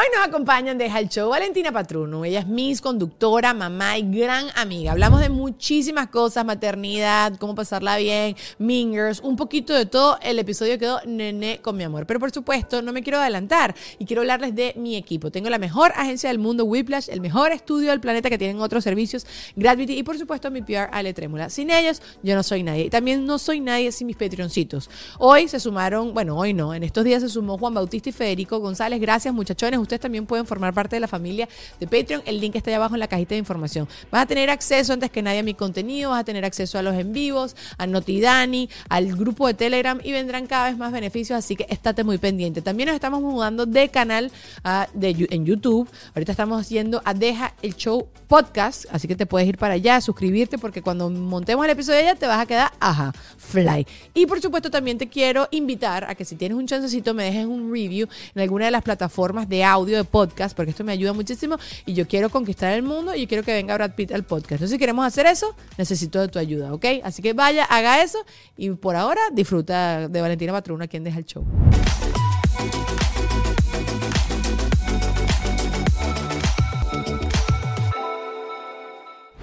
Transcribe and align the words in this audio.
Hoy 0.00 0.04
nos 0.14 0.28
acompañan 0.28 0.78
desde 0.78 0.96
el 0.96 1.08
show 1.08 1.30
Valentina 1.30 1.72
Patruno. 1.72 2.24
Ella 2.24 2.38
es 2.38 2.46
Miss, 2.46 2.80
conductora, 2.80 3.52
mamá 3.52 3.98
y 3.98 4.02
gran 4.02 4.46
amiga. 4.54 4.92
Hablamos 4.92 5.20
de 5.20 5.28
muchísimas 5.28 6.06
cosas, 6.06 6.44
maternidad, 6.44 7.34
cómo 7.40 7.56
pasarla 7.56 7.96
bien, 7.96 8.36
mingers, 8.58 9.18
un 9.18 9.34
poquito 9.34 9.74
de 9.74 9.86
todo. 9.86 10.16
El 10.22 10.38
episodio 10.38 10.78
quedó 10.78 11.00
nené 11.04 11.60
con 11.62 11.76
mi 11.76 11.82
amor. 11.82 12.06
Pero 12.06 12.20
por 12.20 12.30
supuesto, 12.30 12.80
no 12.80 12.92
me 12.92 13.02
quiero 13.02 13.18
adelantar 13.18 13.74
y 13.98 14.04
quiero 14.04 14.22
hablarles 14.22 14.54
de 14.54 14.72
mi 14.76 14.94
equipo. 14.94 15.32
Tengo 15.32 15.50
la 15.50 15.58
mejor 15.58 15.90
agencia 15.96 16.28
del 16.28 16.38
mundo, 16.38 16.64
Whiplash, 16.64 17.08
el 17.08 17.20
mejor 17.20 17.50
estudio 17.50 17.90
del 17.90 17.98
planeta 17.98 18.30
que 18.30 18.38
tienen 18.38 18.60
otros 18.60 18.84
servicios, 18.84 19.26
Gravity 19.56 19.98
y 19.98 20.04
por 20.04 20.16
supuesto 20.16 20.48
mi 20.52 20.62
PR 20.62 20.90
Ale 20.92 21.12
Trémula. 21.12 21.50
Sin 21.50 21.72
ellos, 21.72 22.02
yo 22.22 22.36
no 22.36 22.44
soy 22.44 22.62
nadie. 22.62 22.84
Y 22.84 22.90
también 22.90 23.26
no 23.26 23.40
soy 23.40 23.58
nadie 23.58 23.90
sin 23.90 24.06
mis 24.06 24.16
Patreoncitos. 24.16 24.90
Hoy 25.18 25.48
se 25.48 25.58
sumaron, 25.58 26.14
bueno, 26.14 26.38
hoy 26.38 26.54
no, 26.54 26.72
en 26.72 26.84
estos 26.84 27.02
días 27.02 27.20
se 27.20 27.28
sumó 27.28 27.58
Juan 27.58 27.74
Bautista 27.74 28.10
y 28.10 28.12
Federico 28.12 28.60
González. 28.60 29.00
Gracias, 29.00 29.34
muchachones 29.34 29.87
ustedes 29.88 30.00
también 30.00 30.26
pueden 30.26 30.46
formar 30.46 30.74
parte 30.74 30.96
de 30.96 31.00
la 31.00 31.08
familia 31.08 31.48
de 31.80 31.86
Patreon. 31.86 32.22
El 32.26 32.40
link 32.40 32.54
está 32.56 32.70
allá 32.70 32.76
abajo 32.76 32.94
en 32.94 33.00
la 33.00 33.08
cajita 33.08 33.34
de 33.34 33.38
información. 33.38 33.88
Vas 34.10 34.22
a 34.22 34.26
tener 34.26 34.50
acceso 34.50 34.92
antes 34.92 35.10
que 35.10 35.22
nadie 35.22 35.40
a 35.40 35.42
mi 35.42 35.54
contenido, 35.54 36.10
vas 36.10 36.20
a 36.20 36.24
tener 36.24 36.44
acceso 36.44 36.78
a 36.78 36.82
los 36.82 36.94
en 36.94 37.12
vivos, 37.12 37.56
a 37.78 37.86
Notidani, 37.86 38.68
al 38.88 39.16
grupo 39.16 39.46
de 39.46 39.54
Telegram 39.54 39.98
y 40.04 40.12
vendrán 40.12 40.46
cada 40.46 40.68
vez 40.68 40.78
más 40.78 40.92
beneficios, 40.92 41.38
así 41.38 41.56
que 41.56 41.66
estate 41.68 42.04
muy 42.04 42.18
pendiente. 42.18 42.62
También 42.62 42.88
nos 42.88 42.94
estamos 42.94 43.20
mudando 43.22 43.66
de 43.66 43.88
canal 43.88 44.30
ah, 44.64 44.86
de, 44.92 45.28
en 45.30 45.46
YouTube. 45.46 45.88
Ahorita 46.14 46.32
estamos 46.32 46.60
haciendo 46.60 47.00
a 47.04 47.14
Deja 47.14 47.54
el 47.62 47.74
Show 47.74 48.08
Podcast, 48.26 48.84
así 48.90 49.08
que 49.08 49.16
te 49.16 49.26
puedes 49.26 49.48
ir 49.48 49.56
para 49.56 49.74
allá, 49.74 50.00
suscribirte, 50.00 50.58
porque 50.58 50.82
cuando 50.82 51.08
montemos 51.08 51.64
el 51.64 51.70
episodio 51.70 52.02
ya 52.02 52.14
te 52.14 52.26
vas 52.26 52.40
a 52.40 52.46
quedar, 52.46 52.72
ajá, 52.78 53.12
fly. 53.38 53.86
Y 54.14 54.26
por 54.26 54.40
supuesto 54.40 54.70
también 54.70 54.98
te 54.98 55.08
quiero 55.08 55.48
invitar 55.50 56.04
a 56.04 56.14
que 56.14 56.24
si 56.24 56.36
tienes 56.36 56.58
un 56.58 56.66
chancecito 56.66 57.14
me 57.14 57.24
dejes 57.24 57.46
un 57.46 57.72
review 57.72 58.06
en 58.34 58.42
alguna 58.42 58.66
de 58.66 58.70
las 58.70 58.82
plataformas 58.82 59.48
de 59.48 59.64
audio 59.64 59.77
de 59.86 60.04
podcast, 60.04 60.56
porque 60.56 60.70
esto 60.70 60.84
me 60.84 60.92
ayuda 60.92 61.12
muchísimo 61.12 61.56
y 61.86 61.94
yo 61.94 62.06
quiero 62.06 62.30
conquistar 62.30 62.72
el 62.72 62.82
mundo 62.82 63.14
y 63.14 63.26
quiero 63.26 63.42
que 63.42 63.52
venga 63.52 63.74
Brad 63.74 63.94
Pitt 63.94 64.12
al 64.12 64.24
podcast. 64.24 64.52
Entonces, 64.52 64.70
si 64.70 64.78
queremos 64.78 65.06
hacer 65.06 65.26
eso, 65.26 65.54
necesito 65.76 66.20
de 66.20 66.28
tu 66.28 66.38
ayuda, 66.38 66.72
¿ok? 66.72 66.84
Así 67.02 67.22
que 67.22 67.32
vaya, 67.32 67.64
haga 67.64 68.02
eso 68.02 68.18
y 68.56 68.70
por 68.70 68.96
ahora 68.96 69.20
disfruta 69.32 70.08
de 70.08 70.20
Valentina 70.20 70.52
Patruna, 70.52 70.88
quien 70.88 71.04
deja 71.04 71.18
el 71.18 71.24
show. 71.24 71.44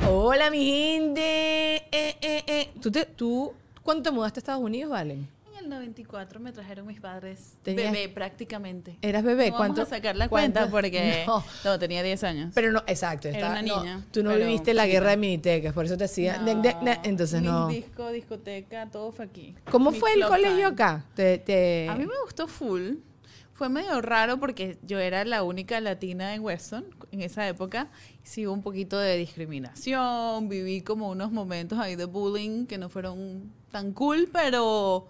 Hola, 0.08 0.50
mi 0.50 0.66
gente. 0.66 1.76
Eh, 1.92 2.16
eh, 2.22 2.44
eh. 2.48 2.70
¿Tú, 2.82 2.92
te, 2.92 3.06
¿Tú 3.06 3.54
cuándo 3.84 4.04
te 4.04 4.12
mudaste 4.12 4.40
a 4.40 4.42
Estados 4.42 4.62
Unidos, 4.62 4.92
Valen? 4.92 5.35
El 5.66 5.70
94 5.72 6.40
me 6.40 6.52
trajeron 6.52 6.86
mis 6.86 7.02
padres 7.02 7.58
Tenías- 7.64 7.92
bebé 7.92 8.08
prácticamente. 8.08 9.00
¿Eras 9.02 9.24
bebé? 9.24 9.50
No 9.50 9.58
¿Cuánto? 9.58 9.78
Vamos 9.82 9.92
a 9.92 9.96
sacar 9.96 10.16
la 10.16 10.30
cuánto? 10.30 10.60
cuenta 10.60 10.72
porque 10.72 11.24
No. 11.28 11.44
no. 11.64 11.80
tenía 11.80 12.04
10 12.04 12.24
años. 12.24 12.52
Pero 12.54 12.72
no, 12.72 12.84
exacto. 12.86 13.28
Era 13.30 13.38
estaba- 13.40 13.54
una 13.60 13.62
no, 13.64 13.80
niña, 13.82 14.06
tú 14.12 14.22
no 14.24 14.36
viviste 14.36 14.76
la 14.76 14.86
guerra 14.86 15.10
de 15.10 15.18
minitecas, 15.18 15.74
por 15.74 15.86
eso 15.86 15.98
te. 15.98 16.06
No, 16.38 16.62
de- 16.62 17.00
entonces 17.04 17.42
no. 17.42 17.68
disco, 17.68 18.12
discoteca, 18.12 18.92
todo 18.92 19.12
fue 19.12 19.26
aquí. 19.26 19.56
¿Cómo 19.72 19.90
Mi 19.90 19.98
fue 20.00 20.14
el 20.14 20.24
colegio 20.28 20.68
acá? 20.68 21.04
Te, 21.16 21.40
te- 21.40 21.88
A 21.90 21.96
mí 21.96 22.06
me 22.06 22.14
gustó 22.24 22.48
full. 22.48 22.98
Fue 23.54 23.68
medio 23.70 24.02
raro 24.02 24.38
porque 24.38 24.78
yo 24.84 25.00
era 25.00 25.24
la 25.26 25.42
única 25.42 25.80
latina 25.80 26.36
en 26.36 26.42
Weston 26.44 26.86
en 27.12 27.22
esa 27.22 27.48
época. 27.48 27.90
Sí 28.22 28.46
hubo 28.46 28.54
un 28.54 28.62
poquito 28.62 29.00
de 29.00 29.16
discriminación, 29.18 30.48
viví 30.50 30.82
como 30.82 31.10
unos 31.10 31.32
momentos 31.32 31.80
ahí 31.80 31.96
de 31.96 32.06
bullying 32.06 32.66
que 32.68 32.78
no 32.78 32.90
fueron 32.90 33.52
tan 33.72 33.94
cool, 33.94 34.30
pero, 34.32 35.08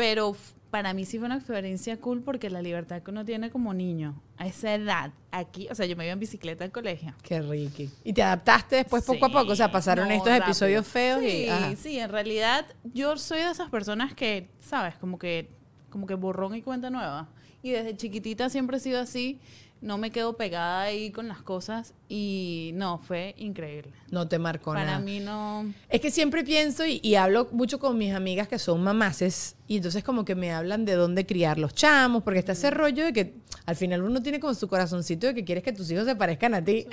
pero 0.00 0.34
para 0.70 0.94
mí 0.94 1.04
sí 1.04 1.18
fue 1.18 1.26
una 1.26 1.36
experiencia 1.36 2.00
cool 2.00 2.22
porque 2.22 2.48
la 2.48 2.62
libertad 2.62 3.02
que 3.02 3.10
uno 3.10 3.26
tiene 3.26 3.50
como 3.50 3.74
niño 3.74 4.22
a 4.38 4.46
esa 4.46 4.74
edad, 4.74 5.12
aquí, 5.30 5.68
o 5.70 5.74
sea, 5.74 5.84
yo 5.84 5.94
me 5.94 6.04
iba 6.04 6.14
en 6.14 6.18
bicicleta 6.18 6.64
al 6.64 6.72
colegio. 6.72 7.12
Qué 7.22 7.42
rico. 7.42 7.82
¿Y 8.02 8.14
te 8.14 8.22
adaptaste 8.22 8.76
después 8.76 9.04
poco 9.04 9.26
a 9.26 9.28
poco? 9.28 9.52
O 9.52 9.56
sea, 9.56 9.70
pasaron 9.70 10.08
no, 10.08 10.14
estos 10.14 10.28
rápido. 10.28 10.46
episodios 10.46 10.86
feos 10.86 11.20
sí, 11.20 11.26
y... 11.26 11.48
ajá. 11.48 11.76
Sí, 11.76 11.98
en 11.98 12.08
realidad 12.08 12.64
yo 12.94 13.14
soy 13.18 13.40
de 13.40 13.50
esas 13.50 13.68
personas 13.68 14.14
que, 14.14 14.48
¿sabes? 14.60 14.94
Como 14.94 15.18
que, 15.18 15.50
como 15.90 16.06
que 16.06 16.14
borrón 16.14 16.54
y 16.54 16.62
cuenta 16.62 16.88
nueva. 16.88 17.28
Y 17.62 17.72
desde 17.72 17.94
chiquitita 17.94 18.48
siempre 18.48 18.78
he 18.78 18.80
sido 18.80 19.00
así. 19.00 19.38
No 19.80 19.96
me 19.96 20.10
quedo 20.10 20.36
pegada 20.36 20.82
ahí 20.82 21.10
con 21.10 21.26
las 21.28 21.40
cosas. 21.40 21.94
Y 22.08 22.72
no, 22.74 22.98
fue 22.98 23.34
increíble. 23.38 23.92
No 24.10 24.28
te 24.28 24.38
marcó 24.38 24.72
Para 24.72 24.84
nada. 24.84 24.98
mí 24.98 25.20
no... 25.20 25.72
Es 25.88 26.00
que 26.00 26.10
siempre 26.10 26.44
pienso 26.44 26.84
y, 26.84 27.00
y 27.02 27.14
hablo 27.14 27.48
mucho 27.52 27.78
con 27.78 27.96
mis 27.96 28.12
amigas 28.12 28.46
que 28.48 28.58
son 28.58 28.82
mamaces 28.82 29.56
y 29.66 29.76
entonces 29.76 30.02
como 30.02 30.24
que 30.24 30.34
me 30.34 30.52
hablan 30.52 30.84
de 30.84 30.94
dónde 30.94 31.24
criar 31.24 31.56
los 31.56 31.72
chamos, 31.74 32.24
porque 32.24 32.40
está 32.40 32.52
ese 32.52 32.70
rollo 32.72 33.04
de 33.04 33.12
que 33.12 33.34
al 33.66 33.76
final 33.76 34.02
uno 34.02 34.20
tiene 34.20 34.40
como 34.40 34.52
su 34.52 34.66
corazoncito 34.66 35.28
de 35.28 35.34
que 35.34 35.44
quieres 35.44 35.62
que 35.62 35.72
tus 35.72 35.88
hijos 35.92 36.06
se 36.06 36.16
parezcan 36.16 36.54
a 36.54 36.64
ti. 36.64 36.86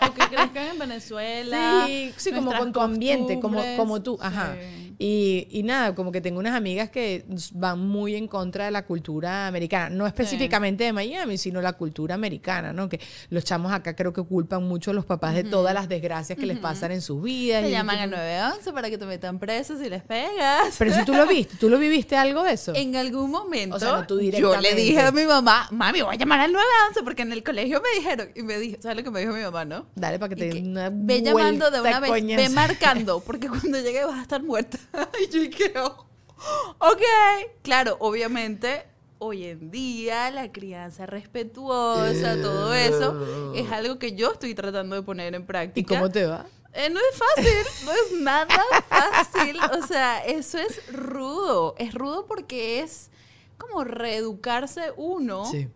o 0.00 0.14
que 0.14 0.22
crezcan 0.28 0.68
en 0.68 0.78
Venezuela. 0.78 1.84
Sí, 1.88 2.12
sí, 2.16 2.32
como 2.32 2.56
con 2.56 2.72
tu 2.72 2.80
ambiente, 2.80 3.40
como, 3.40 3.60
como 3.76 4.00
tú, 4.00 4.16
ajá. 4.20 4.54
Sí. 4.54 4.83
Y, 4.98 5.48
y 5.50 5.62
nada, 5.62 5.94
como 5.94 6.12
que 6.12 6.20
tengo 6.20 6.38
unas 6.38 6.54
amigas 6.54 6.90
que 6.90 7.24
van 7.52 7.80
muy 7.80 8.14
en 8.14 8.28
contra 8.28 8.66
de 8.66 8.70
la 8.70 8.84
cultura 8.84 9.46
americana, 9.46 9.90
no 9.90 10.06
específicamente 10.06 10.84
de 10.84 10.92
Miami, 10.92 11.38
sino 11.38 11.60
la 11.60 11.72
cultura 11.72 12.14
americana, 12.14 12.72
¿no? 12.72 12.88
Que 12.88 13.00
los 13.30 13.44
chamos 13.44 13.72
acá 13.72 13.94
creo 13.96 14.12
que 14.12 14.22
culpan 14.22 14.62
mucho 14.64 14.90
a 14.90 14.94
los 14.94 15.04
papás 15.04 15.34
de 15.34 15.44
todas 15.44 15.74
las 15.74 15.88
desgracias 15.88 16.38
que 16.38 16.46
les 16.46 16.58
pasan 16.58 16.92
en 16.92 17.02
sus 17.02 17.22
vidas. 17.22 17.62
Te 17.62 17.68
y- 17.68 17.72
llaman 17.72 17.98
al 17.98 18.10
911 18.10 18.72
para 18.72 18.90
que 18.90 18.98
te 18.98 19.06
metan 19.06 19.38
presos 19.38 19.80
y 19.80 19.88
les 19.88 20.02
pegas. 20.02 20.74
Pero 20.78 20.94
si 20.94 21.04
tú 21.04 21.14
lo 21.14 21.26
viste, 21.26 21.56
¿tú 21.56 21.68
lo 21.68 21.78
viviste 21.78 22.16
algo 22.16 22.42
de 22.42 22.52
eso? 22.52 22.72
En 22.74 22.96
algún 22.96 23.30
momento 23.30 23.76
O 23.76 23.78
sea, 23.78 23.92
no 23.92 24.06
tú 24.06 24.20
yo 24.20 24.60
le 24.60 24.74
dije 24.74 25.00
a 25.00 25.12
mi 25.12 25.24
mamá, 25.24 25.68
mami, 25.70 26.02
voy 26.02 26.14
a 26.14 26.18
llamar 26.18 26.40
al 26.40 26.52
911 26.52 27.02
porque 27.02 27.22
en 27.22 27.32
el 27.32 27.42
colegio 27.42 27.80
me 27.80 27.98
dijeron, 27.98 28.28
y 28.34 28.42
me 28.42 28.58
dijo, 28.58 28.78
¿sabes 28.80 28.98
lo 28.98 29.04
que 29.04 29.10
me 29.10 29.20
dijo 29.20 29.32
mi 29.32 29.42
mamá, 29.42 29.64
no? 29.64 29.86
Dale 29.94 30.18
para 30.18 30.30
que 30.30 30.36
te 30.36 30.48
den 30.48 30.70
una 30.70 30.90
ve 30.90 31.22
llamando 31.22 31.70
de 31.70 31.80
una 31.80 32.00
vez, 32.00 32.24
ve 32.24 32.48
marcando, 32.48 33.20
porque 33.20 33.48
cuando 33.54 33.78
llegue 33.80 34.04
vas 34.04 34.18
a 34.18 34.22
estar 34.22 34.42
muerta. 34.42 34.78
y 35.22 35.28
yo 35.30 35.82
"Oh, 35.84 36.06
ok. 36.90 37.00
Claro, 37.62 37.96
obviamente, 38.00 38.84
hoy 39.18 39.44
en 39.46 39.70
día 39.70 40.30
la 40.30 40.52
crianza 40.52 41.06
respetuosa, 41.06 42.36
todo 42.42 42.74
eso, 42.74 43.52
es 43.54 43.70
algo 43.72 43.98
que 43.98 44.12
yo 44.14 44.32
estoy 44.32 44.54
tratando 44.54 44.96
de 44.96 45.02
poner 45.02 45.34
en 45.34 45.46
práctica. 45.46 45.80
¿Y 45.94 45.96
cómo 45.96 46.10
te 46.10 46.26
va? 46.26 46.46
Eh, 46.72 46.90
no 46.90 46.98
es 46.98 47.16
fácil, 47.16 47.86
no 47.86 47.92
es 47.92 48.20
nada 48.20 48.48
fácil. 48.88 49.56
O 49.80 49.86
sea, 49.86 50.24
eso 50.24 50.58
es 50.58 50.92
rudo. 50.92 51.74
Es 51.78 51.94
rudo 51.94 52.26
porque 52.26 52.80
es 52.80 53.10
como 53.58 53.84
reeducarse 53.84 54.92
uno 54.96 55.44
Sí. 55.48 55.68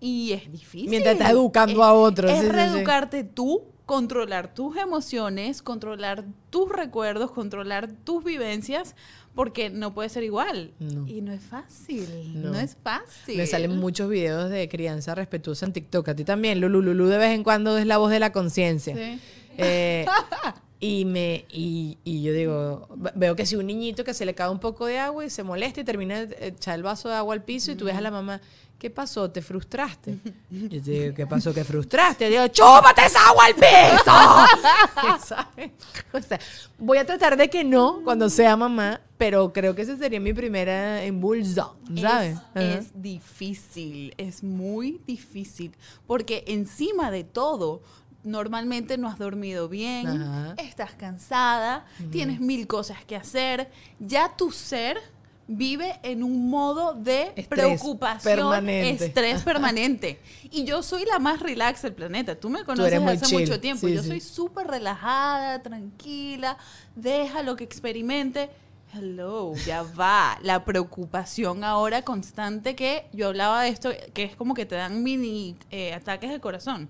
y 0.00 0.32
es 0.34 0.52
difícil. 0.52 0.90
Mientras 0.90 1.14
estás 1.14 1.30
educando 1.30 1.80
Es- 1.80 1.88
a 1.88 1.92
otros. 1.94 2.30
Es 2.30 2.36
sí, 2.40 2.44
sí, 2.44 2.50
sí. 2.50 2.54
reeducarte 2.56 3.24
tú, 3.24 3.64
controlar 3.86 4.54
tus 4.54 4.76
emociones, 4.76 5.60
controlar 5.62 6.24
tus 6.50 6.70
recuerdos, 6.70 7.30
controlar 7.30 7.90
tus 8.04 8.24
vivencias, 8.24 8.94
porque 9.34 9.68
no 9.68 9.92
puede 9.94 10.08
ser 10.08 10.22
igual. 10.22 10.72
No. 10.78 11.06
Y 11.08 11.20
no 11.20 11.32
es 11.32 11.42
fácil. 11.42 12.08
No. 12.40 12.52
No, 12.52 12.58
es 12.60 12.76
fácil. 12.82 13.36
Me 13.36 13.46
salen 13.46 13.76
muchos 13.76 14.08
videos 14.08 14.48
de 14.50 14.68
crianza 14.68 15.14
respetuosa 15.14 15.66
en 15.66 15.72
TikTok. 15.72 16.08
A 16.08 16.14
ti 16.14 16.24
también, 16.24 16.60
Lulu. 16.60 16.80
Lulu 16.82 17.06
de 17.06 17.18
vez 17.18 17.34
en 17.34 17.42
cuando 17.44 17.76
es 17.76 17.86
la 17.86 17.98
voz 17.98 18.10
de 18.10 18.20
la 18.20 18.32
conciencia. 18.32 18.94
Sí. 18.96 19.20
Eh, 19.58 20.06
y 20.80 21.04
me 21.04 21.44
y, 21.50 21.98
y 22.04 22.22
yo 22.22 22.32
digo, 22.32 22.88
ve- 22.96 23.12
veo 23.14 23.36
que 23.36 23.44
si 23.46 23.56
un 23.56 23.66
niñito 23.66 24.04
que 24.04 24.14
se 24.14 24.24
le 24.24 24.34
cae 24.34 24.48
un 24.50 24.60
poco 24.60 24.86
de 24.86 24.98
agua 24.98 25.24
y 25.24 25.30
se 25.30 25.42
molesta 25.42 25.80
y 25.80 25.84
termina 25.84 26.26
de 26.26 26.48
echar 26.48 26.74
el 26.76 26.82
vaso 26.82 27.08
de 27.08 27.14
agua 27.16 27.34
al 27.34 27.42
piso 27.42 27.72
y 27.72 27.74
tú 27.74 27.84
ves 27.86 27.96
a 27.96 28.00
la 28.00 28.10
mamá, 28.10 28.40
¿qué 28.84 28.90
pasó? 28.90 29.30
¿Te 29.30 29.40
frustraste? 29.40 30.18
Yo 30.50 30.68
te 30.68 30.90
digo, 30.90 31.14
¿qué 31.14 31.26
pasó? 31.26 31.54
¿Qué 31.54 31.64
frustraste? 31.64 32.28
Digo, 32.28 32.46
¡chúpate 32.48 33.06
esa 33.06 33.30
agua 33.30 33.46
al 33.46 33.54
piso! 33.54 35.24
¿Sabes? 35.26 35.70
O 36.12 36.20
sea, 36.20 36.38
voy 36.78 36.98
a 36.98 37.06
tratar 37.06 37.34
de 37.38 37.48
que 37.48 37.64
no 37.64 38.02
cuando 38.04 38.28
sea 38.28 38.58
mamá, 38.58 39.00
pero 39.16 39.54
creo 39.54 39.74
que 39.74 39.80
ese 39.80 39.96
sería 39.96 40.20
mi 40.20 40.34
primera 40.34 41.02
impulso, 41.06 41.78
¿sabes? 41.98 42.36
Es, 42.54 42.90
difícil, 43.00 44.12
es 44.18 44.42
muy 44.42 45.00
difícil, 45.06 45.72
porque 46.06 46.44
encima 46.46 47.10
de 47.10 47.24
todo, 47.24 47.80
normalmente 48.22 48.98
no 48.98 49.08
has 49.08 49.18
dormido 49.18 49.66
bien, 49.66 50.08
Ajá. 50.08 50.56
estás 50.58 50.92
cansada, 50.92 51.86
tienes 52.10 52.38
mil 52.38 52.66
cosas 52.66 53.02
que 53.06 53.16
hacer, 53.16 53.70
ya 53.98 54.36
tu 54.36 54.52
ser 54.52 54.98
vive 55.46 55.98
en 56.02 56.22
un 56.22 56.48
modo 56.48 56.94
de 56.94 57.32
Estrés 57.36 57.48
preocupación, 57.48 58.36
permanente. 58.36 59.06
estrés 59.06 59.42
permanente. 59.44 60.20
Y 60.50 60.64
yo 60.64 60.82
soy 60.82 61.04
la 61.04 61.18
más 61.18 61.40
relax 61.40 61.82
del 61.82 61.94
planeta. 61.94 62.34
Tú 62.34 62.50
me 62.50 62.64
conoces 62.64 63.00
muy 63.00 63.12
hace 63.12 63.26
chill. 63.26 63.40
mucho 63.40 63.60
tiempo. 63.60 63.86
Sí, 63.86 63.94
yo 63.94 64.02
sí. 64.02 64.08
soy 64.08 64.20
súper 64.20 64.66
relajada, 64.66 65.62
tranquila, 65.62 66.56
déjalo 66.94 67.56
que 67.56 67.64
experimente. 67.64 68.50
Hello, 68.92 69.54
ya 69.66 69.82
va. 69.82 70.38
La 70.42 70.64
preocupación 70.64 71.64
ahora 71.64 72.02
constante 72.02 72.76
que 72.76 73.06
yo 73.12 73.28
hablaba 73.28 73.62
de 73.62 73.68
esto, 73.70 73.90
que 74.12 74.22
es 74.22 74.36
como 74.36 74.54
que 74.54 74.66
te 74.66 74.76
dan 74.76 75.02
mini 75.02 75.56
eh, 75.70 75.92
ataques 75.92 76.30
de 76.30 76.40
corazón. 76.40 76.88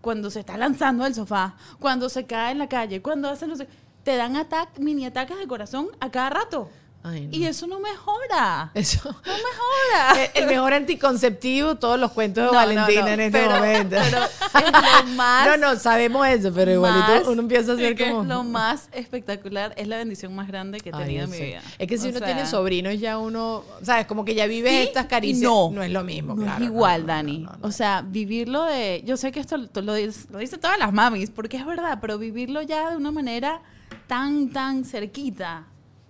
Cuando 0.00 0.30
se 0.30 0.40
está 0.40 0.56
lanzando 0.56 1.02
del 1.02 1.14
sofá, 1.16 1.56
cuando 1.80 2.08
se 2.08 2.26
cae 2.26 2.52
en 2.52 2.58
la 2.58 2.68
calle, 2.68 3.02
cuando 3.02 3.28
hace 3.28 3.48
no 3.48 3.56
sé, 3.56 3.66
te 4.04 4.14
dan 4.14 4.36
mini 4.78 5.04
ataques 5.04 5.36
de 5.36 5.48
corazón 5.48 5.88
a 5.98 6.12
cada 6.12 6.30
rato. 6.30 6.70
Ay, 7.08 7.26
no. 7.28 7.36
Y 7.36 7.44
eso 7.46 7.66
no 7.66 7.78
mejora. 7.80 8.70
Eso. 8.74 9.00
No 9.04 9.14
mejora. 9.32 10.24
El- 10.34 10.42
El 10.42 10.48
mejor 10.48 10.72
anticonceptivo, 10.74 11.76
todos 11.76 11.98
los 12.00 12.12
cuentos 12.12 12.42
de 12.42 12.46
No, 12.46 12.52
no, 12.52 12.58
Valentina 12.58 13.02
no, 13.02 13.08
en 13.08 13.20
este 13.20 13.38
pero- 13.38 13.54
momento. 13.54 13.96
pero 14.02 14.24
es 14.66 14.72
lo 14.72 15.06
más- 15.14 15.46
No, 15.46 15.56
no, 15.56 15.76
sabemos 15.78 16.26
eso, 16.26 16.52
pero 16.52 16.72
igualito 16.72 17.06
más- 17.06 17.26
uno 17.28 17.42
empieza 17.42 17.72
a 17.72 17.74
hacer 17.74 17.92
es 17.92 17.98
que 17.98 18.08
como. 18.10 18.24
Lo 18.24 18.42
más 18.44 18.88
espectacular 18.92 19.72
es 19.76 19.86
la 19.88 19.98
bendición 19.98 20.34
más 20.34 20.48
grande 20.48 20.80
que 20.80 20.88
he 20.88 20.92
tenido 20.92 21.24
en 21.24 21.30
mi 21.30 21.38
vida. 21.40 21.62
Es 21.78 21.86
que 21.86 21.98
si 21.98 22.06
O 22.06 22.10
uno 22.10 22.18
sea, 22.18 22.26
tiene 22.26 22.46
sobrinos, 22.46 22.98
ya 22.98 23.18
uno, 23.18 23.62
¿sabes? 23.82 24.06
Como 24.06 24.24
que 24.24 24.34
ya 24.34 24.46
vive 24.46 24.70
sí 24.70 24.76
estas 24.88 25.06
caricias. 25.06 25.42
No, 25.42 25.82
es 25.82 25.90
lo 25.90 26.02
mismo, 26.04 26.34
no 26.34 26.42
claro. 26.42 26.54
es 26.54 26.60
no, 26.60 26.66
igual, 26.66 27.00
no, 27.02 27.06
Dani. 27.08 27.38
no, 27.38 27.50
no, 27.52 27.58
no. 27.58 27.68
O 27.68 27.70
sea, 27.70 28.02
vivirlo 28.06 28.64
de. 28.64 29.02
Yo 29.04 29.16
sé 29.16 29.30
que 29.32 29.40
esto 29.40 29.56
lo, 29.58 29.94
dice- 29.94 30.26
lo 30.30 30.38
dice 30.38 30.58
todas 30.58 30.78
las 30.78 30.92
mamis, 30.92 31.30
porque 31.30 31.56
es 31.56 31.64
verdad, 31.66 31.98
pero 32.00 32.18
vivirlo 32.18 32.62
ya 32.62 32.90
de 32.90 32.96
una 32.96 33.10
manera 33.12 33.60
tan, 34.06 34.50
tan 34.50 34.84
cerquita. 34.84 35.64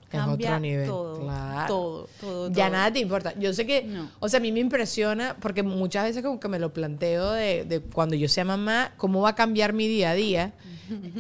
Es 0.09 0.21
Cambia 0.21 0.49
otro 0.51 0.61
nivel, 0.61 0.87
todo, 0.87 1.21
claro. 1.21 1.67
todo, 1.67 2.09
todo, 2.21 2.53
Ya 2.53 2.71
nada 2.71 2.93
te 2.93 3.01
importa. 3.01 3.35
Yo 3.39 3.53
sé 3.53 3.67
que, 3.67 3.83
No. 3.83 4.09
o 4.21 4.29
sea, 4.29 4.39
a 4.39 4.41
mí 4.41 4.53
me 4.53 4.61
impresiona 4.61 5.37
porque 5.41 5.65
muchas 5.65 6.05
veces 6.05 6.23
como 6.23 6.39
que 6.39 6.47
me 6.47 6.61
lo 6.61 6.73
planteo 6.73 7.33
de, 7.33 7.65
de 7.65 7.81
cuando 7.81 8.15
yo 8.15 8.29
sea 8.29 8.45
mamá, 8.45 8.93
cómo 8.99 9.23
va 9.23 9.31
a 9.31 9.35
cambiar 9.35 9.73
mi 9.73 9.89
día 9.89 10.11
a 10.11 10.15
día. 10.15 10.53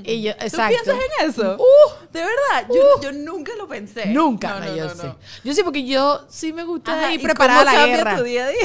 Y 0.04 0.22
yo, 0.22 0.36
¿Tú 0.36 0.44
exacto. 0.44 0.68
piensas 0.84 0.94
en 1.20 1.28
eso? 1.30 1.56
Uh, 1.58 2.12
de 2.12 2.20
verdad, 2.20 2.68
yo, 2.72 3.02
yo 3.02 3.10
nunca 3.12 3.50
lo 3.58 3.66
pensé. 3.66 4.06
Nunca, 4.06 4.60
No, 4.60 4.66
no, 4.66 4.76
yo 4.76 4.84
no, 4.84 4.94
sé. 4.94 5.12
Yo 5.42 5.52
sé 5.52 5.64
porque 5.64 5.84
yo 5.84 6.24
sí 6.28 6.52
me 6.52 6.62
gusta 6.62 6.96
Ajá, 6.96 7.12
ir 7.12 7.18
¿y 7.20 7.22
preparada 7.24 7.62
a 7.62 7.64
cómo 7.64 7.72
la 7.74 7.80
cambia 7.80 7.96
guerra. 7.96 8.16
tu 8.18 8.22
día 8.22 8.44
a 8.44 8.48
día? 8.50 8.60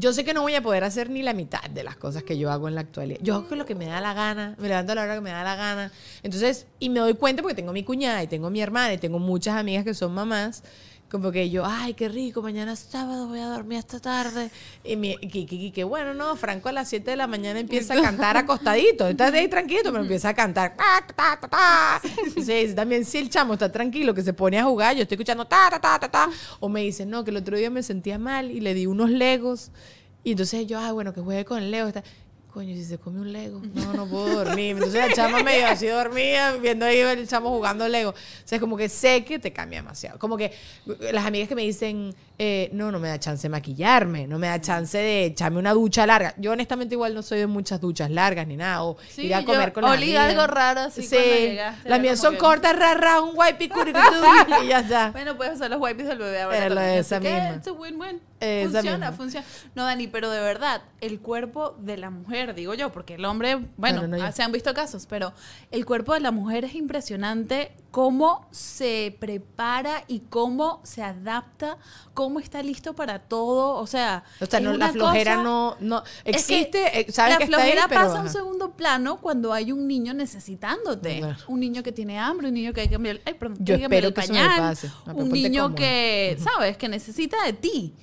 Yo 0.00 0.14
sé 0.14 0.24
que 0.24 0.32
no 0.32 0.40
voy 0.40 0.54
a 0.54 0.62
poder 0.62 0.82
hacer 0.82 1.10
ni 1.10 1.22
la 1.22 1.34
mitad 1.34 1.62
de 1.68 1.84
las 1.84 1.94
cosas 1.94 2.22
que 2.22 2.38
yo 2.38 2.50
hago 2.50 2.68
en 2.68 2.74
la 2.74 2.80
actualidad. 2.80 3.20
Yo 3.22 3.34
hago 3.34 3.54
lo 3.54 3.66
que 3.66 3.74
me 3.74 3.84
da 3.84 4.00
la 4.00 4.14
gana, 4.14 4.56
me 4.58 4.66
levanto 4.66 4.92
a 4.92 4.94
la 4.94 5.02
hora 5.02 5.14
que 5.16 5.20
me 5.20 5.28
da 5.28 5.44
la 5.44 5.56
gana. 5.56 5.92
Entonces, 6.22 6.66
y 6.78 6.88
me 6.88 7.00
doy 7.00 7.12
cuenta 7.14 7.42
porque 7.42 7.54
tengo 7.54 7.74
mi 7.74 7.84
cuñada 7.84 8.22
y 8.22 8.26
tengo 8.26 8.48
mi 8.48 8.62
hermana 8.62 8.94
y 8.94 8.98
tengo 8.98 9.18
muchas 9.18 9.56
amigas 9.56 9.84
que 9.84 9.92
son 9.92 10.14
mamás. 10.14 10.62
Como 11.10 11.32
que 11.32 11.50
yo, 11.50 11.64
ay, 11.66 11.94
qué 11.94 12.08
rico, 12.08 12.40
mañana 12.40 12.74
es 12.74 12.78
sábado, 12.78 13.26
voy 13.26 13.40
a 13.40 13.46
dormir 13.46 13.78
hasta 13.78 13.98
tarde. 13.98 14.48
Y 14.84 14.94
mi, 14.94 15.16
que, 15.16 15.82
bueno, 15.82 16.14
no, 16.14 16.36
Franco 16.36 16.68
a 16.68 16.72
las 16.72 16.88
7 16.88 17.10
de 17.10 17.16
la 17.16 17.26
mañana 17.26 17.58
empieza 17.58 17.94
a 17.94 18.00
cantar 18.00 18.36
acostadito. 18.36 19.08
Estás 19.08 19.32
ahí 19.34 19.48
tranquilo, 19.48 19.82
pero 19.84 20.02
empieza 20.02 20.28
a 20.28 20.34
cantar. 20.34 20.76
Ta, 20.80 21.04
ta, 21.16 21.40
ta, 21.40 21.48
ta. 21.48 22.00
Sí, 22.40 22.74
también 22.76 23.04
si 23.04 23.18
el 23.18 23.28
chamo 23.28 23.54
está 23.54 23.72
tranquilo, 23.72 24.14
que 24.14 24.22
se 24.22 24.32
pone 24.32 24.58
a 24.60 24.64
jugar, 24.64 24.94
yo 24.94 25.02
estoy 25.02 25.16
escuchando 25.16 25.46
ta, 25.46 25.68
ta, 25.68 25.80
ta, 25.80 25.98
ta, 25.98 26.08
ta. 26.08 26.30
O 26.60 26.68
me 26.68 26.82
dice, 26.82 27.04
no, 27.04 27.24
que 27.24 27.30
el 27.32 27.38
otro 27.38 27.56
día 27.56 27.70
me 27.70 27.82
sentía 27.82 28.16
mal 28.18 28.52
y 28.52 28.60
le 28.60 28.72
di 28.74 28.86
unos 28.86 29.10
legos. 29.10 29.72
Y 30.22 30.32
entonces 30.32 30.66
yo, 30.66 30.78
ah, 30.78 30.92
bueno, 30.92 31.14
que 31.14 31.20
juegue 31.20 31.44
con 31.44 31.62
el 31.62 31.70
Lego. 31.70 31.88
Está, 31.88 32.04
Coño, 32.52 32.74
si 32.74 32.84
se 32.84 32.98
come 32.98 33.20
un 33.20 33.32
Lego, 33.32 33.60
no, 33.74 33.92
no 33.92 34.06
puedo 34.08 34.44
dormir. 34.44 34.72
Entonces 34.72 34.94
la 35.08 35.14
chama 35.14 35.40
medio 35.44 35.68
así 35.68 35.86
dormía, 35.86 36.52
viendo 36.60 36.84
ahí 36.84 36.98
el 36.98 37.28
chamo 37.28 37.48
jugando 37.50 37.86
Lego. 37.86 38.10
O 38.10 38.14
sea, 38.44 38.56
es 38.56 38.60
como 38.60 38.76
que 38.76 38.88
sé 38.88 39.24
que 39.24 39.38
te 39.38 39.52
cambia 39.52 39.78
demasiado. 39.78 40.18
Como 40.18 40.36
que 40.36 40.52
las 41.12 41.24
amigas 41.24 41.48
que 41.48 41.54
me 41.54 41.62
dicen, 41.62 42.12
eh, 42.38 42.68
no, 42.72 42.90
no 42.90 42.98
me 42.98 43.06
da 43.06 43.20
chance 43.20 43.42
de 43.42 43.50
maquillarme, 43.50 44.26
no 44.26 44.38
me 44.40 44.48
da 44.48 44.60
chance 44.60 44.98
de 44.98 45.26
echarme 45.26 45.58
una 45.60 45.72
ducha 45.74 46.04
larga. 46.06 46.34
Yo 46.38 46.50
honestamente 46.50 46.96
igual 46.96 47.14
no 47.14 47.22
soy 47.22 47.38
de 47.38 47.46
muchas 47.46 47.80
duchas 47.80 48.10
largas 48.10 48.48
ni 48.48 48.56
nada. 48.56 48.82
O 48.82 48.96
Sí, 49.08 49.26
ir 49.26 49.34
a 49.36 49.44
comer 49.44 49.68
yo 49.68 49.74
con 49.74 49.84
las 49.84 49.92
amigas. 49.96 50.28
algo 50.30 50.46
raro 50.48 50.80
así 50.80 51.02
Sí, 51.02 51.16
llegaste, 51.16 51.88
las 51.88 52.00
mías 52.00 52.18
son 52.18 52.32
que- 52.34 52.40
cortas, 52.40 52.76
ra, 52.76 52.94
ra, 52.94 53.20
un 53.20 53.30
wipe 53.36 53.64
y 54.64 54.68
ya 54.68 54.80
está. 54.80 55.10
Bueno, 55.12 55.36
puedes 55.36 55.54
usar 55.54 55.70
los 55.70 55.80
wipes 55.80 56.08
del 56.08 56.18
bebé 56.18 56.40
ahora 56.42 56.58
también, 56.58 56.78
de 56.78 56.90
así 56.98 56.98
esa 57.00 57.20
que 57.20 57.30
misma. 57.32 57.54
it's 57.56 57.66
a 57.68 57.72
win-win. 57.72 58.20
Esa 58.40 58.70
Funciona, 58.80 59.12
funciona. 59.12 59.46
No, 59.74 59.84
Dani, 59.84 60.06
pero 60.08 60.30
de 60.30 60.40
verdad, 60.40 60.82
el 61.00 61.20
cuerpo 61.20 61.76
de 61.78 61.96
la 61.98 62.08
mujer, 62.10 62.54
digo 62.54 62.72
yo, 62.74 62.90
porque 62.90 63.14
el 63.16 63.24
hombre, 63.26 63.58
bueno, 63.76 64.02
No, 64.02 64.08
no, 64.08 64.16
no, 64.16 64.26
yo- 64.26 64.32
se 64.32 64.42
han 64.42 64.50
visto 64.52 64.72
casos, 64.72 65.06
pero 65.06 65.32
el 65.70 65.84
cuerpo 65.84 66.14
de 66.14 66.20
la 66.20 66.30
mujer 66.30 66.64
es 66.64 66.74
impresionante 66.74 67.72
cómo 67.90 68.46
se 68.50 69.16
prepara 69.20 70.04
y 70.06 70.20
cómo 70.20 70.80
se 70.84 71.02
adapta, 71.02 71.76
cómo 72.14 72.40
está 72.40 72.62
listo 72.62 72.94
para 72.94 73.18
todo, 73.18 73.74
o 73.74 73.86
sea, 73.86 74.24
O 74.40 74.46
sea, 74.46 74.60
no, 74.60 74.72
la 74.76 74.90
flojera 74.92 75.32
cosa- 75.36 75.42
no, 75.44 75.76
no 75.80 76.02
es 76.24 76.46
que 76.46 76.60
existe, 76.60 77.00
eh, 77.00 77.06
sabes 77.12 77.32
la 77.32 77.38
que 77.38 77.44
está 77.44 77.56
ahí, 77.58 77.62
flojera 77.72 77.88
pero, 77.88 78.00
pasa 78.02 78.18
a 78.20 78.22
un 78.22 78.28
segundo 78.30 78.70
plano 78.76 79.18
cuando 79.20 79.52
hay 79.52 79.72
un 79.72 79.86
niño 79.86 80.14
necesitándote. 80.14 81.22
Un 81.48 81.60
niño 81.60 81.82
que 81.82 81.92
tiene 81.92 82.18
hambre, 82.18 82.48
un 82.48 82.54
niño 82.54 82.72
que 82.72 82.82
hay 82.82 82.86
que 82.88 82.94
cambiar, 82.94 83.20
ay, 83.24 83.34
perdón, 83.34 83.58
Yo 83.60 83.74
hay 83.74 83.80
que 83.80 83.84
espero 83.86 84.08
el 84.08 84.14
que 84.14 84.20
eso 84.20 84.32
me 84.32 84.38
pañal, 84.38 84.58
pase. 84.60 84.90
Un 85.12 85.28
niño 85.30 85.62
cómoda. 85.64 85.76
que, 85.76 86.38
¿sabes? 86.42 86.76
Que 86.76 86.88
necesita 86.88 87.42
de 87.44 87.52
ti. 87.54 87.94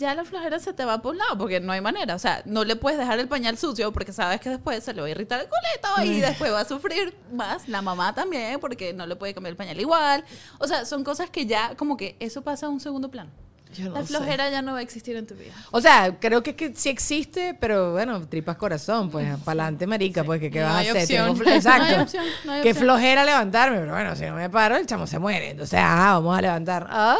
Ya 0.00 0.14
la 0.14 0.24
flojera 0.24 0.58
se 0.58 0.72
te 0.72 0.82
va 0.86 1.02
por 1.02 1.12
un 1.12 1.18
lado 1.18 1.36
porque 1.36 1.60
no 1.60 1.72
hay 1.72 1.82
manera. 1.82 2.14
O 2.14 2.18
sea, 2.18 2.40
no 2.46 2.64
le 2.64 2.74
puedes 2.74 2.98
dejar 2.98 3.18
el 3.18 3.28
pañal 3.28 3.58
sucio 3.58 3.92
porque 3.92 4.14
sabes 4.14 4.40
que 4.40 4.48
después 4.48 4.82
se 4.82 4.94
le 4.94 5.02
va 5.02 5.06
a 5.06 5.10
irritar 5.10 5.40
el 5.40 5.46
culito 5.46 6.10
y 6.10 6.20
después 6.20 6.50
va 6.50 6.60
a 6.60 6.64
sufrir 6.64 7.14
más 7.30 7.68
la 7.68 7.82
mamá 7.82 8.14
también 8.14 8.58
porque 8.60 8.94
no 8.94 9.04
le 9.06 9.14
puede 9.16 9.34
cambiar 9.34 9.50
el 9.50 9.56
pañal 9.58 9.78
igual. 9.78 10.24
O 10.58 10.66
sea, 10.66 10.86
son 10.86 11.04
cosas 11.04 11.28
que 11.28 11.44
ya 11.44 11.76
como 11.76 11.98
que 11.98 12.16
eso 12.18 12.40
pasa 12.40 12.64
a 12.64 12.68
un 12.70 12.80
segundo 12.80 13.10
plano. 13.10 13.28
Yo 13.74 13.84
no 13.84 13.94
la 13.94 14.00
sé. 14.00 14.06
flojera 14.06 14.48
ya 14.48 14.62
no 14.62 14.72
va 14.72 14.78
a 14.78 14.82
existir 14.82 15.16
en 15.16 15.26
tu 15.26 15.34
vida. 15.34 15.52
O 15.70 15.82
sea, 15.82 16.18
creo 16.18 16.42
que, 16.42 16.56
que 16.56 16.74
sí 16.74 16.88
existe, 16.88 17.54
pero 17.60 17.92
bueno, 17.92 18.26
tripas 18.26 18.56
corazón, 18.56 19.10
pues, 19.10 19.28
para 19.44 19.64
adelante, 19.64 19.86
marica, 19.86 20.24
pues, 20.24 20.40
que 20.40 20.50
qué 20.50 20.60
No 20.60 20.66
vas 20.66 20.88
a 20.88 20.90
hacer? 20.92 21.06
Tengo 21.06 21.42
Exacto. 21.44 21.84
No 21.90 21.94
hay 21.94 22.00
opción, 22.00 22.24
no 22.46 22.52
hay 22.52 22.62
Qué 22.62 22.70
opción. 22.70 22.84
flojera 22.86 23.24
levantarme, 23.24 23.78
pero 23.78 23.92
bueno, 23.92 24.16
si 24.16 24.24
no 24.24 24.34
me 24.34 24.48
paro, 24.48 24.76
el 24.76 24.86
chamo 24.86 25.06
se 25.06 25.18
muere. 25.18 25.50
Entonces, 25.50 25.78
ah, 25.80 26.14
vamos 26.14 26.38
a 26.38 26.40
levantar. 26.40 26.86
Ah, 26.90 27.16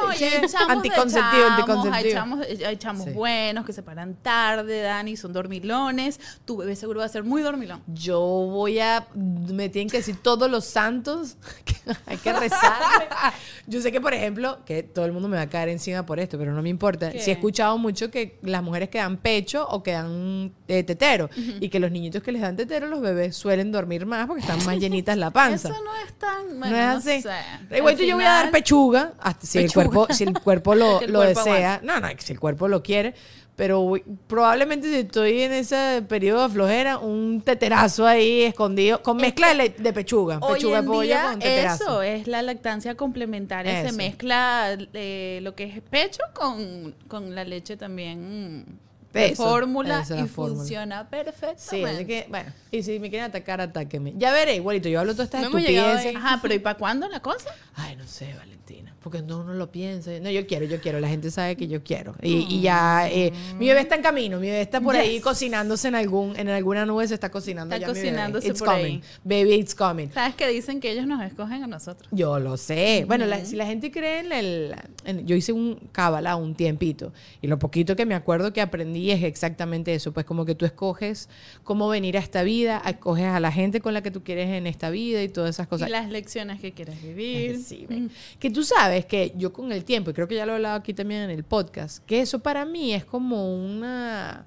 No, 0.00 0.12
y 0.12 0.16
sí, 0.16 0.24
hay 0.24 0.30
chamos 0.48 0.52
de 0.68 0.72
anticonceptivo, 0.72 1.42
chamos, 1.42 1.58
anticonceptivo. 1.58 1.94
Hay 1.94 2.12
chamos, 2.12 2.46
hay 2.66 2.76
chamos 2.76 3.04
Sí. 3.04 3.10
buenos 3.10 3.64
que 3.66 3.72
se 3.72 3.82
paran 3.82 4.14
tarde, 4.22 4.80
Dani, 4.82 5.16
son 5.16 5.32
dormilones. 5.32 6.20
Tu 6.44 6.56
bebé 6.56 6.76
seguro 6.76 7.00
va 7.00 7.06
a 7.06 7.08
ser 7.08 7.24
muy 7.24 7.42
dormilón. 7.42 7.82
Yo 7.88 8.20
voy 8.20 8.78
a. 8.80 9.06
Me 9.14 9.68
tienen 9.68 9.88
que 9.90 9.98
decir 9.98 10.16
todos 10.22 10.50
los 10.50 10.64
santos 10.64 11.36
que 11.64 11.74
hay 12.06 12.16
que 12.18 12.32
rezar. 12.32 12.72
Yo 13.66 13.80
sé 13.80 13.92
que, 13.92 14.00
por 14.00 14.14
ejemplo, 14.14 14.58
que 14.64 14.82
todo 14.82 15.04
el 15.04 15.12
mundo 15.12 15.28
me 15.28 15.36
va 15.36 15.42
a 15.42 15.48
caer 15.48 15.68
encima 15.68 16.04
por 16.06 16.18
esto, 16.20 16.38
pero 16.38 16.52
no 16.52 16.62
me 16.62 16.68
importa. 16.68 17.10
Sí 17.12 17.30
he 17.30 17.34
escuchado 17.34 17.78
mucho 17.78 18.10
que 18.10 18.38
las 18.42 18.62
mujeres 18.62 18.88
que 18.88 18.98
dan 18.98 19.16
pecho 19.16 19.66
o 19.68 19.82
que 19.82 19.92
dan 19.92 20.52
eh, 20.68 20.82
tetero 20.82 21.28
y 21.60 21.68
que 21.68 21.78
los 21.80 21.90
niñitos 21.90 22.22
que 22.22 22.32
les 22.32 22.42
dan 22.42 22.56
tetero, 22.56 22.86
los 22.86 23.00
bebés 23.00 23.36
suelen 23.36 23.72
dormir 23.72 24.06
más 24.06 24.26
porque 24.26 24.40
están 24.42 24.64
más 24.64 24.76
llenitas 24.78 25.16
la 25.16 25.30
panza. 25.30 25.68
Eso 25.72 25.82
no 25.82 25.94
es 25.96 26.12
tan. 26.18 26.48
no 26.48 26.58
Bueno, 26.60 26.76
es 26.76 26.82
no 27.04 27.10
así. 27.10 27.22
sé. 27.22 27.76
Igual 27.76 27.94
Al 27.94 28.00
yo 28.00 28.14
voy 28.16 28.24
a 28.24 28.28
dar 28.32 28.50
pechuga, 28.50 29.12
hasta 29.20 29.46
si 29.46 29.58
Pechuga. 29.58 29.81
Cuerpo, 29.88 30.06
si 30.14 30.24
el 30.24 30.38
cuerpo 30.38 30.74
lo, 30.74 31.00
el 31.00 31.12
lo 31.12 31.20
cuerpo 31.20 31.44
desea, 31.44 31.80
no, 31.82 32.00
no, 32.00 32.08
si 32.18 32.32
el 32.32 32.40
cuerpo 32.40 32.68
lo 32.68 32.82
quiere, 32.82 33.14
pero 33.56 33.94
probablemente 34.26 34.88
si 34.88 34.96
estoy 34.96 35.42
en 35.42 35.52
ese 35.52 36.02
periodo 36.08 36.48
de 36.48 36.54
flojera, 36.54 36.98
un 36.98 37.42
teterazo 37.42 38.06
ahí 38.06 38.42
escondido, 38.42 39.02
con 39.02 39.18
mezcla 39.18 39.54
de, 39.54 39.68
de 39.70 39.92
pechuga, 39.92 40.38
Hoy 40.40 40.54
pechuga 40.54 40.78
en 40.78 40.84
de 40.84 40.88
pollo 40.88 41.02
día 41.02 41.24
con 41.30 41.38
teterazo. 41.38 41.84
eso 41.84 42.02
es 42.02 42.26
la 42.26 42.42
lactancia 42.42 42.94
complementaria. 42.94 43.88
Se 43.88 43.92
mezcla 43.92 44.76
eh, 44.94 45.40
lo 45.42 45.54
que 45.54 45.64
es 45.64 45.80
pecho 45.82 46.22
con, 46.32 46.94
con 47.08 47.34
la 47.34 47.44
leche 47.44 47.76
también 47.76 48.78
de 49.12 49.26
Eso, 49.26 49.44
fórmula 49.44 50.02
y 50.02 50.26
fórmula. 50.28 50.56
funciona 50.56 51.08
perfectamente. 51.08 51.62
Sí, 51.62 51.82
así 51.84 52.04
que, 52.06 52.26
bueno, 52.28 52.50
y 52.70 52.82
si 52.82 52.98
me 52.98 53.10
quieren 53.10 53.28
atacar, 53.28 53.60
atáquenme. 53.60 54.14
Ya 54.16 54.32
veré, 54.32 54.56
igualito, 54.56 54.88
yo 54.88 55.00
hablo 55.00 55.12
todas 55.12 55.26
estas 55.26 55.42
No 55.42 55.58
estupideces. 55.58 56.16
Ajá, 56.16 56.38
pero 56.40 56.54
¿y 56.54 56.58
para 56.58 56.78
cuándo 56.78 57.08
la 57.08 57.20
cosa? 57.20 57.50
Ay, 57.74 57.96
no 57.96 58.06
sé, 58.06 58.32
Valentina. 58.38 58.94
Porque 59.02 59.20
no 59.20 59.40
uno 59.40 59.52
lo 59.54 59.70
piensa. 59.72 60.12
No, 60.20 60.30
yo 60.30 60.46
quiero, 60.46 60.64
yo 60.64 60.80
quiero. 60.80 61.00
La 61.00 61.08
gente 61.08 61.28
sabe 61.32 61.56
que 61.56 61.66
yo 61.66 61.82
quiero. 61.82 62.14
Y, 62.22 62.46
y 62.48 62.60
ya, 62.60 63.08
eh, 63.10 63.32
mi 63.58 63.66
bebé 63.66 63.80
está 63.80 63.96
en 63.96 64.02
camino. 64.02 64.38
Mi 64.38 64.46
bebé 64.46 64.60
está 64.62 64.80
por 64.80 64.94
ahí 64.94 65.18
cocinándose 65.20 65.88
en 65.88 65.96
algún, 65.96 66.36
en 66.38 66.48
alguna 66.48 66.86
nube 66.86 67.08
se 67.08 67.14
está 67.14 67.28
cocinando. 67.28 67.74
Está 67.74 67.88
ya 67.88 67.92
mi 67.92 67.94
bebé. 67.98 68.08
cocinándose 68.10 68.46
It's 68.48 68.60
por 68.60 68.68
coming. 68.68 68.84
ahí. 68.84 69.02
Baby, 69.24 69.54
it's 69.54 69.74
coming. 69.74 70.08
¿Sabes 70.14 70.36
que 70.36 70.46
dicen 70.46 70.78
que 70.78 70.92
ellos 70.92 71.06
nos 71.08 71.20
escogen 71.24 71.64
a 71.64 71.66
nosotros? 71.66 72.08
Yo 72.12 72.38
lo 72.38 72.56
sé. 72.56 73.04
Bueno, 73.08 73.26
la- 73.26 73.44
si 73.44 73.56
la 73.56 73.66
gente 73.66 73.90
cree 73.90 74.20
en 74.20 74.30
el... 74.32 74.74
en- 75.04 75.26
yo 75.26 75.34
hice 75.34 75.52
un 75.52 75.80
cábala 75.90 76.36
un 76.36 76.54
tiempito. 76.54 77.12
Y 77.40 77.48
lo 77.48 77.58
poquito 77.58 77.96
que 77.96 78.06
me 78.06 78.14
acuerdo 78.14 78.52
que 78.52 78.60
aprendí 78.60 79.01
es 79.10 79.22
exactamente 79.24 79.94
eso. 79.94 80.12
Pues 80.12 80.24
como 80.24 80.44
que 80.44 80.54
tú 80.54 80.64
escoges 80.64 81.28
cómo 81.64 81.88
venir 81.88 82.16
a 82.16 82.20
esta 82.20 82.42
vida, 82.42 82.82
escoges 82.86 83.24
a 83.26 83.40
la 83.40 83.50
gente 83.52 83.80
con 83.80 83.92
la 83.94 84.02
que 84.02 84.10
tú 84.10 84.22
quieres 84.22 84.48
en 84.50 84.66
esta 84.66 84.90
vida 84.90 85.22
y 85.22 85.28
todas 85.28 85.50
esas 85.50 85.66
cosas. 85.68 85.88
y 85.88 85.90
las 85.90 86.08
lecciones 86.10 86.60
que 86.60 86.72
quieres 86.72 86.96
Es 86.96 87.02
vivir. 87.02 87.58
sí, 87.58 87.86
ve. 87.88 88.08
Que 88.38 88.50
tú 88.50 88.62
sabes 88.64 89.04
que 89.06 89.32
yo 89.36 89.52
con 89.52 89.72
el 89.72 89.84
tiempo, 89.84 90.10
y 90.10 90.14
creo 90.14 90.28
que 90.28 90.34
ya 90.36 90.46
lo 90.46 90.52
he 90.52 90.54
hablado 90.56 90.76
aquí 90.76 90.94
también 90.94 91.22
en 91.22 91.30
el 91.30 91.44
podcast, 91.44 92.04
que 92.06 92.20
eso 92.20 92.38
para 92.38 92.64
mí 92.64 92.92
es 92.94 93.04
como 93.04 93.54
una, 93.54 94.46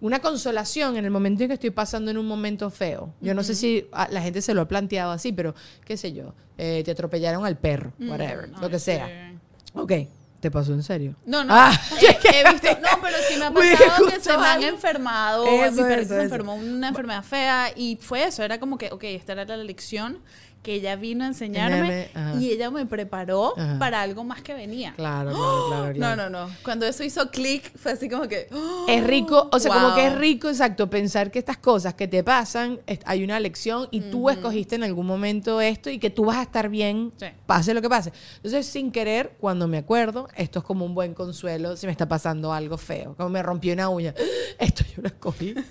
una 0.00 0.18
consolación 0.20 0.96
en 0.96 1.04
el 1.04 1.10
momento 1.10 1.42
en 1.44 1.48
que 1.48 1.54
estoy 1.54 1.70
pasando 1.70 2.10
en 2.10 2.18
un 2.18 2.26
momento 2.26 2.68
feo. 2.70 3.14
Yo 3.20 3.32
no 3.34 3.42
sé 3.42 3.54
si 3.54 3.86
a- 3.92 4.08
la 4.08 4.20
gente 4.20 4.42
se 4.42 4.52
lo 4.54 4.60
ha 4.62 4.68
planteado 4.68 5.12
así, 5.12 5.32
pero 5.32 5.54
qué 5.84 5.96
sé 5.96 6.12
yo, 6.12 6.34
eh, 6.58 6.82
te 6.84 6.90
atropellaron 6.90 7.44
al 7.46 7.56
perro, 7.56 7.92
whatever, 8.00 8.50
lo 8.60 8.68
que 8.68 8.78
sea. 8.78 9.32
Ok, 9.74 9.92
¿te 10.44 10.50
pasó 10.50 10.74
en 10.74 10.82
serio? 10.82 11.16
No, 11.24 11.42
no. 11.42 11.54
Ah, 11.56 11.72
eh, 12.02 12.18
he 12.22 12.52
visto, 12.52 12.68
no, 12.68 13.00
pero 13.00 13.16
sí 13.26 13.38
me 13.38 13.46
ha 13.46 13.50
pasado 13.50 14.08
que 14.08 14.20
se 14.20 14.36
me 14.36 14.46
han 14.46 14.62
enfermado. 14.62 15.46
Eso, 15.46 15.80
mi 15.80 15.88
perrito 15.88 16.14
se 16.14 16.22
enfermó 16.22 16.54
una 16.56 16.88
enfermedad 16.88 17.24
fea 17.24 17.72
y 17.74 17.96
fue 17.96 18.24
eso. 18.24 18.42
Era 18.42 18.60
como 18.60 18.76
que, 18.76 18.90
ok, 18.92 19.04
esta 19.04 19.32
era 19.32 19.46
la 19.46 19.64
lección 19.64 20.18
que 20.64 20.74
ella 20.74 20.96
vino 20.96 21.22
a 21.24 21.28
enseñarme 21.28 22.08
y 22.40 22.50
ella 22.50 22.70
me 22.70 22.86
preparó 22.86 23.52
Ajá. 23.56 23.78
para 23.78 24.00
algo 24.00 24.24
más 24.24 24.40
que 24.42 24.54
venía. 24.54 24.94
Claro, 24.96 25.30
claro, 25.30 25.66
claro. 25.68 25.86
No, 25.88 25.92
claro. 25.94 26.30
no, 26.30 26.46
no. 26.46 26.54
Cuando 26.64 26.86
eso 26.86 27.04
hizo 27.04 27.30
clic, 27.30 27.70
fue 27.78 27.92
así 27.92 28.08
como 28.08 28.26
que. 28.26 28.48
¡oh! 28.52 28.86
Es 28.88 29.04
rico, 29.06 29.48
o 29.52 29.58
sea, 29.60 29.72
como 29.72 29.94
que 29.94 30.06
es 30.06 30.16
rico, 30.16 30.48
exacto, 30.48 30.88
pensar 30.88 31.30
que 31.30 31.38
estas 31.38 31.58
cosas 31.58 31.94
que 31.94 32.08
te 32.08 32.24
pasan, 32.24 32.80
hay 33.04 33.22
una 33.22 33.38
lección 33.38 33.88
y 33.90 34.00
tú 34.00 34.30
escogiste 34.30 34.74
en 34.74 34.84
algún 34.84 35.06
momento 35.06 35.60
esto 35.60 35.90
y 35.90 35.98
que 35.98 36.08
tú 36.10 36.24
vas 36.24 36.38
a 36.38 36.42
estar 36.42 36.68
bien, 36.70 37.12
Sí. 37.20 37.26
pase 37.46 37.74
lo 37.74 37.82
que 37.82 37.88
pase. 37.90 38.12
Entonces, 38.36 38.64
sin 38.66 38.90
querer, 38.90 39.36
cuando 39.38 39.68
me 39.68 39.76
acuerdo, 39.78 40.28
esto 40.34 40.60
es 40.60 40.64
como 40.64 40.86
un 40.86 40.94
buen 40.94 41.12
consuelo 41.12 41.76
si 41.76 41.84
me 41.86 41.92
está 41.92 42.08
pasando 42.08 42.52
algo 42.54 42.78
feo, 42.78 43.14
como 43.16 43.28
me 43.28 43.42
rompí 43.42 43.70
una 43.70 43.90
uña. 43.90 44.14
Esto 44.58 44.82
yo 44.96 45.02
lo 45.02 45.08
escogí. 45.08 45.54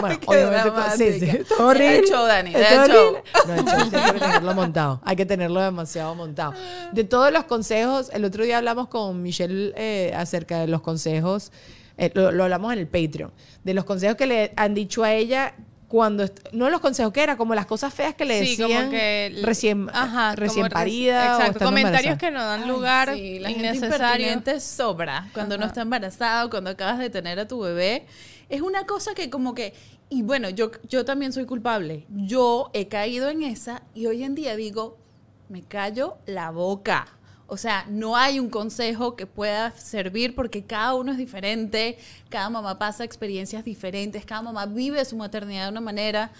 Bueno, 0.00 0.20
Qué 0.20 0.26
obviamente, 0.28 0.70
pues, 0.72 0.92
sí, 0.96 1.20
sí, 1.20 1.38
horrible. 1.58 1.84
Deja 1.86 1.98
el 1.98 2.04
show, 2.06 2.26
Dani, 2.26 2.52
horrible. 2.54 2.94
show. 2.94 3.16
No, 3.46 3.84
sí 3.90 3.95
hay 3.98 4.12
que 4.12 4.18
tenerlo 4.20 4.54
montado. 4.54 5.00
Hay 5.04 5.16
que 5.16 5.26
tenerlo 5.26 5.60
demasiado 5.60 6.14
montado. 6.14 6.54
De 6.92 7.04
todos 7.04 7.32
los 7.32 7.44
consejos, 7.44 8.10
el 8.12 8.24
otro 8.24 8.44
día 8.44 8.58
hablamos 8.58 8.88
con 8.88 9.22
Michelle 9.22 9.72
eh, 9.76 10.12
acerca 10.16 10.58
de 10.60 10.66
los 10.68 10.80
consejos, 10.82 11.52
eh, 11.98 12.10
lo, 12.14 12.30
lo 12.32 12.44
hablamos 12.44 12.72
en 12.72 12.78
el 12.80 12.86
Patreon, 12.86 13.32
de 13.64 13.74
los 13.74 13.84
consejos 13.84 14.16
que 14.16 14.26
le 14.26 14.52
han 14.56 14.74
dicho 14.74 15.02
a 15.02 15.12
ella 15.12 15.54
cuando, 15.88 16.28
no 16.50 16.68
los 16.68 16.80
consejos 16.80 17.12
que 17.12 17.22
era, 17.22 17.36
como 17.36 17.54
las 17.54 17.64
cosas 17.64 17.94
feas 17.94 18.12
que 18.16 18.24
le 18.24 18.40
Sí, 18.44 18.56
decían 18.56 18.78
como 18.86 18.90
que 18.90 19.38
recién, 19.44 19.88
Ajá, 19.92 20.34
recién 20.34 20.64
como 20.64 20.66
reci- 20.66 20.72
parida. 20.72 21.36
Exacto, 21.36 21.64
comentarios 21.64 22.14
embarazada. 22.14 22.18
que 22.18 22.30
no 22.32 22.44
dan 22.44 22.62
Ay, 22.64 22.68
lugar 22.68 23.14
sí, 23.14 23.38
la 23.38 23.48
gente 23.50 23.66
innecesario. 23.76 24.60
sobra 24.60 25.28
cuando 25.32 25.54
uno 25.54 25.66
está 25.66 25.82
embarazado, 25.82 26.50
cuando 26.50 26.70
acabas 26.70 26.98
de 26.98 27.08
tener 27.08 27.38
a 27.38 27.46
tu 27.46 27.60
bebé. 27.60 28.04
Es 28.48 28.62
una 28.62 28.84
cosa 28.84 29.14
que 29.14 29.30
como 29.30 29.54
que, 29.54 29.74
y 30.08 30.22
bueno, 30.22 30.48
yo, 30.50 30.70
yo 30.88 31.04
también 31.04 31.32
soy 31.32 31.46
culpable. 31.46 32.06
Yo 32.08 32.70
he 32.72 32.88
caído 32.88 33.28
en 33.28 33.42
esa 33.42 33.82
y 33.94 34.06
hoy 34.06 34.22
en 34.22 34.34
día 34.34 34.54
digo, 34.56 34.96
me 35.48 35.62
callo 35.62 36.16
la 36.26 36.50
boca. 36.50 37.08
O 37.48 37.56
sea, 37.56 37.86
no 37.88 38.16
hay 38.16 38.40
un 38.40 38.50
consejo 38.50 39.14
que 39.14 39.26
pueda 39.26 39.70
servir 39.72 40.34
porque 40.34 40.64
cada 40.64 40.94
uno 40.94 41.12
es 41.12 41.18
diferente, 41.18 41.96
cada 42.28 42.50
mamá 42.50 42.78
pasa 42.78 43.04
experiencias 43.04 43.64
diferentes, 43.64 44.24
cada 44.24 44.42
mamá 44.42 44.66
vive 44.66 45.04
su 45.04 45.16
maternidad 45.16 45.64
de 45.64 45.70
una 45.70 45.80
manera, 45.80 46.32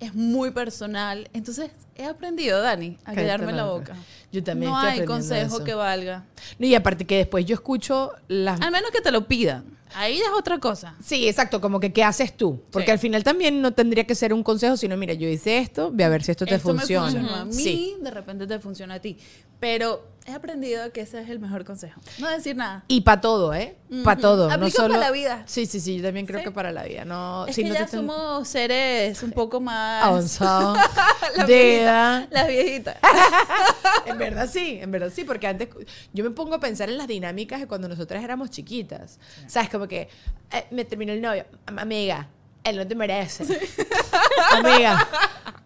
es 0.00 0.14
muy 0.14 0.50
personal. 0.52 1.28
Entonces, 1.34 1.70
he 1.96 2.04
aprendido, 2.06 2.60
Dani, 2.62 2.96
a 3.04 3.14
callarme 3.14 3.52
la 3.52 3.64
boca. 3.64 3.94
Yo 4.32 4.42
también 4.42 4.72
No 4.72 4.82
estoy 4.82 5.00
hay 5.00 5.06
consejo 5.06 5.56
eso. 5.56 5.64
que 5.64 5.74
valga. 5.74 6.24
No, 6.58 6.66
y 6.66 6.74
aparte 6.74 7.06
que 7.06 7.18
después 7.18 7.44
yo 7.44 7.54
escucho 7.54 8.12
las 8.28 8.60
Al 8.60 8.70
menos 8.72 8.90
que 8.90 9.00
te 9.00 9.12
lo 9.12 9.26
pidan. 9.26 9.64
Ahí 9.94 10.18
es 10.18 10.28
otra 10.36 10.58
cosa. 10.58 10.96
Sí, 11.04 11.28
exacto, 11.28 11.60
como 11.60 11.78
que 11.78 11.92
¿qué 11.92 12.02
haces 12.02 12.36
tú? 12.36 12.60
Porque 12.70 12.86
Sí. 12.86 12.92
al 12.92 12.98
final 12.98 13.22
también 13.22 13.60
no 13.62 13.72
tendría 13.72 14.04
que 14.06 14.14
ser 14.14 14.32
un 14.32 14.42
consejo, 14.42 14.76
sino 14.76 14.96
mira, 14.96 15.14
yo 15.14 15.28
hice 15.28 15.58
esto, 15.58 15.90
ve 15.92 16.04
a 16.04 16.08
ver 16.08 16.22
si 16.24 16.30
esto 16.32 16.46
te 16.46 16.54
Esto 16.56 16.72
me 16.72 16.80
funciona. 16.80 17.10
funcionó 17.10 17.34
a 17.36 17.44
mí, 17.44 17.52
Sí. 17.52 17.96
de 18.00 18.10
repente 18.10 18.46
te 18.46 18.58
funciona 18.58 18.94
a 18.94 19.00
ti. 19.00 19.16
Pero 19.60 20.04
he 20.26 20.32
aprendido 20.32 20.90
que 20.92 21.02
ese 21.02 21.20
es 21.20 21.28
el 21.28 21.38
mejor 21.38 21.64
consejo. 21.64 22.00
No 22.18 22.28
decir 22.30 22.56
nada. 22.56 22.84
Y 22.88 23.02
para 23.02 23.20
todo, 23.20 23.52
¿eh? 23.52 23.76
Para 24.02 24.14
Ujú. 24.14 24.22
todo. 24.22 24.48
no 24.48 24.54
Aplica 24.54 24.76
solo... 24.76 24.94
para 24.94 25.00
la 25.06 25.10
vida. 25.10 25.42
Sí, 25.46 25.66
sí, 25.66 25.80
sí, 25.80 25.98
yo 25.98 26.02
también 26.04 26.24
creo 26.26 26.38
Sí. 26.40 26.44
que 26.46 26.50
para 26.50 26.72
la 26.72 26.82
vida. 26.84 27.04
No, 27.04 27.46
Es 27.46 27.54
si 27.56 27.62
que 27.62 27.68
no 27.68 27.74
ya 27.74 27.84
te 27.86 27.92
somos 27.96 28.48
seres 28.48 29.22
un 29.22 29.32
poco 29.32 29.60
más... 29.60 30.02
avanzados 30.04 30.78
La 31.36 31.44
de 31.46 31.54
viejita. 31.54 31.82
edad. 31.82 32.28
Las 32.30 32.48
viejitas. 32.48 32.96
En 34.06 34.18
verdad 34.18 34.48
sí, 34.50 34.78
en 34.80 34.90
verdad 34.90 35.10
sí, 35.14 35.24
porque 35.24 35.46
antes 35.46 35.68
yo 36.12 36.24
me 36.24 36.30
pongo 36.30 36.54
a 36.54 36.60
pensar 36.60 36.88
en 36.90 36.98
las 36.98 37.08
dinámicas 37.08 37.60
de 37.60 37.66
cuando 37.66 37.88
nosotras 37.88 38.22
éramos 38.22 38.50
chiquitas. 38.50 39.18
¿Sabes? 39.46 39.70
Como 39.70 39.88
que 39.88 40.08
eh, 40.52 40.66
me 40.70 40.84
terminó 40.84 41.12
el 41.12 41.20
novio, 41.22 41.46
Am- 41.66 41.78
amiga, 41.78 42.28
él 42.64 42.76
no 42.76 42.86
te 42.86 42.94
merece. 42.94 43.44
amiga, 44.52 45.06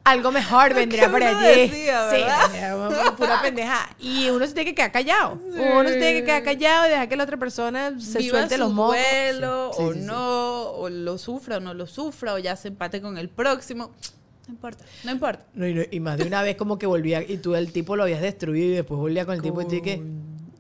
algo 0.05 0.33
mejor 0.33 0.75
vendría 0.75 1.11
por 1.11 1.21
uno 1.21 1.38
allí. 1.38 1.69
decía, 1.69 2.11
sí, 2.11 3.11
pura 3.17 3.40
pendeja. 3.43 3.90
Y 3.99 4.31
uno 4.31 4.47
se 4.47 4.52
tiene 4.55 4.71
que 4.71 4.75
quedar 4.75 4.93
callado. 4.93 5.33
Uno 5.45 5.88
se 5.88 5.97
tiene 5.97 6.21
que 6.21 6.25
quedar 6.25 6.43
callado 6.43 6.87
y 6.87 6.90
dejar 6.90 7.09
que 7.09 7.17
la 7.17 7.25
otra 7.25 7.37
persona 7.37 7.93
se 8.00 8.19
Viva 8.19 8.38
suelte 8.38 8.55
su 8.57 8.61
los 8.62 8.73
mocos. 8.73 8.97
duelo, 8.97 9.71
Sí, 9.76 9.83
o 9.83 9.88
sí, 9.88 9.95
sí, 9.95 10.00
sí. 10.00 10.07
no, 10.07 10.62
o 10.73 10.88
lo 10.88 11.19
sufra 11.19 11.57
o 11.59 11.61
no 11.61 11.75
lo 11.75 11.87
sufra, 11.87 12.35
o 12.35 12.38
ya 12.38 12.57
se 12.57 12.69
empate 12.69 13.00
con 13.00 13.17
el 13.19 13.28
próximo. 13.28 13.93
No 14.47 14.55
importa, 14.55 14.85
no 15.05 15.11
importa. 15.12 15.45
No, 15.52 15.67
y, 15.67 15.75
no- 15.75 15.83
y 15.90 16.00
más 16.00 16.17
de 16.17 16.25
una 16.25 16.43
vez 16.43 16.57
como 16.57 16.78
que 16.78 16.87
volvía 16.87 17.21
y 17.23 17.37
tú 17.37 17.55
el 17.55 17.71
tipo 17.71 17.97
lo 17.97 18.05
habías 18.05 18.23
destruido 18.23 18.67
y 18.73 18.76
después 18.76 18.99
volvía 18.99 19.26
con 19.26 19.35
el 19.35 19.43
tipo 19.43 19.61
y 19.61 19.64
tú 19.67 19.83
que... 19.83 20.00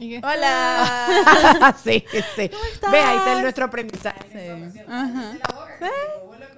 Y 0.00 0.16
Hola. 0.18 1.74
sí, 1.82 2.04
sí. 2.36 2.50
estás? 2.52 2.92
Ve, 2.92 2.98
ahí 3.00 3.16
está 3.16 3.32
el 3.36 3.42
nuestro 3.42 3.64
aprendizaje. 3.64 4.70
Sí. 4.72 4.80
Ajá. 4.86 5.32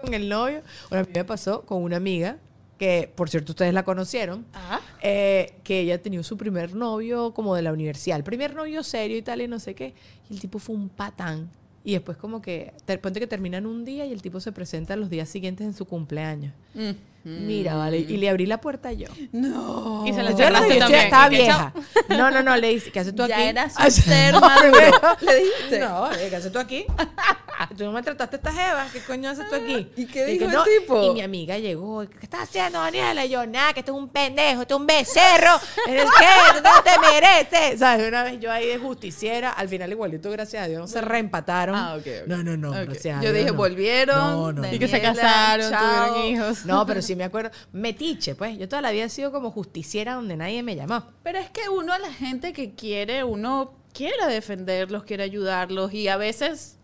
Con 0.02 0.14
el 0.14 0.28
novio. 0.28 0.62
Bueno, 0.88 1.04
a 1.04 1.07
mí 1.07 1.12
me 1.14 1.25
pasó 1.25 1.62
con 1.62 1.83
una 1.83 1.97
amiga, 1.97 2.38
que 2.78 3.11
por 3.14 3.28
cierto 3.28 3.52
ustedes 3.52 3.75
la 3.75 3.85
conocieron, 3.85 4.47
Ah. 4.54 4.80
eh, 5.02 5.54
que 5.64 5.80
ella 5.80 6.00
tenía 6.00 6.23
su 6.23 6.37
primer 6.37 6.75
novio 6.75 7.35
como 7.35 7.54
de 7.54 7.62
la 7.62 7.73
universidad, 7.73 8.16
el 8.16 8.25
primer 8.25 8.54
novio 8.54 8.83
serio 8.83 9.16
y 9.19 9.23
tal 9.23 9.42
y 9.42 9.49
no 9.49 9.59
sé 9.61 9.75
qué, 9.75 9.95
y 10.30 10.35
el 10.35 10.40
tipo 10.40 10.59
fue 10.59 10.75
un 10.75 10.88
patán. 10.88 11.50
Y 11.85 11.92
después 11.92 12.16
como 12.19 12.42
que, 12.42 12.73
de 12.87 12.99
que 13.21 13.26
terminan 13.26 13.64
un 13.66 13.85
día 13.85 14.04
y 14.07 14.12
el 14.12 14.21
tipo 14.23 14.38
se 14.40 14.52
presenta 14.52 14.97
los 14.97 15.09
días 15.09 15.28
siguientes 15.28 15.66
en 15.66 15.73
su 15.75 15.85
cumpleaños. 15.87 16.52
Mm. 16.75 16.90
Mira, 17.24 17.74
vale, 17.74 17.98
y 17.98 18.16
le 18.16 18.30
abrí 18.30 18.46
la 18.46 18.60
puerta 18.60 18.92
yo. 18.92 19.08
No. 19.32 20.04
Y 20.06 20.12
se 20.12 20.22
la 20.22 20.32
cerraste 20.34 20.74
yo 20.74 20.78
también. 20.80 21.04
estaba 21.04 21.28
vieja. 21.28 21.72
No, 22.08 22.30
no, 22.30 22.42
no, 22.42 22.56
le 22.56 22.68
dice, 22.68 22.90
¿qué 22.92 23.00
haces 23.00 23.14
tú 23.14 23.22
aquí? 23.22 23.32
Ya 23.32 23.68
Ay, 23.76 23.90
ser 23.90 24.34
maduro. 24.34 25.16
¿Le 25.20 25.36
dijiste? 25.36 25.78
No, 25.78 26.08
¿qué 26.28 26.34
haces 26.36 26.50
tú 26.52 26.58
aquí? 26.58 26.84
Tú 27.76 27.84
no 27.84 27.92
me 27.92 28.02
trataste 28.02 28.36
esta 28.36 28.50
jeva, 28.52 28.86
¿qué 28.92 29.00
coño 29.00 29.30
haces 29.30 29.48
tú 29.48 29.54
aquí? 29.54 29.86
¿Y 29.96 30.06
qué 30.06 30.12
que 30.12 30.24
dijo 30.26 30.44
el 30.46 30.52
no. 30.52 30.64
tipo? 30.64 31.02
Y 31.04 31.10
mi 31.14 31.20
amiga 31.20 31.58
llegó, 31.58 32.00
¿qué 32.08 32.18
estás 32.22 32.42
haciendo, 32.44 32.80
Daniela? 32.80 33.24
Y 33.26 33.30
yo, 33.30 33.46
nada, 33.46 33.72
que 33.74 33.80
esto 33.80 33.92
es 33.92 33.98
un 33.98 34.08
pendejo, 34.08 34.62
esto 34.62 34.74
es 34.74 34.80
un 34.80 34.86
becerro, 34.86 35.60
¿eres 35.86 36.08
qué? 36.18 36.60
No 36.62 36.82
te 36.82 36.98
mereces. 37.12 37.78
¿Sabes? 37.78 38.08
Una 38.08 38.24
vez 38.24 38.40
yo 38.40 38.50
ahí 38.50 38.66
de 38.66 38.78
justiciera, 38.78 39.50
al 39.50 39.68
final 39.68 39.90
igualito, 39.92 40.30
gracias 40.30 40.64
a 40.64 40.68
Dios, 40.68 40.80
no 40.80 40.86
se 40.86 41.00
reempataron. 41.02 41.76
Ah, 41.76 41.96
ok. 41.96 42.26
No, 42.26 42.42
no, 42.42 42.56
no, 42.56 42.70
Ok. 42.70 42.76
gracias 42.88 43.18
a 43.18 43.22
Yo 43.22 43.32
dije, 43.32 43.48
no. 43.50 43.54
volvieron. 43.54 44.16
No, 44.18 44.52
no. 44.52 44.72
Y 44.72 44.78
que 44.78 44.88
se 44.88 45.00
casaron, 45.00 45.70
chao. 45.70 46.14
tuvieron 46.14 46.26
hijos. 46.30 46.64
No, 46.64 46.86
pero 46.86 47.02
sí 47.11 47.17
me 47.17 47.25
acuerdo. 47.25 47.50
Metiche, 47.73 48.35
pues. 48.35 48.59
Yo 48.59 48.69
toda 48.69 48.83
la 48.83 48.90
vida 48.90 49.05
he 49.05 49.09
sido 49.09 49.33
como 49.33 49.50
justiciera 49.50 50.14
donde 50.14 50.37
nadie 50.37 50.62
me 50.62 50.76
llamó. 50.76 51.05
Pero 51.23 51.38
es 51.38 51.50
que 51.50 51.69
uno 51.69 51.93
a 51.93 51.99
la 51.99 52.12
gente 52.12 52.52
que 52.52 52.73
quiere, 52.75 53.25
uno 53.25 53.73
quiere 53.93 54.26
defenderlos, 54.29 55.02
quiere 55.05 55.25
ayudarlos 55.25 55.93
y 55.93 56.09
a 56.09 56.17
veces 56.17 56.76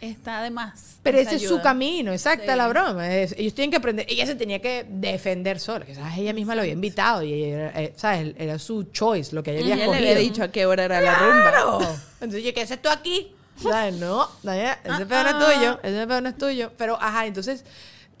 está 0.00 0.42
de 0.42 0.50
más. 0.50 0.98
Pero 1.02 1.18
ese 1.18 1.36
es 1.36 1.42
su 1.42 1.48
ayuda. 1.54 1.62
camino, 1.62 2.12
exacta 2.12 2.52
Sí. 2.52 2.58
la 2.58 2.68
broma. 2.68 3.10
Ellos 3.14 3.54
tienen 3.54 3.70
que 3.70 3.76
aprender. 3.78 4.04
Ella 4.08 4.26
se 4.26 4.34
tenía 4.34 4.60
que 4.60 4.84
defender 4.88 5.58
sola. 5.58 5.86
¿sabes? 5.94 6.18
Ella 6.18 6.32
misma 6.34 6.54
lo 6.54 6.60
había 6.60 6.74
invitado 6.74 7.22
y 7.22 7.32
ella 7.32 7.72
eh, 7.80 7.94
¿sabes? 7.96 8.34
Era 8.38 8.58
su 8.58 8.84
choice, 8.84 9.34
lo 9.34 9.42
que 9.42 9.52
ella 9.58 9.60
había 9.60 9.74
él 9.74 9.78
le 9.78 9.84
escogido. 9.86 10.10
había 10.10 10.18
dicho 10.22 10.42
a 10.44 10.48
qué 10.48 10.66
hora 10.66 10.84
era 10.84 11.00
la 11.00 11.14
rumba. 11.14 11.50
¡Claro! 11.50 11.78
Entonces, 12.20 12.44
yo, 12.44 12.52
¿qué 12.52 12.60
haces 12.62 12.82
tú 12.82 12.88
aquí? 12.90 13.32
¿Sabes? 13.62 13.94
No, 13.94 14.28
Daniela, 14.42 14.78
ese 14.84 15.06
pedo 15.06 15.22
no 15.22 15.28
es 15.28 15.34
Ah, 15.34 15.38
ah. 15.40 15.54
tuyo, 15.54 15.80
ese 15.82 16.06
pedo 16.06 16.20
no 16.20 16.28
es 16.28 16.36
tuyo. 16.38 16.72
Pero, 16.76 16.98
ajá, 17.00 17.24
entonces, 17.26 17.64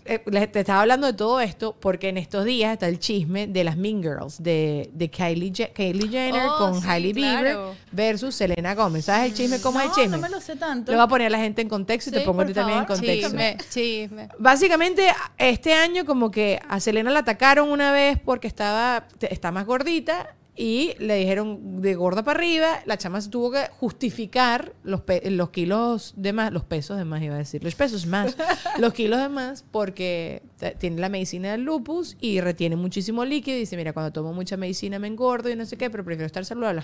eh, 0.06 0.22
les- 0.26 0.52
te 0.52 0.60
estaba 0.60 0.82
hablando 0.82 1.06
de 1.06 1.12
todo 1.14 1.40
esto 1.40 1.74
porque 1.80 2.08
en 2.10 2.18
estos 2.18 2.44
días 2.44 2.72
está 2.74 2.88
el 2.88 2.98
chisme 2.98 3.46
de 3.46 3.64
las 3.64 3.76
Mean 3.76 4.02
Girls, 4.02 4.42
de, 4.42 4.90
de 4.92 5.10
Kylie, 5.10 5.52
Je- 5.52 5.72
Kylie 5.72 6.08
Jenner 6.08 6.48
Oh, 6.50 6.58
con 6.58 6.80
sí, 6.82 6.86
Hailey 6.88 7.12
Bieber 7.12 7.40
claro. 7.54 7.74
versus 7.92 8.34
Selena 8.34 8.74
Gomez. 8.74 9.06
¿Sabes 9.06 9.30
el 9.30 9.34
chisme? 9.34 9.60
¿Cómo 9.60 9.78
es 9.80 9.84
el 9.86 9.88
No, 9.90 9.94
chisme? 9.96 10.16
no 10.16 10.22
me 10.22 10.28
lo 10.28 10.40
sé 10.40 10.56
tanto. 10.56 10.92
Le 10.92 10.96
voy 10.98 11.04
a 11.04 11.08
poner 11.08 11.26
a 11.28 11.30
la 11.30 11.38
gente 11.38 11.62
en 11.62 11.68
contexto 11.68 12.10
y 12.10 12.12
te 12.12 12.20
Sí, 12.20 12.24
pongo 12.26 12.44
ti 12.44 12.52
también 12.52 12.80
en 12.80 12.84
contexto. 12.84 13.28
Chisme, 13.28 13.56
chisme. 13.70 14.28
Básicamente, 14.38 15.08
este 15.38 15.72
año 15.72 16.04
como 16.04 16.30
que 16.30 16.60
a 16.68 16.80
Selena 16.80 17.10
la 17.10 17.20
atacaron 17.20 17.70
una 17.70 17.90
vez 17.92 18.18
porque 18.22 18.46
estaba 18.46 19.06
está 19.20 19.50
más 19.52 19.64
gordita 19.66 20.34
y 20.56 20.94
le 21.00 21.16
dijeron 21.16 21.82
de 21.82 21.94
gorda 21.96 22.22
para 22.22 22.38
arriba, 22.38 22.80
la 22.86 22.96
chama 22.96 23.20
se 23.20 23.28
tuvo 23.28 23.50
que 23.50 23.66
justificar 23.80 24.72
los, 24.84 25.00
pe- 25.00 25.28
los 25.30 25.50
kilos 25.50 26.14
de 26.16 26.32
más, 26.32 26.52
los 26.52 26.64
pesos 26.64 26.96
de 26.96 27.04
más 27.04 27.22
iba 27.22 27.34
a 27.34 27.38
decir, 27.38 27.64
los 27.64 27.74
pesos 27.74 28.06
más, 28.06 28.36
los 28.78 28.92
kilos 28.92 29.18
de 29.20 29.28
más 29.28 29.64
porque 29.70 30.42
tiene 30.78 31.00
la 31.00 31.08
medicina 31.08 31.50
del 31.52 31.62
lupus 31.62 32.16
y 32.20 32.40
retiene 32.40 32.76
muchísimo 32.76 33.24
líquido 33.24 33.56
y 33.56 33.60
dice, 33.60 33.76
mira, 33.76 33.92
cuando 33.92 34.12
tomo 34.12 34.32
mucha 34.32 34.56
medicina 34.56 34.98
me 34.98 35.08
engordo 35.08 35.50
y 35.50 35.56
no 35.56 35.66
sé 35.66 35.76
qué, 35.76 35.90
pero 35.90 36.04
prefiero 36.04 36.26
estar 36.26 36.44
saludable. 36.44 36.82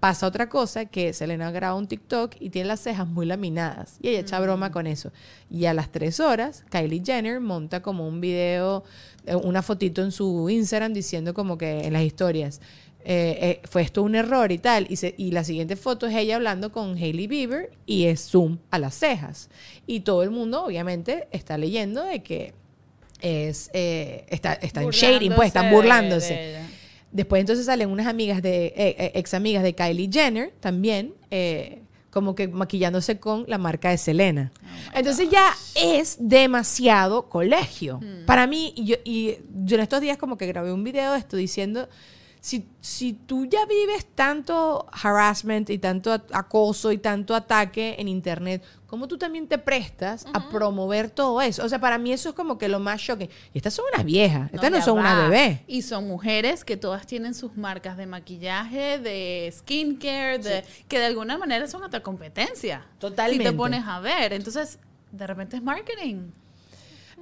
Pasa 0.00 0.28
otra 0.28 0.48
cosa 0.48 0.84
que 0.84 1.12
Selena 1.12 1.50
graba 1.50 1.74
un 1.74 1.88
TikTok 1.88 2.36
y 2.38 2.50
tiene 2.50 2.68
las 2.68 2.78
cejas 2.80 3.08
muy 3.08 3.26
laminadas. 3.26 3.96
Y 4.00 4.10
ella 4.10 4.20
echa 4.20 4.38
broma 4.38 4.70
con 4.70 4.86
eso. 4.86 5.10
Y 5.50 5.64
a 5.64 5.74
las 5.74 5.90
tres 5.90 6.20
horas, 6.20 6.64
Kylie 6.70 7.02
Jenner 7.04 7.40
monta 7.40 7.82
como 7.82 8.06
un 8.06 8.20
video, 8.20 8.84
eh, 9.26 9.34
una 9.34 9.60
fotito 9.60 10.02
en 10.02 10.12
su 10.12 10.48
Instagram 10.50 10.92
diciendo 10.92 11.34
como 11.34 11.58
que 11.58 11.80
en 11.84 11.94
las 11.94 12.02
historias. 12.02 12.60
Eh, 13.04 13.38
eh, 13.40 13.60
fue 13.70 13.82
esto 13.82 14.02
un 14.02 14.14
error 14.14 14.52
y 14.52 14.58
tal. 14.58 14.86
Y, 14.90 14.96
se- 14.96 15.14
y 15.16 15.30
la 15.30 15.44
siguiente 15.44 15.76
foto 15.76 16.06
es 16.06 16.14
ella 16.14 16.36
hablando 16.36 16.72
con 16.72 16.96
Hailey 16.96 17.26
Bieber 17.26 17.70
y 17.86 18.04
es 18.06 18.20
zoom 18.28 18.58
a 18.70 18.78
las 18.78 18.94
cejas. 18.94 19.48
Y 19.86 20.00
todo 20.00 20.22
el 20.22 20.30
mundo, 20.30 20.64
obviamente, 20.64 21.28
está 21.30 21.56
leyendo 21.56 22.04
de 22.04 22.22
que 22.22 22.54
es 23.20 23.70
eh, 23.72 24.24
está, 24.28 24.52
están 24.54 24.84
shading, 24.90 25.32
pues, 25.34 25.48
están 25.48 25.70
burlándose. 25.72 26.34
de 26.34 26.50
ella. 26.50 26.66
Después 27.10 27.40
entonces 27.40 27.64
salen 27.66 27.88
unas 27.90 28.06
amigas 28.06 28.42
de, 28.42 28.66
eh, 28.66 28.74
eh, 28.76 29.12
ex 29.14 29.32
amigas 29.32 29.62
de 29.62 29.74
Kylie 29.74 30.10
Jenner 30.12 30.52
también, 30.60 31.14
eh, 31.30 31.80
como 32.10 32.34
que 32.34 32.48
maquillándose 32.48 33.18
con 33.18 33.44
la 33.48 33.56
marca 33.58 33.90
de 33.90 33.96
Selena. 33.98 34.52
entonces 34.94 35.28
ya 35.30 35.52
es 35.74 36.16
demasiado 36.20 37.28
colegio. 37.28 38.00
Para 38.26 38.46
mí, 38.46 38.72
y 38.76 38.84
yo, 38.84 38.96
y 39.04 39.36
yo 39.64 39.76
en 39.76 39.82
estos 39.82 40.00
días 40.00 40.16
como 40.18 40.36
que 40.36 40.46
grabé 40.46 40.72
un 40.72 40.84
video 40.84 41.12
de 41.12 41.18
esto 41.18 41.36
diciendo, 41.36 41.88
si, 42.40 42.68
si 42.80 43.12
tú 43.12 43.46
ya 43.46 43.66
vives 43.66 44.06
tanto 44.14 44.86
harassment 44.92 45.70
y 45.70 45.78
tanto 45.78 46.12
acoso 46.32 46.92
y 46.92 46.98
tanto 46.98 47.34
ataque 47.34 47.96
en 47.98 48.08
internet, 48.08 48.62
¿cómo 48.86 49.08
tú 49.08 49.18
también 49.18 49.46
te 49.46 49.58
prestas 49.58 50.26
a 50.32 50.48
promover 50.48 51.10
todo 51.10 51.40
eso? 51.40 51.64
O 51.64 51.68
sea, 51.68 51.80
para 51.80 51.98
mí 51.98 52.12
eso 52.12 52.30
es 52.30 52.34
como 52.34 52.58
que 52.58 52.68
lo 52.68 52.80
más 52.80 53.00
shocking. 53.00 53.28
Y 53.52 53.58
estas 53.58 53.74
son 53.74 53.84
unas 53.92 54.04
viejas, 54.04 54.50
estas 54.52 54.70
no, 54.70 54.82
son 54.82 54.98
una 54.98 55.14
va. 55.14 55.28
bebé. 55.28 55.64
Y 55.66 55.82
son 55.82 56.06
mujeres 56.08 56.64
que 56.64 56.76
todas 56.76 57.06
tienen 57.06 57.34
sus 57.34 57.56
marcas 57.56 57.96
de 57.96 58.06
maquillaje, 58.06 58.98
de 58.98 59.52
skincare, 59.56 60.38
de, 60.38 60.64
que 60.88 60.98
de 60.98 61.06
alguna 61.06 61.38
manera 61.38 61.66
son 61.66 61.82
hasta 61.84 62.02
competencia. 62.02 62.86
Totalmente. 62.98 63.44
Si 63.44 63.50
te 63.50 63.56
pones 63.56 63.84
a 63.86 64.00
ver. 64.00 64.32
Entonces, 64.32 64.78
de 65.12 65.26
repente 65.26 65.56
es 65.56 65.62
marketing. 65.62 66.30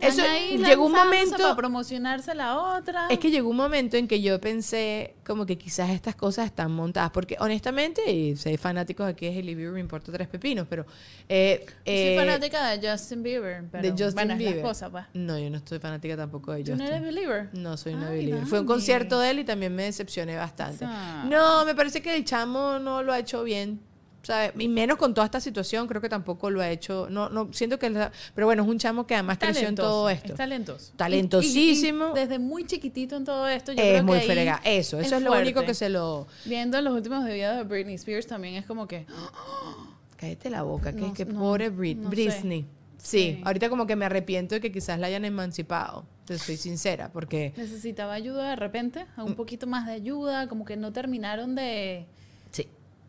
Eso, 0.00 0.22
ahí 0.22 0.58
llegó 0.58 0.86
un 0.86 0.92
momento- 0.92 1.36
Para 1.38 1.56
promocionarse 1.56 2.34
la 2.34 2.58
otra. 2.58 3.06
Es 3.08 3.18
que 3.18 3.30
llegó 3.30 3.48
un 3.48 3.56
momento 3.56 3.96
en 3.96 4.06
que 4.06 4.20
yo 4.20 4.40
pensé 4.40 5.14
como 5.26 5.46
que 5.46 5.56
quizás 5.56 5.90
estas 5.90 6.14
cosas 6.14 6.46
están 6.46 6.70
montadas, 6.72 7.10
porque 7.10 7.36
honestamente, 7.40 8.10
y 8.10 8.36
soy 8.36 8.56
fanáticos 8.56 9.06
de 9.06 9.14
que 9.16 9.28
Hailey 9.28 9.54
Bieber 9.54 9.72
me 9.72 9.80
importa 9.80 10.12
tres 10.12 10.28
pepinos, 10.28 10.66
pero... 10.68 10.84
eh, 11.28 11.64
Yo 11.66 11.72
eh, 11.86 12.14
soy 12.16 12.26
fanática 12.26 12.68
de 12.70 12.90
Justin 12.90 13.22
Bieber. 13.22 13.64
Pero, 13.72 13.82
de 13.82 13.90
Justin 13.90 14.14
bueno, 14.14 14.32
es 14.34 14.38
Bieber. 14.38 14.54
la 14.56 14.60
esposa, 14.62 14.90
pues. 14.90 15.04
No, 15.14 15.38
yo 15.38 15.48
no 15.50 15.56
estoy 15.56 15.78
fanática 15.78 16.16
tampoco 16.16 16.52
de 16.52 16.62
¿Tú 16.62 16.72
Justin. 16.72 16.78
no 16.78 16.84
eres 16.94 17.02
believer? 17.02 17.48
No 17.54 17.76
soy 17.76 17.94
una 17.94 18.10
believer. 18.10 18.46
Fue 18.46 18.60
un 18.60 18.66
concierto 18.66 19.18
de 19.20 19.30
él 19.30 19.38
y 19.40 19.44
también 19.44 19.74
me 19.74 19.84
decepcioné 19.84 20.36
bastante. 20.36 20.86
No, 21.28 21.64
me 21.64 21.74
parece 21.74 22.02
que 22.02 22.14
el 22.14 22.24
chamo 22.24 22.78
no 22.78 23.02
lo 23.02 23.12
ha 23.12 23.18
hecho 23.18 23.42
bien. 23.44 23.80
¿Sabes? 24.26 24.52
Y 24.58 24.68
menos 24.68 24.96
con 24.98 25.14
toda 25.14 25.24
esta 25.24 25.40
situación, 25.40 25.86
creo 25.86 26.00
que 26.00 26.08
tampoco 26.08 26.50
lo 26.50 26.60
ha 26.60 26.70
hecho. 26.70 27.08
No, 27.10 27.28
no, 27.28 27.48
siento 27.52 27.78
que. 27.78 27.88
la- 27.90 28.12
Pero 28.34 28.46
bueno, 28.46 28.62
es 28.64 28.68
un 28.68 28.78
chamo 28.78 29.06
que 29.06 29.14
además 29.14 29.38
creció 29.38 29.68
en 29.68 29.74
todo 29.74 30.10
esto. 30.10 30.32
Es 30.32 30.34
talentoso. 30.38 30.92
Talentosísimo. 30.96 32.06
Y- 32.06 32.08
y- 32.08 32.12
y 32.12 32.20
desde 32.20 32.38
muy 32.38 32.64
chiquitito 32.66 33.16
en 33.16 33.24
todo 33.24 33.48
esto, 33.48 33.72
yo 33.72 33.82
es 33.82 33.88
creo 33.90 34.04
muy 34.04 34.18
que 34.20 34.26
frega. 34.26 34.60
Eso, 34.64 34.98
eso 35.00 35.16
es, 35.16 35.22
lo 35.22 35.28
fuerte. 35.28 35.44
único 35.44 35.64
que 35.64 35.74
se 35.74 35.88
lo. 35.88 36.26
Viendo 36.44 36.80
los 36.82 36.92
últimos 36.94 37.24
videos 37.24 37.56
de 37.56 37.62
Britney 37.64 37.94
Spears 37.94 38.26
también 38.26 38.54
es 38.56 38.66
como 38.66 38.86
que... 38.86 39.06
Cállate 40.16 40.50
la 40.50 40.62
boca, 40.62 40.92
que, 40.92 41.00
No, 41.00 41.12
que 41.12 41.24
no, 41.26 41.38
pobre 41.38 41.70
Brit- 41.70 41.96
no 41.96 42.08
sé. 42.10 42.16
Britney. 42.16 42.66
Sí, 42.96 43.36
Sí. 43.36 43.42
ahorita 43.44 43.68
como 43.68 43.86
que 43.86 43.94
me 43.96 44.04
arrepiento 44.06 44.54
de 44.56 44.60
que 44.60 44.72
quizás 44.72 44.98
la 44.98 45.06
hayan 45.06 45.24
emancipado. 45.24 46.06
Te 46.24 46.38
soy 46.38 46.56
sincera, 46.56 47.12
porque. 47.12 47.52
Necesitaba 47.56 48.14
ayuda 48.14 48.50
de 48.50 48.56
repente, 48.56 49.06
un 49.16 49.32
Mm. 49.32 49.34
poquito 49.34 49.66
más 49.68 49.86
de 49.86 49.92
ayuda, 49.92 50.48
como 50.48 50.64
que 50.64 50.76
no 50.76 50.92
terminaron 50.92 51.54
de. 51.54 52.06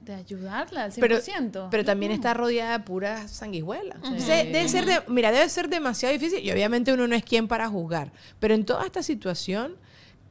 De 0.08 0.16
ayudarla 0.16 0.84
al 0.86 0.92
100%. 0.92 1.52
Pero, 1.52 1.68
pero 1.72 1.86
también 1.86 2.12
está 2.12 2.34
rodeada 2.34 2.78
de 2.78 2.84
puras 2.84 3.30
sanguijuelas. 3.32 3.98
Sí. 4.18 4.26
Debe 4.28 4.68
ser 4.70 4.86
de- 4.86 5.02
mira, 5.08 5.32
debe 5.32 5.48
ser 5.50 5.70
demasiado 5.70 6.14
difícil 6.14 6.44
y 6.44 6.52
obviamente 6.52 6.94
uno 6.94 7.08
no 7.08 7.16
es 7.16 7.24
quien 7.24 7.48
para 7.48 7.68
juzgar. 7.70 8.12
Pero 8.40 8.54
en 8.54 8.66
toda 8.66 8.86
esta 8.86 9.04
situación 9.04 9.76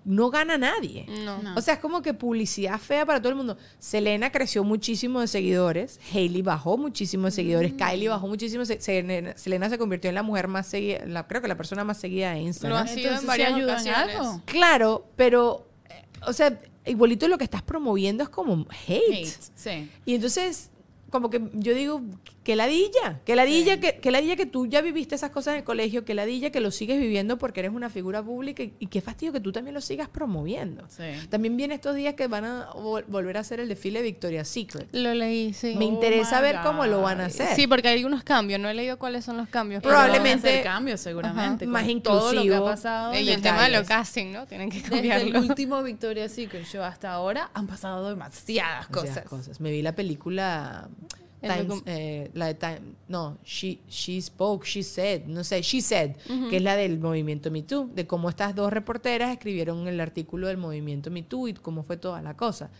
no 0.08 0.30
gana 0.30 0.56
nadie. 0.56 1.04
No. 1.24 1.42
No. 1.42 1.56
O 1.56 1.60
sea, 1.60 1.74
es 1.74 1.80
como 1.80 2.00
que 2.00 2.14
publicidad 2.14 2.78
fea 2.78 3.04
para 3.04 3.18
todo 3.20 3.30
el 3.30 3.34
mundo. 3.34 3.56
Selena 3.80 4.30
creció 4.30 4.62
muchísimo 4.62 5.20
de 5.20 5.26
seguidores, 5.26 5.98
Hailey 6.14 6.42
bajó 6.42 6.78
muchísimo 6.78 7.24
de 7.26 7.32
seguidores, 7.32 7.72
Mm. 7.72 7.76
Kylie 7.76 8.08
bajó 8.08 8.28
muchísimo. 8.28 8.64
de 8.64 8.80
Selena, 8.80 9.36
Selena 9.36 9.68
se 9.68 9.78
convirtió 9.78 10.08
en 10.08 10.14
la 10.14 10.22
mujer 10.22 10.46
más 10.46 10.68
seguida, 10.68 11.00
la- 11.06 11.26
creo 11.26 11.42
que 11.42 11.48
la 11.48 11.56
persona 11.56 11.82
más 11.82 11.98
seguida 11.98 12.30
de 12.30 12.36
Lo 12.36 12.46
Instagram. 12.46 12.84
ha 12.84 12.86
sido 12.86 12.98
en 13.00 13.04
Entonces, 13.06 13.26
varias 13.26 13.48
¿sí 13.48 13.54
ayuda 13.56 13.72
en 13.72 13.80
ocasiones. 13.88 14.16
algo? 14.16 14.42
Claro, 14.44 15.06
pero, 15.16 15.68
eh, 15.90 16.04
o 16.24 16.32
sea, 16.32 16.56
igualito 16.86 17.28
lo 17.28 17.38
que 17.38 17.44
estás 17.44 17.62
promoviendo 17.62 18.22
es 18.22 18.28
como 18.28 18.66
hate. 18.86 19.26
Hate, 19.26 19.36
sí. 19.54 19.90
Y 20.04 20.14
entonces, 20.14 20.70
como 21.16 21.30
que 21.30 21.42
yo 21.54 21.74
digo, 21.74 22.02
que 22.44 22.54
ladilla, 22.56 23.20
que 23.24 23.34
ladilla, 23.34 23.80
que, 23.80 23.98
que 23.98 24.10
ladilla 24.10 24.36
que 24.36 24.46
tú 24.46 24.66
ya 24.66 24.80
viviste 24.80 25.14
esas 25.16 25.30
cosas 25.30 25.52
en 25.54 25.58
el 25.58 25.64
colegio, 25.64 26.04
que 26.04 26.14
ladilla 26.14 26.50
que 26.50 26.60
lo 26.60 26.70
sigues 26.70 26.98
viviendo 27.00 27.38
porque 27.38 27.60
eres 27.60 27.72
una 27.72 27.90
figura 27.90 28.22
pública 28.22 28.62
y, 28.62 28.72
y 28.78 28.86
qué 28.86 29.00
fastidio 29.00 29.32
que 29.32 29.40
tú 29.40 29.50
también 29.52 29.74
lo 29.74 29.80
sigas 29.80 30.08
promoviendo. 30.08 30.86
Sí. 30.88 31.04
También 31.28 31.56
viene 31.56 31.74
estos 31.74 31.96
días 31.96 32.14
que 32.14 32.28
van 32.28 32.44
a 32.44 32.70
vol- 32.70 33.04
volver 33.08 33.36
a 33.36 33.40
hacer 33.40 33.58
el 33.60 33.68
desfile 33.68 33.98
de 34.00 34.04
Victoria's 34.04 34.46
Secret. 34.48 34.88
Lo 34.92 35.12
leí, 35.14 35.52
sí. 35.54 35.74
Me 35.76 35.86
Oh 35.86 35.88
interesa 35.88 36.36
my 36.36 36.42
ver 36.42 36.56
cómo 36.62 36.86
lo 36.86 37.02
van 37.02 37.20
a 37.20 37.26
hacer. 37.26 37.56
Sí, 37.56 37.66
porque 37.66 37.88
hay 37.88 37.96
algunos 37.96 38.22
cambios. 38.22 38.60
No 38.60 38.68
he 38.68 38.74
leído 38.74 38.98
cuáles 38.98 39.24
son 39.24 39.36
los 39.36 39.48
cambios. 39.48 39.82
Probablemente- 39.82 40.48
hacer 40.48 40.62
cambios 40.64 41.00
seguramente. 41.00 41.64
Ajá. 41.64 41.72
Más 41.72 41.82
Todo 42.02 42.32
lo 42.32 42.32
que 42.32 42.38
ha 42.38 42.42
inclusivo. 42.42 42.64
pasado. 42.64 43.14
Y 43.14 43.28
el 43.28 43.42
tema 43.42 43.64
de 43.64 43.70
los 43.70 43.88
casting, 43.88 44.32
¿no? 44.32 44.46
Tienen 44.46 44.70
que 44.70 44.80
Desde 44.82 45.00
el 45.00 45.08
cambiarlo. 45.08 45.40
último 45.48 45.82
Victoria's 45.82 46.32
Secret 46.32 46.64
Show 46.64 46.82
hasta 46.84 47.12
ahora 47.12 47.50
han 47.54 47.66
pasado 47.66 48.08
demasiadas 48.08 48.88
Demasiadas 48.88 49.24
cosas. 49.28 49.60
Me 49.60 49.70
vi 49.70 49.82
la 49.82 49.94
película 49.94 50.88
El 51.02 51.05
Times- 51.54 51.82
eh, 51.86 52.30
la 52.34 52.46
de 52.46 52.54
Time, 52.54 52.80
no, 53.08 53.38
she, 53.44 53.78
she 53.88 54.20
spoke, 54.20 54.64
she 54.66 54.82
said, 54.82 55.22
no 55.26 55.42
sé, 55.44 55.62
she 55.62 55.80
said, 55.80 56.16
que 56.50 56.56
es 56.56 56.62
la 56.62 56.76
del 56.76 56.98
movimiento 56.98 57.50
Me 57.50 57.62
Too, 57.62 57.90
de 57.94 58.06
cómo 58.06 58.28
estas 58.28 58.54
dos 58.54 58.72
reporteras 58.72 59.30
escribieron 59.32 59.86
el 59.88 60.00
artículo 60.00 60.48
del 60.48 60.56
movimiento 60.56 61.10
Me 61.10 61.22
Too 61.22 61.48
y 61.48 61.54
cómo 61.54 61.82
fue 61.82 61.96
toda 61.96 62.20
la 62.22 62.36
cosa. 62.36 62.70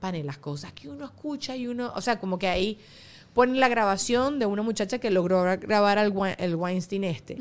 Pane, 0.00 0.24
las 0.24 0.38
cosas 0.38 0.72
que 0.72 0.88
uno 0.88 1.04
escucha 1.04 1.54
y 1.56 1.66
uno, 1.68 1.92
o 1.94 2.00
sea, 2.00 2.18
como 2.18 2.38
que 2.38 2.48
ahí 2.48 2.78
ponen 3.34 3.60
la 3.60 3.68
grabación 3.68 4.38
de 4.38 4.46
una 4.46 4.62
muchacha 4.62 4.98
que 4.98 5.10
logró 5.10 5.42
gra- 5.44 5.60
grabar 5.60 5.98
al 5.98 6.12
el 6.38 6.54
Weinstein 6.56 7.04
este. 7.04 7.36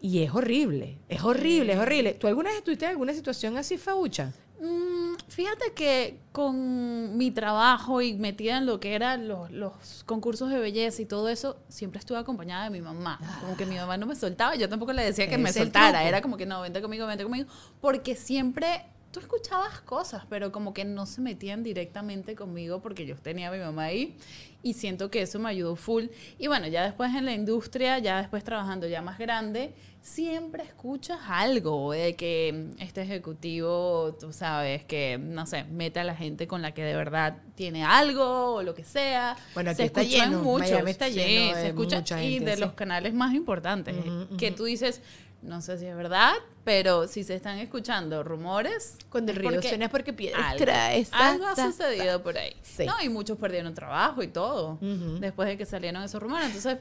Y 0.00 0.22
es 0.22 0.32
horrible, 0.34 0.96
es 1.08 1.22
horrible, 1.22 1.72
es 1.74 1.78
horrible. 1.78 2.14
¿Tú 2.14 2.26
alguna 2.26 2.48
vez 2.50 2.58
estuviste 2.58 2.84
en 2.86 2.92
alguna 2.92 3.12
situación 3.12 3.56
así, 3.56 3.76
Faucha? 3.78 4.32
Mm, 4.60 5.14
fíjate 5.28 5.72
que 5.72 6.18
con 6.32 7.16
mi 7.16 7.30
trabajo 7.30 8.02
y 8.02 8.14
metida 8.14 8.58
en 8.58 8.66
lo 8.66 8.80
que 8.80 8.94
eran 8.94 9.28
los, 9.28 9.50
los 9.52 10.02
concursos 10.04 10.50
de 10.50 10.58
belleza 10.58 11.00
y 11.00 11.06
todo 11.06 11.28
eso, 11.28 11.56
siempre 11.68 12.00
estuve 12.00 12.18
acompañada 12.18 12.64
de 12.64 12.70
mi 12.70 12.80
mamá. 12.80 13.20
Como 13.40 13.56
que 13.56 13.66
mi 13.66 13.76
mamá 13.76 13.96
no 13.96 14.06
me 14.06 14.16
soltaba, 14.16 14.56
yo 14.56 14.68
tampoco 14.68 14.92
le 14.92 15.04
decía 15.04 15.28
que 15.28 15.38
me 15.38 15.52
soltara, 15.52 16.04
era 16.04 16.20
como 16.22 16.36
que 16.36 16.46
no, 16.46 16.60
vente 16.60 16.82
conmigo, 16.82 17.06
vente 17.06 17.24
conmigo, 17.24 17.48
porque 17.80 18.16
siempre 18.16 18.84
tú 19.10 19.20
escuchabas 19.20 19.80
cosas, 19.80 20.24
pero 20.28 20.52
como 20.52 20.74
que 20.74 20.84
no 20.84 21.06
se 21.06 21.20
metían 21.20 21.62
directamente 21.62 22.34
conmigo 22.34 22.80
porque 22.80 23.06
yo 23.06 23.16
tenía 23.16 23.48
a 23.48 23.52
mi 23.52 23.58
mamá 23.58 23.84
ahí 23.84 24.16
y 24.62 24.74
siento 24.74 25.10
que 25.10 25.22
eso 25.22 25.38
me 25.38 25.48
ayudó 25.48 25.76
full. 25.76 26.06
Y 26.38 26.46
bueno, 26.48 26.66
ya 26.66 26.84
después 26.84 27.14
en 27.14 27.24
la 27.24 27.32
industria, 27.32 27.98
ya 27.98 28.18
después 28.18 28.44
trabajando 28.44 28.86
ya 28.86 29.00
más 29.00 29.18
grande, 29.18 29.72
siempre 30.02 30.62
escuchas 30.64 31.18
algo 31.28 31.92
de 31.92 32.16
que 32.16 32.70
este 32.78 33.02
ejecutivo, 33.02 34.16
tú 34.18 34.32
sabes, 34.32 34.84
que, 34.84 35.18
no 35.18 35.46
sé, 35.46 35.64
mete 35.64 36.00
a 36.00 36.04
la 36.04 36.14
gente 36.14 36.46
con 36.46 36.60
la 36.62 36.72
que 36.72 36.82
de 36.82 36.94
verdad 36.94 37.36
tiene 37.54 37.84
algo 37.84 38.54
o 38.54 38.62
lo 38.62 38.74
que 38.74 38.84
sea. 38.84 39.36
Bueno, 39.54 39.70
aquí 39.70 39.76
se 39.78 39.84
está 39.84 40.00
escucha 40.02 40.24
en 40.24 40.30
lleno, 40.30 40.42
muchos. 40.42 40.70
Miami 40.70 40.90
está 40.90 41.06
Sí, 41.08 41.14
lleno 41.14 41.54
se 41.54 41.60
de 41.60 41.66
escucha 41.68 41.96
mucha 41.98 42.24
y 42.24 42.30
gente 42.32 42.44
de 42.46 42.52
así. 42.52 42.60
los 42.60 42.72
canales 42.72 43.14
más 43.14 43.34
importantes, 43.34 43.96
que 44.38 44.50
tú 44.50 44.64
dices, 44.64 45.02
no 45.42 45.60
sé 45.60 45.78
si 45.78 45.86
es 45.86 45.96
verdad, 45.96 46.34
pero 46.64 47.06
si 47.06 47.24
se 47.24 47.34
están 47.34 47.58
escuchando 47.58 48.22
rumores, 48.22 48.96
Cuando 49.08 49.32
el 49.32 49.38
río 49.38 49.50
porque 49.50 49.68
suena 49.68 49.86
es 49.86 49.90
porque 49.90 50.12
piedra 50.12 50.50
algo, 50.50 50.64
algo 51.12 51.46
ha 51.46 51.56
sucedido 51.56 52.22
por 52.22 52.36
ahí. 52.36 52.54
Sí. 52.62 52.84
No, 52.86 52.94
y 53.02 53.08
muchos 53.08 53.38
perdieron 53.38 53.74
trabajo 53.74 54.22
y 54.22 54.28
todo 54.28 54.78
después 55.20 55.48
de 55.48 55.56
que 55.56 55.64
salieron 55.64 56.02
esos 56.02 56.20
rumores. 56.20 56.46
Entonces, 56.46 56.78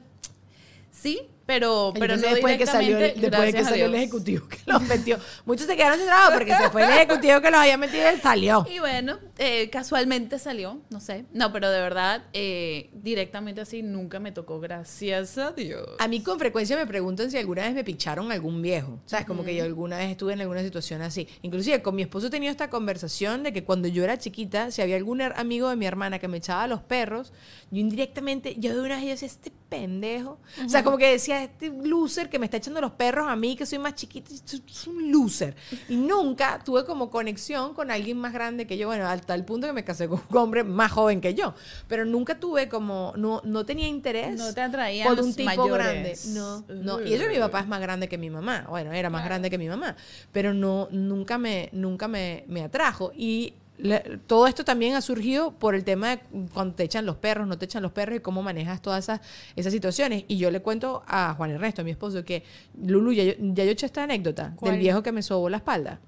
sí, 0.91 1.29
pero, 1.45 1.91
pero 1.93 2.15
Entonces, 2.15 2.29
no 2.29 2.35
después 2.35 2.53
de 2.53 2.57
que 2.57 2.65
salió, 2.65 2.97
después 2.97 3.41
de 3.41 3.53
que 3.53 3.63
salió 3.63 3.85
el 3.85 3.95
ejecutivo 3.95 4.47
que 4.47 4.59
los 4.65 4.81
metió. 4.81 5.17
Muchos 5.45 5.67
se 5.67 5.77
quedaron 5.77 5.97
sin 5.97 6.07
trabajo 6.07 6.33
porque 6.33 6.55
se 6.55 6.69
fue 6.69 6.83
el 6.83 6.89
ejecutivo 6.97 7.39
que 7.41 7.51
los 7.51 7.59
había 7.59 7.77
metido 7.77 8.03
y 8.03 8.07
él 8.07 8.21
salió. 8.21 8.65
Y 8.69 8.79
bueno, 8.79 9.17
eh, 9.37 9.69
casualmente 9.69 10.39
salió, 10.39 10.81
no 10.89 10.99
sé. 10.99 11.25
No, 11.33 11.53
pero 11.53 11.69
de 11.69 11.79
verdad, 11.79 12.23
eh, 12.33 12.89
directamente 12.93 13.61
así 13.61 13.83
nunca 13.83 14.19
me 14.19 14.31
tocó, 14.31 14.59
gracias 14.59 15.37
a 15.37 15.51
Dios. 15.51 15.87
A 15.99 16.07
mí 16.07 16.21
con 16.21 16.39
frecuencia 16.39 16.75
me 16.75 16.87
preguntan 16.87 17.29
si 17.29 17.37
alguna 17.37 17.63
vez 17.63 17.73
me 17.73 17.83
picharon 17.83 18.31
algún 18.31 18.61
viejo. 18.61 18.99
¿Sabes? 19.05 19.25
Como 19.25 19.43
que 19.43 19.55
yo 19.55 19.63
alguna 19.63 19.97
vez 19.97 20.11
estuve 20.11 20.33
en 20.33 20.41
alguna 20.41 20.63
situación 20.63 21.01
así. 21.01 21.27
Inclusive 21.41 21.81
con 21.81 21.95
mi 21.95 22.01
esposo 22.01 22.27
he 22.27 22.29
tenido 22.29 22.51
esta 22.51 22.69
conversación 22.69 23.43
de 23.43 23.53
que 23.53 23.63
cuando 23.63 23.87
yo 23.87 24.03
era 24.03 24.17
chiquita, 24.17 24.71
si 24.71 24.81
había 24.81 24.95
algún 24.95 25.21
amigo 25.21 25.69
de 25.69 25.75
mi 25.75 25.85
hermana 25.85 26.19
que 26.19 26.27
me 26.27 26.37
echaba 26.37 26.63
a 26.63 26.67
los 26.67 26.81
perros, 26.81 27.31
yo 27.69 27.79
indirectamente, 27.79 28.55
yo 28.57 28.73
de 28.73 28.81
una 28.81 28.95
vez 28.95 29.03
yo 29.03 29.09
decía, 29.11 29.27
este 29.27 29.51
pendejo. 29.69 30.39
O 30.65 30.69
sea, 30.69 30.83
como 30.83 30.97
que 30.97 31.11
decía, 31.11 31.43
este 31.43 31.69
loser 31.69 32.29
que 32.29 32.39
me 32.39 32.45
está 32.45 32.57
echando 32.57 32.81
los 32.81 32.91
perros 32.91 33.27
a 33.27 33.35
mí, 33.35 33.55
que 33.55 33.65
soy 33.65 33.79
más 33.79 33.95
chiquita, 33.95 34.31
es 34.33 34.87
un 34.87 35.11
loser. 35.11 35.55
Y 35.89 35.95
nunca 35.95 36.59
tuve 36.63 36.85
como 36.85 37.09
conexión 37.09 37.73
con 37.73 37.91
alguien 37.91 38.17
más 38.17 38.33
grande 38.33 38.65
que 38.65 38.77
yo. 38.77 38.87
Bueno, 38.87 39.07
hasta 39.27 39.35
el 39.35 39.43
punto 39.43 39.67
que 39.67 39.73
me 39.73 39.83
casé 39.83 40.07
con 40.07 40.21
un 40.29 40.37
hombre 40.37 40.63
más 40.63 40.89
joven 40.89 41.19
que 41.19 41.33
yo. 41.33 41.53
Pero 41.89 42.05
nunca 42.05 42.39
tuve 42.39 42.69
como, 42.69 43.11
no, 43.17 43.41
no 43.43 43.65
tenía 43.65 43.85
interés 43.89 44.37
No 44.39 44.53
te 44.53 44.61
atraían 44.61 45.05
por 45.13 45.21
un 45.23 45.33
tipo 45.33 45.47
mayores. 45.49 45.85
grande. 45.85 46.17
No, 46.27 46.63
no. 46.69 47.01
Y 47.05 47.13
eso 47.13 47.25
mi 47.29 47.37
papá 47.37 47.59
es 47.59 47.67
más 47.67 47.81
grande 47.81 48.07
que 48.07 48.17
mi 48.17 48.29
mamá. 48.29 48.65
Bueno, 48.69 48.93
era 48.93 49.09
más 49.09 49.25
grande 49.25 49.49
que 49.49 49.57
mi 49.57 49.67
mamá. 49.67 49.97
Pero 50.31 50.53
no, 50.53 50.87
nunca 50.91 51.37
me, 51.37 51.67
nunca 51.73 52.07
me, 52.07 52.45
me 52.47 52.63
atrajo. 52.63 53.11
Y 53.17 53.53
le- 53.79 54.17
todo 54.27 54.47
esto 54.47 54.63
también 54.63 54.95
ha 54.95 55.01
surgido 55.01 55.51
por 55.51 55.75
el 55.75 55.83
tema 55.83 56.11
de 56.15 56.19
cuando 56.53 56.75
te 56.75 56.83
echan 56.83 57.05
los 57.05 57.17
perros, 57.17 57.47
no 57.47 57.57
te 57.57 57.65
echan 57.65 57.83
los 57.83 57.91
perros 57.91 58.15
y 58.17 58.19
cómo 58.21 58.41
manejas 58.41 58.81
todas 58.81 59.03
esas, 59.03 59.19
esas 59.57 59.73
situaciones. 59.73 60.23
Y 60.29 60.37
yo 60.37 60.49
le 60.51 60.61
cuento 60.61 61.03
a 61.05 61.33
Juan 61.35 61.51
Ernesto, 61.51 61.81
a 61.81 61.83
mi 61.83 61.91
esposo, 61.91 62.23
que 62.23 62.43
Lulu, 62.81 63.11
ya 63.11 63.23
yo, 63.25 63.33
ya 63.39 63.63
yo 63.65 63.69
he 63.69 63.73
hecho 63.73 63.85
esta 63.85 64.03
anécdota 64.03 64.53
¿Cuál? 64.55 64.71
del 64.71 64.79
viejo 64.79 65.03
que 65.03 65.11
me 65.11 65.21
sobó 65.21 65.49
la 65.49 65.57
espalda 65.57 65.99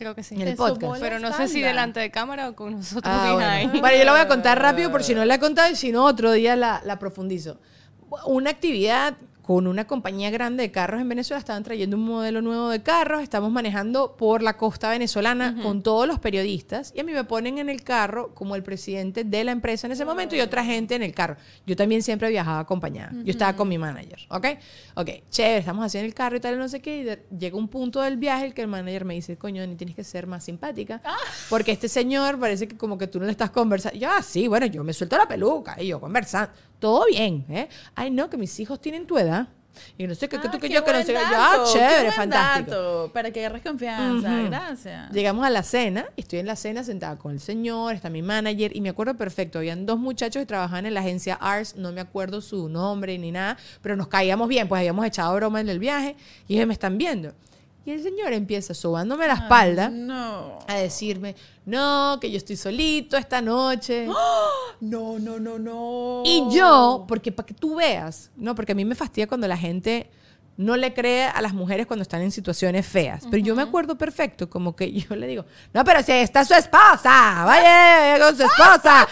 Creo 0.00 0.14
que 0.14 0.22
sí. 0.22 0.34
en 0.34 0.48
el 0.48 0.56
podcast. 0.56 0.94
la 0.94 0.98
Pero 0.98 1.18
no 1.18 1.30
sé 1.36 1.46
si 1.46 1.60
delante 1.60 2.00
de 2.00 2.10
cámara 2.10 2.48
o 2.48 2.54
con 2.54 2.72
nosotros 2.72 3.04
Ah, 3.04 3.34
bueno. 3.34 3.80
Bueno, 3.80 3.98
yo 3.98 4.04
lo 4.06 4.12
voy 4.12 4.20
a 4.22 4.28
contar 4.28 4.58
rápido 4.58 4.90
por 4.90 5.04
si 5.04 5.14
no 5.14 5.26
la 5.26 5.34
he 5.34 5.38
contado 5.38 5.70
y 5.70 5.76
si 5.76 5.92
no, 5.92 6.06
otro 6.06 6.32
día 6.32 6.56
la, 6.56 6.80
la 6.86 6.98
profundizo. 6.98 7.60
Una 8.24 8.48
actividad 8.48 9.14
con 9.50 9.66
una 9.66 9.84
compañía 9.84 10.30
grande 10.30 10.62
de 10.62 10.70
carros 10.70 11.00
en 11.00 11.08
Venezuela, 11.08 11.40
estaban 11.40 11.64
trayendo 11.64 11.96
un 11.96 12.04
modelo 12.04 12.40
nuevo 12.40 12.68
de 12.68 12.84
carros, 12.84 13.20
estamos 13.20 13.50
manejando 13.50 14.14
por 14.16 14.42
la 14.44 14.56
costa 14.56 14.88
venezolana 14.90 15.56
con 15.60 15.82
todos 15.82 16.06
los 16.06 16.20
periodistas 16.20 16.92
y 16.94 17.00
a 17.00 17.02
mí 17.02 17.10
me 17.12 17.24
ponen 17.24 17.58
en 17.58 17.68
el 17.68 17.82
carro 17.82 18.32
como 18.32 18.54
el 18.54 18.62
presidente 18.62 19.24
de 19.24 19.42
la 19.42 19.50
empresa 19.50 19.88
en 19.88 19.92
ese 19.94 20.04
momento 20.04 20.36
y 20.36 20.40
otra 20.40 20.64
gente 20.64 20.94
en 20.94 21.02
el 21.02 21.12
carro. 21.12 21.34
Yo 21.66 21.74
también 21.74 22.00
siempre 22.04 22.28
viajaba 22.28 22.60
acompañada, 22.60 23.10
yo 23.24 23.32
estaba 23.32 23.56
con 23.56 23.68
mi 23.68 23.76
manager, 23.76 24.20
¿ok? 24.28 24.46
Ok, 24.94 25.08
chévere, 25.30 25.58
estamos 25.58 25.84
haciendo 25.84 26.06
el 26.06 26.14
carro 26.14 26.36
y 26.36 26.40
tal, 26.40 26.56
no 26.56 26.68
sé 26.68 26.80
qué, 26.80 26.98
y 26.98 27.02
de- 27.02 27.26
llega 27.36 27.56
un 27.56 27.66
punto 27.66 28.02
del 28.02 28.18
viaje 28.18 28.44
el 28.46 28.54
que 28.54 28.62
el 28.62 28.68
manager 28.68 29.04
me 29.04 29.14
dice, 29.14 29.36
coño, 29.36 29.66
ni 29.66 29.74
tienes 29.74 29.96
que 29.96 30.04
ser 30.04 30.28
más 30.28 30.44
simpática, 30.44 31.02
porque 31.48 31.72
este 31.72 31.88
señor 31.88 32.38
parece 32.38 32.68
que 32.68 32.76
como 32.76 32.96
que 32.96 33.08
tú 33.08 33.18
no 33.18 33.24
le 33.24 33.32
estás 33.32 33.50
conversando. 33.50 33.98
Yo, 33.98 34.08
ah, 34.12 34.22
sí, 34.22 34.46
bueno, 34.46 34.66
yo 34.66 34.84
me 34.84 34.92
suelto 34.92 35.16
la 35.18 35.26
peluca 35.26 35.74
y 35.82 35.88
yo 35.88 36.00
conversando. 36.00 36.52
Todo 36.80 37.04
bien, 37.06 37.44
¿eh? 37.48 37.68
Ay, 37.94 38.10
no, 38.10 38.28
que 38.28 38.36
mis 38.36 38.58
hijos 38.58 38.80
tienen 38.80 39.06
tu 39.06 39.16
edad. 39.18 39.46
Y 39.96 40.06
no 40.06 40.14
sé 40.14 40.28
qué, 40.28 40.38
que 40.40 40.48
Ah, 40.48 40.50
tú, 40.50 40.58
que 40.58 40.68
yo, 40.68 40.84
que 40.84 40.92
no 40.92 40.98
sé 40.98 41.06
qué. 41.06 41.12
Yo, 41.14 41.20
ah, 41.36 41.64
chévere, 41.72 42.10
fantástico. 42.12 42.70
dato, 42.72 43.10
para 43.14 43.30
que 43.30 43.40
agarres 43.40 43.62
confianza, 43.62 44.28
Ujú. 44.28 44.46
gracias. 44.46 45.10
Llegamos 45.12 45.46
a 45.46 45.48
la 45.50 45.62
cena, 45.62 46.06
estoy 46.16 46.40
en 46.40 46.46
la 46.46 46.56
cena 46.56 46.82
sentada 46.82 47.16
con 47.16 47.32
el 47.32 47.40
señor, 47.40 47.94
está 47.94 48.10
mi 48.10 48.20
manager, 48.20 48.74
y 48.76 48.80
me 48.80 48.88
acuerdo 48.90 49.14
perfecto, 49.16 49.58
habían 49.58 49.86
dos 49.86 49.98
muchachos 49.98 50.40
que 50.40 50.46
trabajaban 50.46 50.86
en 50.86 50.94
la 50.94 51.00
agencia 51.00 51.34
ARS, 51.40 51.76
no 51.76 51.92
me 51.92 52.00
acuerdo 52.00 52.40
su 52.40 52.68
nombre 52.68 53.16
ni 53.16 53.30
nada, 53.30 53.56
pero 53.80 53.94
nos 53.96 54.08
caíamos 54.08 54.48
bien, 54.48 54.68
pues 54.68 54.80
habíamos 54.80 55.06
echado 55.06 55.34
broma 55.36 55.60
en 55.60 55.68
el 55.68 55.78
viaje, 55.78 56.16
y 56.48 56.56
ellos 56.56 56.66
me 56.66 56.74
están 56.74 56.98
viendo. 56.98 57.32
Y 57.90 57.94
el 57.94 58.02
señor 58.04 58.32
empieza 58.32 58.72
sobándome 58.72 59.26
la 59.26 59.34
espalda 59.34 59.88
No. 59.88 60.60
a 60.68 60.74
decirme, 60.76 61.34
no, 61.66 62.18
que 62.20 62.30
yo 62.30 62.36
estoy 62.36 62.56
solito 62.56 63.16
esta 63.16 63.40
noche. 63.42 64.06
No, 64.82 65.18
no, 65.18 65.38
no, 65.38 65.58
no. 65.58 66.22
Y 66.24 66.42
yo, 66.50 67.04
porque 67.06 67.32
para 67.32 67.44
que 67.46 67.52
tú 67.52 67.74
veas, 67.74 68.30
no, 68.34 68.54
porque 68.54 68.72
a 68.72 68.74
mí 68.74 68.86
me 68.86 68.94
fastidia 68.94 69.26
cuando 69.26 69.46
la 69.46 69.58
gente 69.58 70.08
no 70.56 70.74
le 70.74 70.94
cree 70.94 71.24
a 71.24 71.42
las 71.42 71.52
mujeres 71.52 71.86
cuando 71.86 72.00
están 72.02 72.22
en 72.22 72.30
situaciones 72.30 72.86
feas. 72.86 73.24
Pero 73.30 73.42
yo 73.42 73.54
me 73.54 73.60
acuerdo 73.62 73.98
perfecto, 73.98 74.48
como 74.48 74.74
que 74.74 74.90
yo 74.92 75.16
le 75.16 75.26
digo, 75.26 75.44
no, 75.74 75.84
pero 75.84 76.02
si 76.02 76.12
está 76.12 76.46
su 76.46 76.54
esposa, 76.54 77.44
vaya 77.44 78.24
con 78.24 78.34
su 78.36 78.42
esposa. 78.44 79.06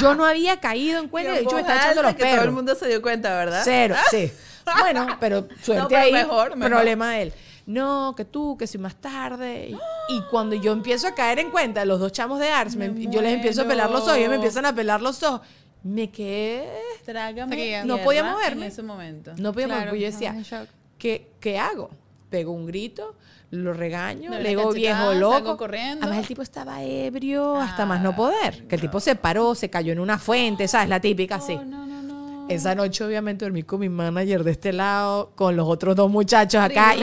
Yo 0.00 0.16
no 0.16 0.24
había 0.24 0.58
caído 0.58 0.98
en 0.98 1.06
cuenta, 1.08 1.34
de 1.34 1.42
hecho 1.42 1.54
me 1.54 1.60
está 1.60 1.76
echando 1.76 2.02
los 2.02 2.14
que 2.16 2.24
todo 2.24 2.42
el 2.42 2.50
mundo 2.50 2.74
se 2.74 2.88
dio 2.88 3.00
cuenta, 3.00 3.36
¿verdad? 3.36 3.60
Cero, 3.62 3.94
sí. 4.10 4.32
Bueno, 4.80 5.06
pero 5.18 5.48
suerte 5.60 5.86
pero 5.88 6.00
ahí. 6.02 6.12
mejor, 6.12 6.56
mejor. 6.56 6.72
Problema 6.72 7.10
de 7.12 7.22
él. 7.22 7.32
No, 7.66 8.14
que 8.16 8.24
tú, 8.24 8.56
que 8.58 8.66
si 8.66 8.76
más 8.78 8.96
tarde. 8.96 9.68
Y, 10.08 10.14
y 10.16 10.20
cuando 10.30 10.56
yo 10.56 10.72
empiezo 10.72 11.06
a 11.06 11.14
caer 11.14 11.38
en 11.38 11.50
cuenta, 11.50 11.84
los 11.84 12.00
dos 12.00 12.10
chamos 12.12 12.38
de 12.40 12.48
Ars, 12.48 12.74
me- 12.76 12.88
Me 12.90 13.06
yo 13.06 13.22
les 13.22 13.34
empiezo 13.34 13.62
a 13.62 13.64
pelar 13.66 13.90
los 13.90 14.02
ojos, 14.02 14.16
ellos 14.16 14.28
me 14.30 14.34
empiezan 14.36 14.66
a 14.66 14.74
pelar 14.74 15.00
los 15.00 15.22
ojos. 15.22 15.40
Me 15.84 16.10
quedé. 16.10 16.68
Trágame. 17.04 17.82
No 17.84 17.98
podía 17.98 18.24
moverme. 18.24 18.66
En 18.66 18.72
ese 18.72 18.82
momento. 18.82 19.32
No 19.36 19.52
podía 19.52 19.66
moverme, 19.68 19.68
Claro, 19.68 19.90
porque 19.90 20.00
yo 20.00 20.06
decía. 20.10 20.66
¿qué, 20.98 21.30
¿qué 21.40 21.58
hago? 21.58 21.90
Pego 22.30 22.52
un 22.52 22.66
grito, 22.66 23.14
lo 23.50 23.72
regaño, 23.74 24.30
Le 24.30 24.42
le 24.42 24.48
digo 24.50 24.72
viejo 24.72 25.12
loco. 25.14 25.56
corriendo. 25.56 26.04
Además, 26.04 26.20
el 26.22 26.26
tipo 26.28 26.42
estaba 26.42 26.82
ebrio 26.82 27.56
hasta 27.56 27.84
más 27.84 28.00
no 28.00 28.10
Ah, 28.10 28.16
poder. 28.16 28.66
Que 28.66 28.76
el 28.76 28.80
tipo 28.80 29.00
se 29.00 29.16
paró, 29.16 29.54
se 29.54 29.68
cayó 29.70 29.92
en 29.92 30.00
una 30.00 30.18
fuente, 30.18 30.66
¿sabes? 30.68 30.88
La 30.88 31.00
típica 31.00 31.34
así. 31.36 31.54
Oh, 31.54 31.64
no, 31.64 31.86
no, 31.86 32.01
no. 32.01 32.01
Esa 32.54 32.74
noche, 32.74 33.04
obviamente, 33.04 33.44
dormí 33.44 33.62
con 33.62 33.80
mi 33.80 33.88
manager 33.88 34.44
de 34.44 34.52
este 34.52 34.72
lado, 34.72 35.32
con 35.34 35.56
los 35.56 35.68
otros 35.68 35.96
dos 35.96 36.10
muchachos 36.10 36.60
acá, 36.60 36.94
y 36.96 37.02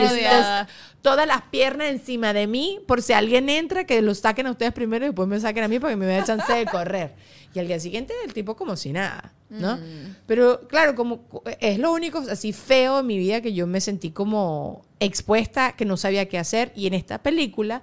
todas 1.02 1.26
las 1.26 1.42
piernas 1.42 1.88
encima 1.88 2.32
de 2.32 2.46
mí, 2.46 2.80
por 2.86 3.00
si 3.02 3.12
alguien 3.12 3.48
entra, 3.48 3.84
que 3.84 4.02
los 4.02 4.18
saquen 4.18 4.46
a 4.46 4.50
ustedes 4.50 4.72
primero 4.72 5.04
y 5.04 5.08
después 5.08 5.28
me 5.28 5.40
saquen 5.40 5.64
a 5.64 5.68
mí 5.68 5.78
para 5.78 5.92
que 5.92 5.96
me 5.96 6.06
dé 6.06 6.22
chance 6.24 6.52
de 6.52 6.66
correr. 6.66 7.14
Y 7.52 7.58
al 7.58 7.66
día 7.66 7.80
siguiente, 7.80 8.14
el 8.24 8.32
tipo 8.32 8.54
como 8.54 8.76
si 8.76 8.92
nada, 8.92 9.32
¿no? 9.48 9.78
Pero 10.26 10.68
claro, 10.68 10.94
como 10.94 11.24
es 11.58 11.78
lo 11.78 11.92
único 11.92 12.18
así 12.30 12.52
feo 12.52 13.00
en 13.00 13.06
mi 13.06 13.18
vida 13.18 13.40
que 13.40 13.52
yo 13.52 13.66
me 13.66 13.80
sentí 13.80 14.10
como 14.10 14.84
expuesta, 15.00 15.72
que 15.72 15.84
no 15.84 15.96
sabía 15.96 16.28
qué 16.28 16.38
hacer. 16.38 16.72
Y 16.76 16.86
en 16.86 16.94
esta 16.94 17.22
película, 17.22 17.82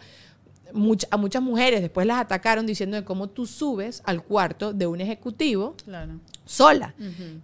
much- 0.73 1.07
a 1.11 1.17
muchas 1.17 1.41
mujeres 1.41 1.81
después 1.81 2.05
las 2.07 2.19
atacaron 2.19 2.65
diciendo 2.65 2.97
de 2.97 3.03
cómo 3.03 3.27
tú 3.29 3.45
subes 3.45 4.01
al 4.05 4.23
cuarto 4.23 4.73
de 4.73 4.87
un 4.87 5.01
ejecutivo 5.01 5.75
Claro. 5.83 6.19
sola. 6.45 6.93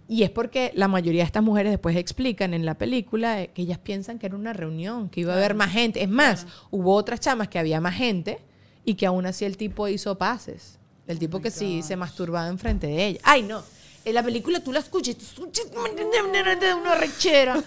Y 0.08 0.22
es 0.22 0.30
porque 0.30 0.72
la 0.74 0.88
mayoría 0.88 1.22
de 1.22 1.26
estas 1.26 1.42
mujeres 1.42 1.70
después 1.72 1.96
explican 1.96 2.54
en 2.54 2.64
la 2.64 2.74
película 2.74 3.46
que 3.48 3.62
ellas 3.62 3.78
piensan 3.78 4.18
que 4.18 4.26
era 4.26 4.36
una 4.36 4.52
reunión, 4.52 5.08
que 5.08 5.20
iba 5.20 5.32
a 5.32 5.36
haber 5.36 5.54
más 5.54 5.70
gente. 5.72 6.02
Es 6.02 6.08
más, 6.08 6.46
hubo 6.70 6.94
otras 6.94 7.20
chamas 7.20 7.48
que 7.48 7.58
había 7.58 7.80
más 7.80 7.94
gente 7.94 8.38
y 8.84 8.94
que 8.94 9.06
aún 9.06 9.26
así 9.26 9.44
el 9.44 9.56
tipo 9.56 9.88
hizo 9.88 10.16
pases. 10.18 10.78
El 11.06 11.18
tipo 11.18 11.40
que 11.40 11.50
sí 11.50 11.82
se 11.82 11.96
masturbaba 11.96 12.48
enfrente 12.48 12.86
de 12.86 13.06
ella. 13.06 13.20
Ay, 13.24 13.42
no. 13.42 13.62
En 14.04 14.14
la 14.14 14.22
película 14.22 14.60
tú 14.60 14.70
la 14.72 14.80
escuchas, 14.80 15.16
tú 15.16 15.46
escuchas 15.46 15.66
una 16.80 16.94
rechera. 16.94 17.62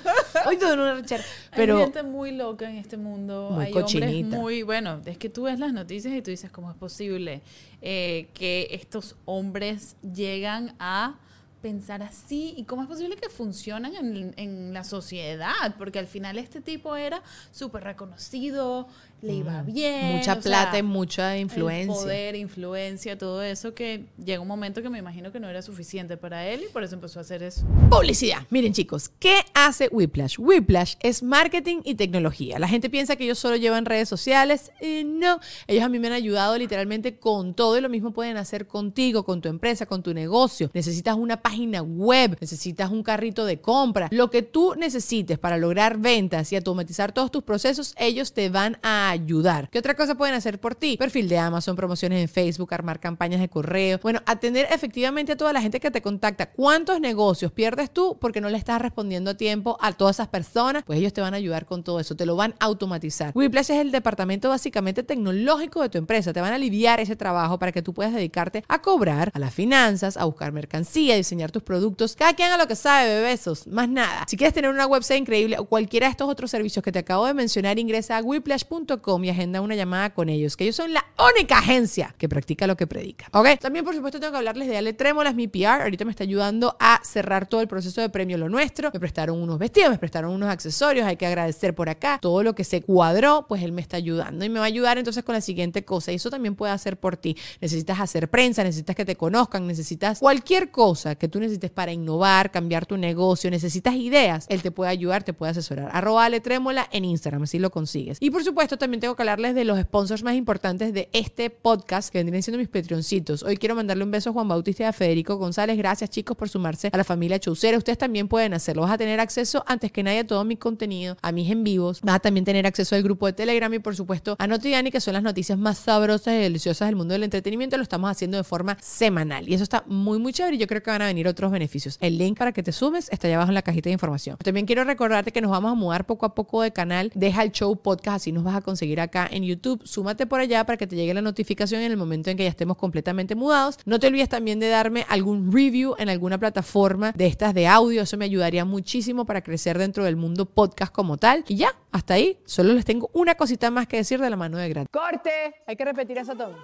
Ay, 0.45 0.57
de 0.57 0.73
una 0.73 0.93
rechera. 0.95 1.23
Pero 1.55 1.77
Hay 1.77 1.83
gente 1.85 2.03
muy 2.03 2.31
loca 2.31 2.69
en 2.69 2.77
este 2.77 2.97
mundo. 2.97 3.49
Muy 3.51 3.65
Hay 3.65 3.71
cochinita. 3.71 4.07
hombres 4.15 4.41
muy 4.41 4.63
bueno. 4.63 5.01
Es 5.05 5.17
que 5.17 5.29
tú 5.29 5.43
ves 5.43 5.59
las 5.59 5.73
noticias 5.73 6.13
y 6.13 6.21
tú 6.21 6.29
dices 6.29 6.51
cómo 6.51 6.69
es 6.69 6.77
posible 6.77 7.41
eh, 7.81 8.29
que 8.33 8.67
estos 8.71 9.15
hombres 9.25 9.95
llegan 10.01 10.75
a 10.79 11.15
pensar 11.61 12.03
así 12.03 12.53
y 12.55 12.65
cómo 12.65 12.83
es 12.83 12.87
posible 12.87 13.15
que 13.15 13.29
funcionan 13.29 13.95
en, 13.95 14.33
en 14.37 14.73
la 14.73 14.83
sociedad, 14.83 15.75
porque 15.79 15.97
al 15.97 16.05
final 16.05 16.37
este 16.37 16.61
tipo 16.61 16.95
era 16.95 17.23
súper 17.51 17.83
reconocido, 17.83 18.87
le 19.21 19.33
iba 19.33 19.63
bien. 19.63 20.17
Mucha 20.17 20.33
sea, 20.33 20.41
plata 20.41 20.77
y 20.77 20.83
mucha 20.83 21.35
el 21.35 21.41
influencia. 21.41 21.93
poder, 21.93 22.35
influencia, 22.35 23.17
todo 23.17 23.41
eso 23.41 23.73
que 23.73 24.05
llega 24.23 24.39
un 24.41 24.47
momento 24.47 24.81
que 24.81 24.89
me 24.89 24.99
imagino 24.99 25.31
que 25.31 25.39
no 25.39 25.49
era 25.49 25.61
suficiente 25.61 26.17
para 26.17 26.47
él 26.47 26.65
y 26.69 26.71
por 26.71 26.83
eso 26.83 26.95
empezó 26.95 27.19
a 27.19 27.23
hacer 27.23 27.41
eso. 27.41 27.65
Publicidad. 27.89 28.43
Miren 28.49 28.73
chicos, 28.73 29.09
¿qué 29.19 29.41
hace 29.53 29.89
Whiplash? 29.91 30.37
Whiplash 30.37 30.95
es 30.99 31.23
marketing 31.23 31.77
y 31.83 31.95
tecnología. 31.95 32.59
La 32.59 32.67
gente 32.67 32.89
piensa 32.89 33.15
que 33.15 33.23
ellos 33.23 33.39
solo 33.39 33.55
llevan 33.55 33.85
redes 33.85 34.07
sociales. 34.07 34.71
y 34.81 35.03
no, 35.03 35.39
ellos 35.65 35.83
a 35.83 35.89
mí 35.89 35.99
me 35.99 36.07
han 36.07 36.13
ayudado 36.13 36.57
literalmente 36.57 37.17
con 37.17 37.53
todo 37.53 37.77
y 37.77 37.81
lo 37.81 37.89
mismo 37.89 38.11
pueden 38.11 38.37
hacer 38.37 38.67
contigo, 38.67 39.23
con 39.23 39.41
tu 39.41 39.49
empresa, 39.49 39.85
con 39.85 40.03
tu 40.03 40.13
negocio. 40.13 40.69
Necesitas 40.73 41.15
una 41.15 41.41
página 41.41 41.81
web, 41.81 42.37
necesitas 42.39 42.91
un 42.91 43.03
carrito 43.03 43.45
de 43.45 43.61
compra. 43.61 44.09
Lo 44.11 44.29
que 44.29 44.43
tú 44.43 44.75
necesites 44.75 45.39
para 45.39 45.57
lograr 45.57 45.97
ventas 45.97 46.51
y 46.51 46.55
automatizar 46.55 47.11
todos 47.11 47.31
tus 47.31 47.43
procesos, 47.43 47.95
ellos 47.97 48.33
te 48.33 48.49
van 48.49 48.77
a 48.83 49.06
ayudar. 49.09 49.69
¿Qué 49.69 49.79
otra 49.79 49.95
cosa 49.95 50.15
pueden 50.15 50.35
hacer 50.35 50.59
por 50.59 50.75
ti? 50.75 50.97
Perfil 50.97 51.29
de 51.29 51.37
Amazon, 51.37 51.75
promociones 51.75 52.21
en 52.21 52.29
Facebook, 52.29 52.73
armar 52.73 52.99
campañas 52.99 53.39
de 53.39 53.49
correo. 53.49 53.99
Bueno, 54.01 54.21
atender 54.25 54.67
efectivamente 54.71 55.33
a 55.33 55.37
toda 55.37 55.53
la 55.53 55.61
gente 55.61 55.79
que 55.79 55.91
te 55.91 56.01
contacta. 56.01 56.51
¿Cuántos 56.51 56.99
negocios 56.99 57.51
pierdes 57.51 57.91
tú 57.91 58.17
porque 58.19 58.41
no 58.41 58.49
le 58.49 58.57
estás 58.57 58.81
respondiendo 58.81 59.31
a 59.31 59.33
tiempo 59.35 59.77
a 59.81 59.93
todas 59.93 60.17
esas 60.17 60.27
personas? 60.27 60.83
Pues 60.83 60.99
ellos 60.99 61.13
te 61.13 61.21
van 61.21 61.33
a 61.33 61.37
ayudar 61.37 61.65
con 61.65 61.83
todo 61.83 61.99
eso, 61.99 62.15
te 62.15 62.25
lo 62.25 62.35
van 62.35 62.55
a 62.59 62.65
automatizar. 62.65 63.31
Whiplash 63.35 63.71
es 63.71 63.79
el 63.79 63.91
departamento 63.91 64.49
básicamente 64.49 65.03
tecnológico 65.03 65.81
de 65.81 65.89
tu 65.89 65.97
empresa. 65.97 66.33
Te 66.33 66.41
van 66.41 66.51
a 66.51 66.55
aliviar 66.55 66.99
ese 66.99 67.15
trabajo 67.15 67.59
para 67.59 67.71
que 67.71 67.81
tú 67.81 67.93
puedas 67.93 68.13
dedicarte 68.13 68.63
a 68.67 68.81
cobrar, 68.81 69.31
a 69.33 69.39
las 69.39 69.53
finanzas, 69.53 70.17
a 70.17 70.25
buscar 70.25 70.51
mercancía, 70.51 71.13
a 71.13 71.17
diseñar 71.17 71.51
tus 71.51 71.63
productos. 71.63 72.15
Cada 72.15 72.33
quien 72.33 72.51
a 72.51 72.57
lo 72.57 72.67
que 72.67 72.75
sabe, 72.75 73.07
bebesos. 73.07 73.67
Más 73.67 73.89
nada. 73.89 74.25
Si 74.27 74.37
quieres 74.37 74.53
tener 74.53 74.69
una 74.69 74.85
website 74.85 75.21
increíble 75.21 75.57
o 75.59 75.65
cualquiera 75.65 76.07
de 76.07 76.11
estos 76.11 76.29
otros 76.29 76.51
servicios 76.51 76.83
que 76.83 76.91
te 76.91 76.99
acabo 76.99 77.25
de 77.25 77.33
mencionar, 77.33 77.79
ingresa 77.79 78.17
a 78.17 78.21
whiplash.com 78.21 78.96
y 79.23 79.29
agenda 79.29 79.61
una 79.61 79.75
llamada 79.75 80.13
con 80.13 80.29
ellos, 80.29 80.55
que 80.55 80.65
ellos 80.65 80.75
son 80.75 80.93
la 80.93 81.05
única 81.35 81.59
agencia 81.59 82.13
que 82.17 82.29
practica 82.29 82.67
lo 82.67 82.77
que 82.77 82.87
predica. 82.87 83.27
¿Ok? 83.31 83.59
También, 83.59 83.83
por 83.83 83.95
supuesto, 83.95 84.19
tengo 84.19 84.31
que 84.31 84.37
hablarles 84.37 84.67
de 84.67 84.77
Ale 84.77 84.93
Trémolas, 84.93 85.35
mi 85.35 85.47
PR. 85.47 85.81
Ahorita 85.81 86.05
me 86.05 86.11
está 86.11 86.23
ayudando 86.23 86.75
a 86.79 86.99
cerrar 87.03 87.47
todo 87.47 87.61
el 87.61 87.67
proceso 87.67 88.01
de 88.01 88.09
premio 88.09 88.37
Lo 88.37 88.49
Nuestro. 88.49 88.91
Me 88.93 88.99
prestaron 88.99 89.41
unos 89.41 89.57
vestidos, 89.59 89.89
me 89.91 89.97
prestaron 89.97 90.31
unos 90.31 90.49
accesorios. 90.49 91.05
Hay 91.05 91.17
que 91.17 91.25
agradecer 91.25 91.75
por 91.75 91.89
acá. 91.89 92.19
Todo 92.21 92.43
lo 92.43 92.55
que 92.55 92.63
se 92.63 92.81
cuadró, 92.81 93.45
pues 93.47 93.63
él 93.63 93.71
me 93.71 93.81
está 93.81 93.97
ayudando 93.97 94.45
y 94.45 94.49
me 94.49 94.59
va 94.59 94.65
a 94.65 94.67
ayudar 94.67 94.97
entonces 94.97 95.23
con 95.23 95.33
la 95.33 95.41
siguiente 95.41 95.83
cosa. 95.83 96.11
Y 96.11 96.15
eso 96.15 96.29
también 96.29 96.55
puede 96.55 96.71
hacer 96.71 96.97
por 96.97 97.17
ti. 97.17 97.37
Necesitas 97.61 97.99
hacer 97.99 98.29
prensa, 98.29 98.63
necesitas 98.63 98.95
que 98.95 99.05
te 99.05 99.15
conozcan, 99.15 99.67
necesitas 99.67 100.19
cualquier 100.19 100.71
cosa 100.71 101.15
que 101.15 101.27
tú 101.27 101.39
necesites 101.39 101.71
para 101.71 101.91
innovar, 101.91 102.51
cambiar 102.51 102.85
tu 102.85 102.97
negocio, 102.97 103.49
necesitas 103.51 103.95
ideas. 103.95 104.45
Él 104.49 104.61
te 104.61 104.71
puede 104.71 104.91
ayudar, 104.91 105.23
te 105.23 105.33
puede 105.33 105.51
asesorar. 105.51 105.89
Arroba 105.93 106.25
Ale 106.25 106.39
Trémola 106.39 106.87
en 106.91 107.05
Instagram, 107.05 107.43
así 107.43 107.59
lo 107.59 107.69
consigues. 107.69 108.17
Y 108.19 108.29
por 108.31 108.43
supuesto, 108.43 108.77
también 108.77 108.86
tengo 108.95 109.15
que 109.15 109.21
hablarles 109.21 109.53
de 109.53 109.65
los 109.65 109.79
sponsors 109.79 110.23
más 110.23 110.35
importantes 110.35 110.93
de 110.93 111.09
este 111.11 111.49
podcast, 111.49 112.09
que 112.09 112.19
vendrían 112.19 112.41
siendo 112.41 112.57
mis 112.57 112.69
Patreoncitos. 112.69 113.43
Hoy 113.43 113.57
quiero 113.57 113.75
mandarle 113.75 114.05
un 114.05 114.11
beso 114.11 114.29
a 114.29 114.33
Juan 114.33 114.47
Bautista 114.47 114.83
y 114.83 114.85
a 114.85 114.93
Federico 114.93 115.35
González. 115.35 115.77
Gracias, 115.77 116.09
chicos, 116.09 116.37
por 116.37 116.47
sumarse 116.47 116.89
a 116.91 116.97
la 116.97 117.03
familia 117.03 117.37
Chaucera. 117.37 117.77
Ustedes 117.77 117.97
también 117.97 118.27
pueden 118.27 118.53
hacerlo. 118.53 118.83
Vas 118.83 118.91
a 118.91 118.97
tener 118.97 119.19
acceso 119.19 119.63
antes 119.67 119.91
que 119.91 120.01
nadie 120.03 120.19
a 120.19 120.27
todo 120.27 120.43
mi 120.45 120.55
contenido, 120.55 121.17
a 121.21 121.31
mis 121.31 121.51
en 121.51 121.63
vivos. 121.63 122.01
Vas 122.01 122.15
a 122.15 122.19
también 122.19 122.45
tener 122.45 122.65
acceso 122.65 122.95
al 122.95 123.03
grupo 123.03 123.25
de 123.27 123.33
Telegram 123.33 123.71
y, 123.73 123.79
por 123.79 123.95
supuesto, 123.95 124.35
a 124.39 124.47
Notidiani, 124.47 124.89
que 124.89 125.01
son 125.01 125.13
las 125.13 125.23
noticias 125.23 125.59
más 125.59 125.77
sabrosas 125.77 126.33
y 126.33 126.37
deliciosas 126.37 126.87
del 126.87 126.95
mundo 126.95 127.13
del 127.13 127.23
entretenimiento. 127.23 127.75
Lo 127.75 127.83
estamos 127.83 128.09
haciendo 128.09 128.37
de 128.37 128.43
forma 128.43 128.77
semanal. 128.81 129.47
Y 129.49 129.53
eso 129.53 129.63
está 129.63 129.83
muy, 129.85 130.17
muy 130.17 130.31
chévere. 130.31 130.55
Y 130.55 130.59
yo 130.59 130.67
creo 130.67 130.81
que 130.81 130.89
van 130.89 131.01
a 131.01 131.07
venir 131.07 131.27
otros 131.27 131.51
beneficios. 131.51 131.97
El 131.99 132.17
link 132.17 132.37
para 132.37 132.53
que 132.53 132.63
te 132.63 132.71
sumes 132.71 133.09
está 133.11 133.27
allá 133.27 133.35
abajo 133.35 133.51
en 133.51 133.55
la 133.55 133.61
cajita 133.61 133.89
de 133.89 133.93
información. 133.93 134.37
También 134.37 134.65
quiero 134.65 134.83
recordarte 134.85 135.31
que 135.31 135.41
nos 135.41 135.51
vamos 135.51 135.71
a 135.71 135.75
mudar 135.75 136.05
poco 136.05 136.25
a 136.25 136.33
poco 136.33 136.61
de 136.61 136.71
canal. 136.71 137.11
Deja 137.13 137.43
el 137.43 137.51
show 137.51 137.75
podcast, 137.75 138.17
así 138.17 138.31
nos 138.31 138.43
vas 138.43 138.55
a 138.55 138.61
conseguir 138.61 138.76
acá 138.99 139.27
en 139.29 139.43
YouTube. 139.43 139.81
Súmate 139.85 140.25
por 140.25 140.39
allá 140.39 140.65
para 140.65 140.77
que 140.77 140.87
te 140.87 140.95
llegue 140.95 141.13
la 141.13 141.21
notificación 141.21 141.81
en 141.81 141.91
el 141.91 141.97
momento 141.97 142.29
en 142.29 142.37
que 142.37 142.43
ya 142.43 142.49
estemos 142.49 142.77
completamente 142.77 143.35
mudados. 143.35 143.79
No 143.85 143.99
te 143.99 144.07
olvides 144.07 144.29
también 144.29 144.59
de 144.59 144.69
darme 144.69 145.05
algún 145.09 145.51
review 145.51 145.95
en 145.97 146.09
alguna 146.09 146.37
plataforma 146.37 147.11
de 147.11 147.27
estas 147.27 147.53
de 147.53 147.67
audio. 147.67 148.01
Eso 148.01 148.17
me 148.17 148.25
ayudaría 148.25 148.65
muchísimo 148.65 149.25
para 149.25 149.41
crecer 149.41 149.77
dentro 149.77 150.03
del 150.03 150.15
mundo 150.15 150.45
podcast 150.45 150.93
como 150.93 151.17
tal. 151.17 151.43
Y 151.47 151.55
ya, 151.55 151.75
hasta 151.91 152.15
ahí. 152.15 152.39
Solo 152.45 152.73
les 152.73 152.85
tengo 152.85 153.09
una 153.13 153.35
cosita 153.35 153.71
más 153.71 153.87
que 153.87 153.97
decir 153.97 154.19
de 154.19 154.29
la 154.29 154.35
mano 154.35 154.57
de 154.57 154.69
Grat. 154.69 154.87
Corte. 154.91 155.55
Hay 155.65 155.75
que 155.75 155.85
repetir 155.85 156.17
eso 156.17 156.35
todo. 156.35 156.55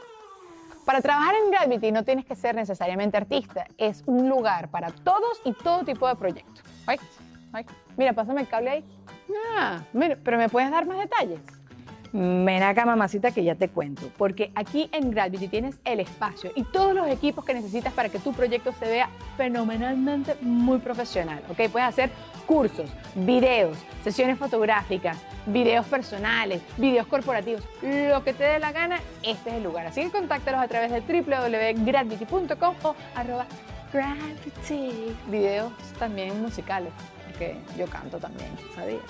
Para 0.86 1.02
trabajar 1.02 1.34
en 1.36 1.52
Gravity 1.52 1.91
no 1.91 2.04
tienes 2.04 2.26
que 2.26 2.36
ser 2.36 2.56
necesariamente 2.56 3.15
artista. 3.15 3.65
Es 3.78 4.04
un 4.06 4.28
lugar 4.28 4.69
para 4.69 4.91
todos 4.91 5.41
y 5.45 5.54
todo 5.54 5.84
tipo 5.86 6.08
de 6.08 6.15
proyectos. 6.15 6.63
Ay, 6.86 6.97
ay. 7.54 7.65
Mira, 7.95 8.13
pásame 8.13 8.41
el 8.41 8.47
cable 8.47 8.69
ahí. 8.69 8.84
Ah, 9.58 9.84
mira, 9.93 10.17
pero 10.23 10.38
¿me 10.38 10.49
puedes 10.49 10.69
dar 10.71 10.86
más 10.86 10.97
detalles? 10.97 11.39
Ven 12.13 12.62
acá, 12.62 12.86
mamacita, 12.86 13.32
que 13.32 13.43
ya 13.43 13.56
te 13.56 13.69
cuento. 13.69 14.12
Porque 14.17 14.52
aquí 14.54 14.88
en 14.91 15.10
Gravity 15.10 15.47
tienes 15.47 15.80
el 15.84 15.99
espacio 15.99 16.52
y 16.56 16.63
todos 16.63 16.93
los 16.93 17.08
equipos 17.08 17.43
que 17.43 17.56
necesitas 17.56 17.91
para 17.91 18.10
que 18.10 18.19
tu 18.19 18.34
proyecto 18.34 18.71
se 18.73 18.86
vea 18.86 19.10
fenomenalmente 19.36 20.36
muy 20.41 20.78
profesional. 20.78 21.41
¿Ok? 21.49 21.71
Puedes 21.71 21.89
hacer 21.89 22.12
cursos, 22.45 22.91
videos, 23.15 23.78
sesiones 24.04 24.38
fotográficas, 24.38 25.17
videos 25.47 25.88
personales, 25.88 26.62
videos 26.78 27.08
corporativos, 27.08 27.63
lo 27.82 28.23
que 28.23 28.34
te 28.34 28.43
dé 28.43 28.60
la 28.60 28.71
gana, 28.71 28.99
este 29.23 29.49
es 29.49 29.56
el 29.56 29.63
lugar. 29.63 29.88
Así 29.88 30.02
que 30.02 30.12
contáctalos 30.12 30.62
a 30.62 30.67
través 30.67 30.91
de 30.91 31.02
www.gravity.com 31.02 32.76
o 32.84 32.95
arroba 33.15 33.47
gravity. 33.91 35.15
Videos 35.30 35.71
también 35.97 36.39
musicales, 36.41 36.91
porque 37.26 37.56
yo 37.76 37.88
canto 37.88 38.19
también, 38.19 38.49
¿sabías? 38.76 39.02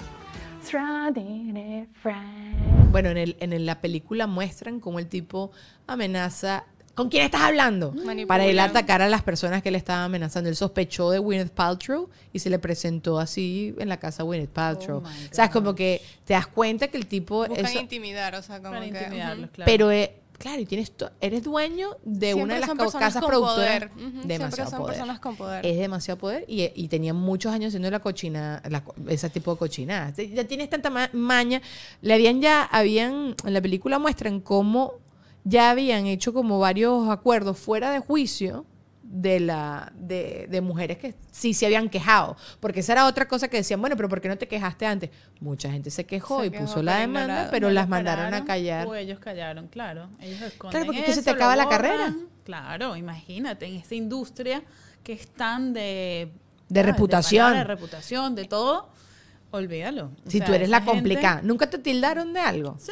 Bueno, 2.93 3.09
en, 3.09 3.17
el, 3.17 3.35
en 3.41 3.51
el- 3.51 3.65
la 3.65 3.81
película 3.81 4.25
muestran 4.27 4.79
cómo 4.79 4.99
el 4.99 5.07
tipo 5.07 5.51
amenaza. 5.87 6.65
¿Con 6.95 7.09
quién 7.09 7.23
estás 7.25 7.41
hablando? 7.41 7.91
Manipula. 7.91 8.27
Para 8.27 8.45
él 8.45 8.59
atacar 8.59 9.01
a 9.01 9.09
las 9.09 9.23
personas 9.23 9.63
que 9.63 9.71
le 9.71 9.79
estaban 9.79 10.03
amenazando. 10.03 10.47
Él 10.49 10.55
sospechó 10.55 11.09
de 11.09 11.17
Gwyneth 11.17 11.51
Paltrow 11.51 12.07
y 12.31 12.37
se 12.37 12.51
le 12.51 12.59
presentó 12.59 13.17
así 13.19 13.73
en 13.79 13.89
la 13.89 13.97
casa 13.97 14.21
de 14.21 14.27
Gwyneth 14.27 14.51
Paltrow. 14.51 14.99
Oh 15.03 15.07
o 15.07 15.33
sea, 15.33 15.45
es 15.45 15.51
como 15.51 15.73
que 15.73 16.01
te 16.23 16.33
das 16.33 16.45
cuenta 16.45 16.87
que 16.89 16.97
el 16.97 17.07
tipo. 17.07 17.47
Buscan 17.47 17.65
eso- 17.65 17.79
intimidar, 17.79 18.35
o 18.35 18.43
sea, 18.43 18.57
como 18.59 18.73
Para 18.73 18.81
que... 18.81 18.87
intimidarlos, 18.89 19.49
claro. 19.49 19.71
pero, 19.71 19.91
eh, 19.91 20.13
claro, 20.37 20.61
y 20.61 20.65
tienes 20.65 20.91
eres 21.21 21.43
dueño 21.43 21.89
de 22.03 22.27
Siempre 22.33 22.43
una 22.43 22.53
de 22.55 22.59
las 22.61 22.69
son 22.69 22.77
casas 22.99 23.23
productoras. 23.23 23.55
poder. 23.55 23.91
Ujú, 23.95 23.99
Siempre 24.09 24.27
Demasiado 24.37 24.69
son 24.69 24.79
poder. 24.79 24.93
personas 24.95 25.19
con 25.19 25.35
poder. 25.35 25.65
Es 25.65 25.77
demasiado 25.77 26.17
poder 26.19 26.45
y, 26.47 26.69
y 26.75 26.87
tenía 26.87 27.13
muchos 27.13 27.51
años 27.53 27.67
haciendo 27.69 27.89
la 27.91 27.99
cochina, 27.99 28.61
la 28.69 28.83
ese 29.07 29.29
tipo 29.29 29.51
de 29.51 29.57
cochinadas. 29.57 30.15
Ya 30.17 30.43
tienes 30.45 30.69
tanta 30.69 30.89
ma- 30.89 31.09
maña. 31.13 31.61
Le 32.01 32.13
habían 32.13 32.41
ya, 32.41 32.63
habían, 32.63 33.35
en 33.45 33.53
la 33.53 33.61
película 33.61 33.99
muestran 33.99 34.39
cómo 34.41 34.93
ya 35.45 35.71
habían 35.71 36.05
hecho 36.07 36.33
como 36.33 36.59
varios 36.59 37.09
acuerdos 37.09 37.57
fuera 37.59 37.91
de 37.91 37.99
juicio 37.99 38.65
de 39.15 39.39
la 39.39 39.91
de, 39.95 40.47
de 40.49 40.61
mujeres 40.61 40.97
que 40.97 41.13
sí 41.31 41.53
se 41.53 41.67
habían 41.67 41.87
quejado 41.87 42.35
porque 42.59 42.79
esa 42.79 42.93
era 42.93 43.05
otra 43.05 43.27
cosa 43.27 43.47
que 43.47 43.57
decían 43.57 43.79
bueno 43.79 43.95
pero 43.95 44.09
por 44.09 44.19
qué 44.21 44.27
no 44.27 44.37
te 44.39 44.47
quejaste 44.47 44.87
antes 44.87 45.11
mucha 45.39 45.71
gente 45.71 45.91
se 45.91 46.05
quejó 46.05 46.41
Se 46.41 46.47
y 46.47 46.49
quejó, 46.49 46.63
puso 46.65 46.81
la 46.81 46.97
demanda 46.97 47.21
ignorado. 47.21 47.51
pero 47.51 47.67
No 47.67 47.73
las 47.75 47.87
mandaron 47.87 48.25
a 48.25 48.29
pararon, 48.29 48.47
callar 48.47 48.87
O 48.87 48.95
ellos 48.95 49.19
callaron, 49.19 49.67
claro. 49.67 50.09
Ellos 50.19 50.41
esconden 50.41 50.71
Claro, 50.71 50.85
porque 50.87 51.01
es 51.01 51.05
que 51.05 51.13
se 51.13 51.21
te 51.21 51.29
eso, 51.29 51.35
acaba 51.37 51.55
la 51.55 51.69
carrera. 51.69 52.15
Claro, 52.43 52.95
imagínate, 52.95 53.67
en 53.67 53.75
esta 53.75 53.93
industria 53.95 54.63
que 55.03 55.13
es 55.13 55.27
tan 55.27 55.73
de... 55.73 56.31
De 56.69 56.81
reputación. 56.81 57.53
De, 57.53 57.63
reputación, 57.65 58.33
de 58.33 58.45
todo, 58.45 58.89
olvídalo. 59.57 60.11
O 60.25 60.29
si 60.29 60.37
sea, 60.39 60.47
tú 60.47 60.53
eres 60.53 60.69
la 60.69 60.77
gente- 60.81 60.91
complicada 60.91 61.41
nunca 61.43 61.69
te 61.69 61.77
tildaron 61.77 62.33
de 62.33 62.39
algo 62.39 62.75
Sí, 62.79 62.91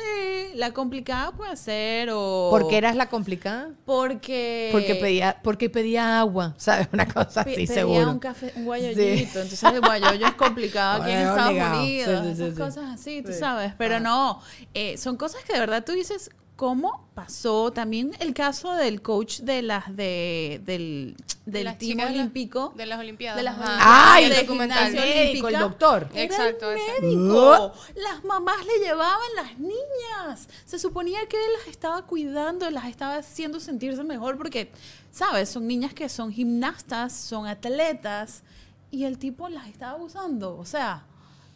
la 0.56 0.72
complicada 0.72 1.32
puede 1.32 1.56
ser 1.58 2.10
o... 2.14 2.48
¿por 2.52 2.68
qué 2.68 2.78
eras 2.78 2.96
la 2.96 3.08
complicada? 3.10 3.70
Porque... 3.86 4.70
Porque 4.72 4.96
pedía, 4.96 5.38
porque 5.44 5.70
pedía 5.70 6.20
agua, 6.20 6.54
¿sabes? 6.58 6.88
Una 6.94 7.08
cosa 7.08 7.42
así, 7.42 7.52
pedía 7.56 7.68
seguro. 7.68 8.12
un 8.12 8.20
café, 8.20 8.54
un 8.56 8.66
guayollito. 8.66 9.42
Entonces 9.42 9.64
el 9.64 9.82
guayollo 9.82 10.28
es 10.28 10.34
complicado 10.34 11.04
aquí 11.04 11.12
en 11.12 11.20
Estados. 11.20 11.80
Unidos. 11.80 12.38
Sí, 12.38 12.44
esas 12.44 12.58
cosas 12.58 12.90
así, 12.94 13.22
tú 13.22 13.34
sabes. 13.34 13.74
Pero 13.78 13.96
Ah. 13.96 14.00
no, 14.00 14.42
eh, 14.74 14.98
son 14.98 15.18
cosas 15.18 15.44
que 15.44 15.54
de 15.54 15.60
verdad 15.60 15.84
tú 15.84 15.92
dices, 15.94 16.30
¿cómo 16.62 17.10
pasó? 17.16 17.72
También 17.72 18.12
el 18.20 18.36
caso 18.36 18.76
del 18.76 19.02
coach 19.02 19.40
de 19.40 19.64
las 19.64 19.96
de 19.96 20.62
del, 20.64 21.16
De 21.44 21.54
del 21.54 21.66
las 21.66 21.80
team 21.80 22.00
olímpico. 22.02 22.72
De 22.76 22.86
las 22.86 23.00
Olimpiadas. 23.00 23.36
de 23.36 23.42
las 23.42 23.58
ajá. 23.58 24.14
Ay, 24.14 24.30
de 24.30 24.36
el 24.42 24.46
documental. 24.46 24.94
médico, 24.94 25.48
el 25.48 25.58
doctor. 25.58 26.08
Era 26.14 26.22
Exacto, 26.22 26.70
el 26.70 26.78
médico. 27.02 27.74
Las 27.96 28.24
mamás 28.24 28.64
le 28.64 28.86
llevaban 28.86 29.28
las 29.38 29.58
niñas. 29.58 30.48
Se 30.64 30.78
suponía 30.78 31.26
que 31.28 31.36
él 31.36 31.52
las 31.58 31.68
estaba 31.70 32.04
cuidando, 32.06 32.70
las 32.70 32.86
estaba 32.86 33.16
haciendo 33.16 33.60
sentirse 33.60 34.04
mejor 34.04 34.38
porque, 34.38 34.72
¿sabes? 35.10 35.50
Son 35.50 35.66
niñas 35.66 35.96
que 35.96 36.10
son 36.10 36.32
gimnastas, 36.32 37.12
son 37.12 37.48
atletas 37.48 38.44
y 38.92 39.06
el 39.06 39.18
tipo 39.18 39.50
las 39.50 39.68
estaba 39.68 39.94
abusando. 39.94 40.56
O 40.60 40.66
sea, 40.66 41.08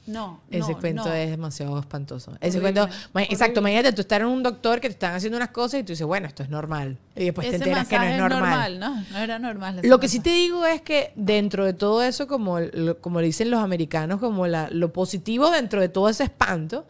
No, 0.08 0.42
Ese 0.52 0.72
no, 0.72 0.80
cuento 0.80 1.06
no. 1.06 1.14
es 1.14 1.32
demasiado 1.32 1.80
espantoso. 1.80 2.32
Ese 2.40 2.60
Horrible, 2.60 2.82
cuento, 3.12 3.32
exacto, 3.32 3.60
imagínate 3.60 3.92
tú 3.94 4.02
estar 4.02 4.22
en 4.22 4.28
un 4.28 4.44
doctor 4.44 4.80
que 4.80 4.88
te 4.88 4.94
están 4.94 5.16
haciendo 5.16 5.38
unas 5.38 5.50
cosas 5.50 5.80
y 5.80 5.84
tú 5.84 5.94
dices, 5.94 6.06
bueno, 6.06 6.28
esto 6.28 6.44
es 6.44 6.50
normal. 6.50 7.00
Y 7.16 7.26
después 7.26 7.50
te 7.50 7.56
enteras 7.56 7.88
que 7.88 7.98
no 7.98 8.04
es 8.04 8.18
normal. 8.18 8.80
No, 8.80 9.04
no 9.12 9.18
era 9.18 9.40
normal. 9.40 9.80
Lo 9.84 10.00
que 10.00 10.08
sí 10.08 10.20
te 10.20 10.30
digo 10.30 10.66
es 10.66 10.82
que 10.82 11.12
dentro 11.16 11.66
de 11.66 11.74
todo 11.74 12.04
eso, 12.04 12.28
como, 12.28 12.60
como 13.02 13.20
le 13.20 13.28
dicen 13.28 13.50
los 13.50 13.62
americanos, 13.62 14.20
como 14.20 14.46
la, 14.46 14.70
lo 14.72 14.94
positivo 14.94 15.50
dentro 15.50 15.82
de 15.82 15.90
todo 15.90 16.08
ese 16.10 16.26
espanto, 16.26 16.86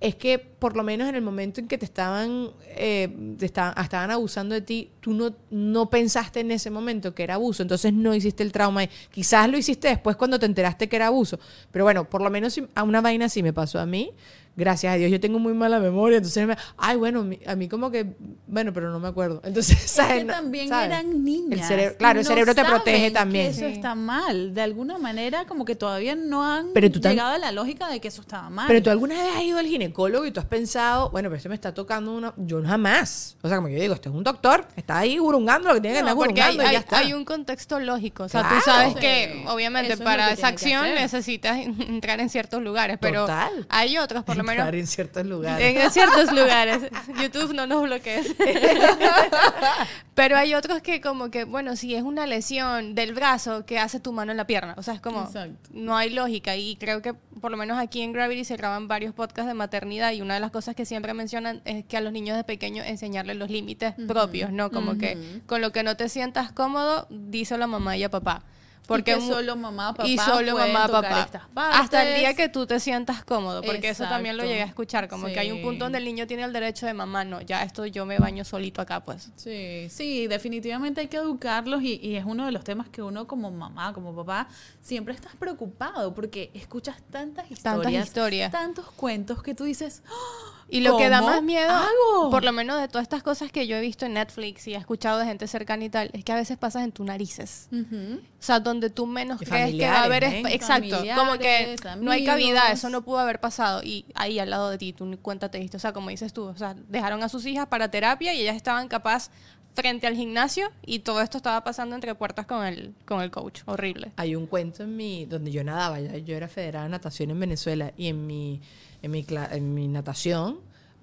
es 0.00 0.16
que 0.16 0.38
por 0.38 0.76
lo 0.76 0.82
menos 0.82 1.08
en 1.08 1.14
el 1.14 1.22
momento 1.22 1.60
en 1.60 1.68
que 1.68 1.78
te 1.78 1.84
estaban, 1.84 2.50
eh, 2.76 3.36
estaban, 3.40 3.82
estaban 3.82 4.10
abusando 4.10 4.54
de 4.54 4.60
ti, 4.60 4.90
tú 5.00 5.14
no, 5.14 5.34
no 5.50 5.88
pensaste 5.88 6.40
en 6.40 6.50
ese 6.50 6.70
momento 6.70 7.14
que 7.14 7.22
era 7.22 7.34
abuso, 7.34 7.62
entonces 7.62 7.92
no 7.92 8.14
hiciste 8.14 8.42
el 8.42 8.52
trauma. 8.52 8.82
Quizás 9.10 9.48
lo 9.48 9.56
hiciste 9.56 9.88
después 9.88 10.16
cuando 10.16 10.38
te 10.38 10.46
enteraste 10.46 10.88
que 10.88 10.96
era 10.96 11.06
abuso, 11.06 11.38
pero 11.70 11.84
bueno, 11.84 12.08
por 12.08 12.22
lo 12.22 12.30
menos 12.30 12.60
a 12.74 12.82
una 12.82 13.00
vaina 13.00 13.28
sí 13.28 13.42
me 13.42 13.52
pasó 13.52 13.78
a 13.78 13.86
mí. 13.86 14.12
Gracias 14.56 14.92
a 14.94 14.96
Dios, 14.96 15.10
yo 15.10 15.18
tengo 15.18 15.38
muy 15.40 15.52
mala 15.52 15.80
memoria, 15.80 16.18
entonces, 16.18 16.46
me, 16.46 16.56
ay, 16.76 16.96
bueno, 16.96 17.24
mi- 17.24 17.40
a 17.46 17.56
mí 17.56 17.68
como 17.68 17.90
que, 17.90 18.14
bueno, 18.46 18.72
pero 18.72 18.90
no 18.90 19.00
me 19.00 19.08
acuerdo. 19.08 19.40
Entonces, 19.44 19.84
Es 19.84 19.90
¿sabes? 19.90 20.20
que 20.20 20.24
también 20.30 20.68
¿sabes? 20.68 20.86
eran 20.86 21.24
niñas. 21.24 21.58
El 21.60 21.64
cerebro, 21.66 21.96
claro, 21.98 22.20
el 22.20 22.24
cerebro 22.26 22.54
te 22.54 22.64
protege 22.64 23.06
que 23.06 23.10
también. 23.10 23.46
eso 23.46 23.60
Sí. 23.60 23.66
está 23.66 23.94
mal. 23.96 24.54
De 24.54 24.62
alguna 24.62 24.96
manera, 24.98 25.44
como 25.46 25.64
que 25.64 25.74
todavía 25.74 26.14
no 26.14 26.44
han 26.46 26.68
Pero 26.72 26.88
tú 26.90 27.00
tam- 27.00 27.10
llegado 27.10 27.34
a 27.34 27.38
la 27.38 27.50
lógica 27.50 27.88
de 27.88 28.00
que 28.00 28.08
eso 28.08 28.20
estaba 28.20 28.48
mal. 28.48 28.66
Pero 28.68 28.80
tú 28.80 28.90
alguna 28.90 29.14
vez 29.20 29.34
has 29.36 29.42
ido 29.42 29.58
al 29.58 29.66
ginecólogo 29.66 30.24
y 30.24 30.30
tú 30.30 30.38
has 30.38 30.46
pensado, 30.46 31.10
bueno, 31.10 31.28
pero 31.30 31.36
este 31.38 31.48
me 31.48 31.56
está 31.56 31.74
tocando 31.74 32.12
una. 32.14 32.32
Yo 32.36 32.62
jamás. 32.62 33.36
O 33.42 33.48
sea, 33.48 33.56
como 33.56 33.68
yo 33.70 33.80
digo, 33.80 33.94
este 33.94 34.08
es 34.08 34.14
un 34.14 34.22
doctor, 34.22 34.68
está 34.76 34.98
ahí 34.98 35.18
gurungando 35.18 35.68
lo 35.68 35.74
que 35.74 35.80
tiene 35.80 35.96
que 35.96 36.02
No, 36.02 36.10
andar 36.10 36.26
porque 36.26 36.42
hay, 36.42 36.56
y 36.56 36.60
hay- 36.60 36.72
ya 36.74 36.78
está. 36.78 36.98
hay 36.98 37.12
un 37.12 37.24
contexto 37.24 37.80
lógico. 37.80 38.22
O 38.24 38.28
sea, 38.28 38.42
Claro. 38.42 38.56
tú 38.56 38.62
sabes 38.64 38.92
Sí. 38.94 39.00
que 39.00 39.44
obviamente 39.48 39.94
Eso 39.94 40.04
para 40.04 40.30
esa 40.30 40.46
acción 40.46 40.84
necesitas 40.94 41.58
entrar 41.88 42.20
en 42.20 42.28
ciertos 42.30 42.62
lugares, 42.62 42.98
pero 43.00 43.22
Total. 43.22 43.66
hay 43.68 43.98
otros, 43.98 44.22
por 44.22 44.36
lo 44.36 44.43
menos, 44.44 44.72
en 44.72 44.86
ciertos 44.86 45.26
lugares. 45.26 45.76
en 45.76 45.90
ciertos 45.90 46.32
lugares. 46.32 46.82
YouTube 47.20 47.54
no 47.54 47.66
nos 47.66 47.82
bloquees. 47.82 48.34
Pero 50.14 50.36
hay 50.36 50.54
otros 50.54 50.80
que 50.80 51.00
como 51.00 51.30
que, 51.30 51.44
bueno, 51.44 51.74
si 51.76 51.94
es 51.94 52.02
una 52.02 52.26
lesión 52.26 52.94
del 52.94 53.14
brazo, 53.14 53.66
que 53.66 53.78
hace 53.78 53.98
tu 53.98 54.12
mano 54.12 54.30
en 54.30 54.36
la 54.36 54.46
pierna? 54.46 54.74
O 54.76 54.82
sea, 54.82 54.94
es 54.94 55.00
como, 55.00 55.22
Exacto. 55.22 55.70
no 55.72 55.96
hay 55.96 56.10
lógica. 56.10 56.56
Y 56.56 56.76
creo 56.76 57.02
que 57.02 57.14
por 57.14 57.50
lo 57.50 57.56
menos 57.56 57.78
aquí 57.78 58.02
en 58.02 58.12
Gravity 58.12 58.44
se 58.44 58.56
graban 58.56 58.86
varios 58.86 59.12
podcasts 59.12 59.48
de 59.48 59.54
maternidad 59.54 60.12
y 60.12 60.22
una 60.22 60.34
de 60.34 60.40
las 60.40 60.50
cosas 60.50 60.76
que 60.76 60.86
siempre 60.86 61.14
mencionan 61.14 61.62
es 61.64 61.84
que 61.84 61.96
a 61.96 62.00
los 62.00 62.12
niños 62.12 62.36
de 62.36 62.44
pequeños 62.44 62.86
enseñarles 62.86 63.36
los 63.36 63.50
límites 63.50 63.94
propios, 64.06 64.52
¿no? 64.52 64.70
Como 64.70 64.96
que 64.98 65.42
con 65.46 65.60
lo 65.60 65.72
que 65.72 65.82
no 65.82 65.96
te 65.96 66.08
sientas 66.08 66.52
cómodo, 66.52 67.06
díselo 67.10 67.64
a 67.64 67.66
mamá 67.66 67.96
y 67.96 68.04
a 68.04 68.10
papá. 68.10 68.44
Porque 68.86 69.16
mu- 69.16 69.32
solo 69.32 69.56
mamá, 69.56 69.94
papá 69.94 70.06
y 70.08 70.18
solo 70.18 70.58
mamá, 70.58 70.86
papá. 70.88 71.28
Hasta 71.72 72.02
el 72.02 72.20
día 72.20 72.34
que 72.34 72.48
tú 72.50 72.66
te 72.66 72.78
sientas 72.80 73.24
cómodo, 73.24 73.62
porque 73.62 73.88
eso 73.88 74.04
también 74.04 74.36
lo 74.36 74.44
llegué 74.44 74.62
a 74.62 74.66
escuchar, 74.66 75.08
como 75.08 75.26
que 75.28 75.40
hay 75.40 75.50
un 75.52 75.62
punto 75.62 75.84
donde 75.86 75.98
el 75.98 76.04
niño 76.04 76.26
tiene 76.26 76.42
el 76.44 76.52
derecho 76.52 76.84
de 76.86 76.92
mamá, 76.94 77.24
no, 77.24 77.40
ya 77.40 77.62
esto 77.62 77.86
yo 77.86 78.04
me 78.04 78.18
baño 78.18 78.44
solito 78.44 78.82
acá, 78.82 79.00
pues. 79.00 79.30
Sí, 79.36 79.86
sí, 79.90 80.26
definitivamente 80.26 81.00
hay 81.00 81.08
que 81.08 81.16
educarlos 81.16 81.82
y, 81.82 81.94
y 82.02 82.16
es 82.16 82.24
uno 82.26 82.44
de 82.44 82.52
los 82.52 82.62
temas 82.64 82.88
que 82.90 83.02
uno 83.02 83.26
como 83.26 83.50
mamá, 83.50 83.92
como 83.94 84.14
papá, 84.14 84.48
siempre 84.82 85.14
estás 85.14 85.34
preocupado 85.36 86.14
porque 86.14 86.50
escuchas 86.54 86.96
tantas 87.10 87.50
historias, 87.50 87.62
Tantas 87.92 88.06
historias. 88.06 88.52
tantos 88.52 88.90
cuentos 88.90 89.42
que 89.42 89.54
tú 89.54 89.64
dices, 89.64 90.02
"Ah, 90.06 90.53
Y 90.68 90.80
lo 90.80 90.96
que 90.96 91.08
da 91.08 91.20
¿Cómo 91.20 91.30
más 91.30 91.42
miedo, 91.42 91.70
hago? 91.70 92.30
por 92.30 92.44
lo 92.44 92.52
menos 92.52 92.80
de 92.80 92.88
todas 92.88 93.02
estas 93.02 93.22
cosas 93.22 93.52
que 93.52 93.66
yo 93.66 93.76
he 93.76 93.80
visto 93.80 94.06
en 94.06 94.14
Netflix 94.14 94.66
y 94.66 94.74
he 94.74 94.76
escuchado 94.76 95.18
de 95.18 95.26
gente 95.26 95.46
cercana 95.46 95.84
y 95.84 95.90
tal, 95.90 96.10
es 96.12 96.24
que 96.24 96.32
a 96.32 96.36
veces 96.36 96.56
pasas 96.56 96.84
en 96.84 96.92
tus 96.92 97.06
narices. 97.06 97.68
O 97.72 98.18
sea, 98.38 98.60
donde 98.60 98.90
tú 98.90 99.06
menos 99.06 99.40
Y 99.42 99.46
crees 99.46 99.74
que 99.74 99.86
va 99.86 100.00
a 100.00 100.04
haber... 100.04 100.24
¿eh? 100.24 100.42
Exacto, 100.50 100.96
como 101.14 101.38
que 101.38 101.76
no 102.00 102.10
hay 102.10 102.24
cavidad, 102.24 102.72
eso 102.72 102.88
no 102.88 103.02
pudo 103.02 103.18
haber 103.18 103.40
pasado. 103.40 103.82
Y 103.82 104.06
ahí 104.14 104.38
al 104.38 104.50
lado 104.50 104.70
de 104.70 104.78
ti, 104.78 104.92
tú 104.92 105.18
cuenta 105.22 105.50
te 105.50 105.58
diste. 105.58 105.76
O 105.76 105.80
sea, 105.80 105.92
como 105.92 106.10
dices 106.10 106.32
tú, 106.32 106.44
o 106.44 106.56
sea, 106.56 106.74
dejaron 106.88 107.22
a 107.22 107.28
sus 107.28 107.46
hijas 107.46 107.66
para 107.68 107.90
terapia 107.90 108.34
y 108.34 108.40
ellas 108.40 108.56
estaban 108.56 108.88
capaz 108.88 109.30
frente 109.74 110.06
al 110.06 110.16
gimnasio 110.16 110.70
y 110.86 111.00
todo 111.00 111.20
esto 111.20 111.36
estaba 111.36 111.62
pasando 111.64 111.94
entre 111.94 112.14
puertas 112.14 112.46
con 112.46 112.64
el, 112.64 112.94
con 113.04 113.20
el 113.20 113.30
coach. 113.30 113.62
Horrible. 113.66 114.12
Hay 114.16 114.34
un 114.36 114.46
cuento 114.46 114.84
en 114.84 114.96
mi, 114.96 115.26
donde 115.26 115.50
yo 115.50 115.62
nadaba, 115.64 116.00
yo 116.00 116.36
era 116.36 116.48
federada 116.48 116.84
de 116.84 116.90
natación 116.90 117.30
en 117.30 117.40
Venezuela 117.40 117.92
y 117.96 118.08
en 118.08 118.26
mi, 118.26 118.60
en 119.02 119.10
mi, 119.10 119.26
en 119.28 119.74
mi 119.74 119.88
natación 119.88 120.60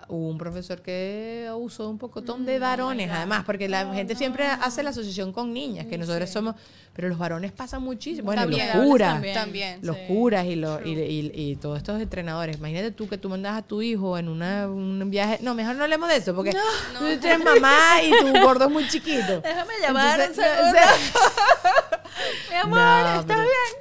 hubo 0.07 0.27
un 0.29 0.37
profesor 0.37 0.81
que 0.81 1.47
abusó 1.49 1.89
un 1.89 1.97
pocotón 1.97 2.43
Mm, 2.43 2.45
de 2.45 2.57
oh 2.57 2.59
varones, 2.61 3.09
además, 3.11 3.43
porque 3.45 3.67
la 3.69 3.93
gente 3.93 4.15
siempre 4.15 4.45
hace 4.47 4.83
la 4.83 4.89
asociación 4.91 5.31
con 5.33 5.53
niñas, 5.53 5.85
que 5.87 5.97
nosotros 5.97 6.29
somos, 6.29 6.55
pero 6.93 7.07
los 7.09 7.17
varones 7.17 7.51
pasan 7.51 7.81
muchísimo. 7.83 8.25
Bueno, 8.25 8.41
y 8.43 8.45
También, 8.45 8.67
los 8.77 8.85
curas, 8.85 9.13
también. 9.13 9.33
También. 9.33 9.79
los 9.81 9.95
Sí. 9.95 10.01
curas 10.07 10.45
y, 10.45 10.55
los, 10.55 10.85
y, 10.85 10.89
y- 10.91 11.31
y 11.33 11.55
todos 11.55 11.77
estos 11.77 12.01
entrenadores. 12.01 12.57
Imagínate 12.57 12.91
tú 12.91 13.07
que 13.07 13.17
tú 13.17 13.29
mandas 13.29 13.57
a 13.57 13.61
tu 13.61 13.81
hijo 13.81 14.17
en 14.17 14.27
una, 14.29 14.67
un 14.67 15.09
viaje. 15.09 15.39
No, 15.41 15.55
mejor 15.55 15.75
no 15.75 15.83
hablemos 15.83 16.09
de 16.09 16.17
eso, 16.17 16.35
porque 16.35 16.51
tú 16.97 17.05
eres 17.05 17.39
mamá 17.43 18.01
y 18.03 18.11
tu 18.11 18.39
gordo 18.41 18.65
es 18.65 18.71
muy 18.71 18.87
chiquito. 18.87 19.41
Déjame 19.41 19.73
llamar 19.81 20.19
Entonces, 20.19 20.45
no, 20.61 20.71
Mi 22.49 22.55
amor, 22.57 22.77
No, 22.79 23.19
está 23.21 23.27
pero- 23.27 23.41
bien. 23.41 23.80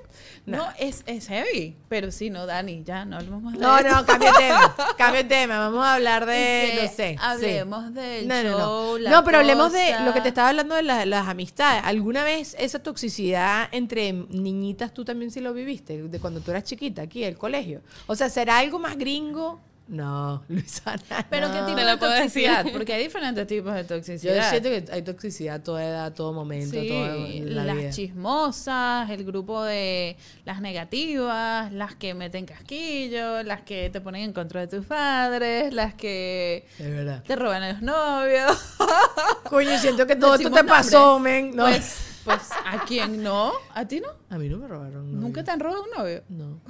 No, 0.57 0.67
es, 0.79 1.03
es 1.07 1.27
heavy. 1.29 1.77
Pero 1.89 2.11
sí, 2.13 2.31
no, 2.31 2.47
Dani, 2.47 2.83
ya 2.85 3.05
no 3.05 3.17
hablemos 3.17 3.43
más 3.43 3.55
de 3.55 3.59
No, 3.61 3.81
no, 3.81 4.05
cambia 4.07 4.33
tema. 4.33 4.75
Cambia 4.99 5.27
tema. 5.29 5.59
Vamos 5.59 5.85
a 5.85 5.95
hablar 5.95 6.27
de, 6.27 6.33
Que 6.77 6.83
no 6.83 6.89
sé. 6.93 7.13
sí. 7.13 7.19
hablemos 7.21 7.95
del 7.95 8.29
No, 8.29 8.43
no, 8.43 8.51
no. 8.51 8.59
show, 8.59 8.99
la 8.99 9.11
No, 9.11 9.25
pero 9.25 9.39
hablemos 9.39 9.73
de 9.73 9.95
lo 10.05 10.13
que 10.13 10.21
te 10.21 10.29
estaba 10.29 10.49
hablando 10.51 10.75
de 10.75 10.83
la- 10.83 11.07
las 11.07 11.29
amistades. 11.29 11.83
¿Alguna 11.85 12.25
vez 12.25 12.55
esa 12.59 12.79
toxicidad 12.81 13.69
entre 13.73 14.13
niñitas 14.13 14.93
tú 14.95 15.05
también 15.05 15.31
sí 15.31 15.41
lo 15.41 15.53
viviste? 15.55 16.03
De 16.03 16.21
cuando 16.21 16.41
tú 16.41 16.51
eras 16.51 16.65
chiquita 16.65 17.03
aquí, 17.03 17.25
el 17.25 17.37
colegio. 17.39 17.81
O 18.07 18.15
sea, 18.15 18.29
¿será 18.29 18.59
algo 18.59 18.79
más 18.79 18.97
gringo? 18.97 19.61
No, 19.91 20.45
Luisana. 20.49 21.03
Pero 21.29 21.49
no. 21.49 21.55
qué 21.55 21.61
tipo 21.73 21.81
de 21.85 21.97
toxicidad, 21.97 22.65
porque 22.73 22.93
hay 22.93 23.03
diferentes 23.03 23.45
tipos 23.49 23.75
de 23.75 23.83
Yo 23.83 23.89
toxicidad. 23.89 24.49
siento 24.49 24.69
que 24.69 24.85
hay 24.93 25.03
toxicidad 25.03 25.57
a 25.57 25.63
toda 25.65 25.85
edad, 25.85 26.05
a 26.05 26.15
todo 26.15 26.33
momento, 26.33 26.81
Sí, 26.81 26.87
toda 26.89 27.09
la 27.55 27.65
las 27.65 27.77
vida. 27.77 27.91
chismosas, 27.91 29.11
el 29.11 29.25
grupo 29.25 29.65
de 29.65 30.17
las 30.45 30.61
negativas, 30.61 31.73
las 31.73 31.97
que 31.97 32.15
meten 32.15 32.47
casquillo, 32.47 33.43
las 33.43 33.63
que 33.63 33.91
te 33.91 34.01
ponen 34.01 34.23
en 34.23 34.33
contra 34.33 34.61
de 34.61 34.69
tus 34.69 34.87
padres, 34.87 35.75
las 35.75 35.95
que 35.95 36.67
Es 36.79 36.89
verdad. 36.89 37.25
te 37.25 37.35
roban 37.35 37.63
a 37.65 37.73
los 37.73 37.83
novios. 37.83 38.57
Coño, 39.51 39.77
siento 39.79 40.07
que 40.07 40.15
todo 40.15 40.37
esto 40.37 40.53
te 40.53 40.63
pasó, 40.63 41.15
nombres. 41.15 41.43
men. 41.47 41.57
No. 41.57 41.65
Pues, 41.65 41.97
pues, 42.25 42.43
¿a 42.65 42.85
quién 42.85 43.23
no? 43.25 43.53
¿A 43.75 43.85
ti 43.89 43.99
no? 44.01 44.09
A 44.29 44.39
mí 44.39 44.49
no 44.49 44.59
me 44.59 44.69
robaron. 44.69 45.07
novio. 45.07 45.21
¿Nunca 45.21 45.43
te 45.43 45.51
han 45.51 45.59
robado 45.59 45.83
un 45.83 45.91
novio? 45.99 46.23
No. 46.29 46.61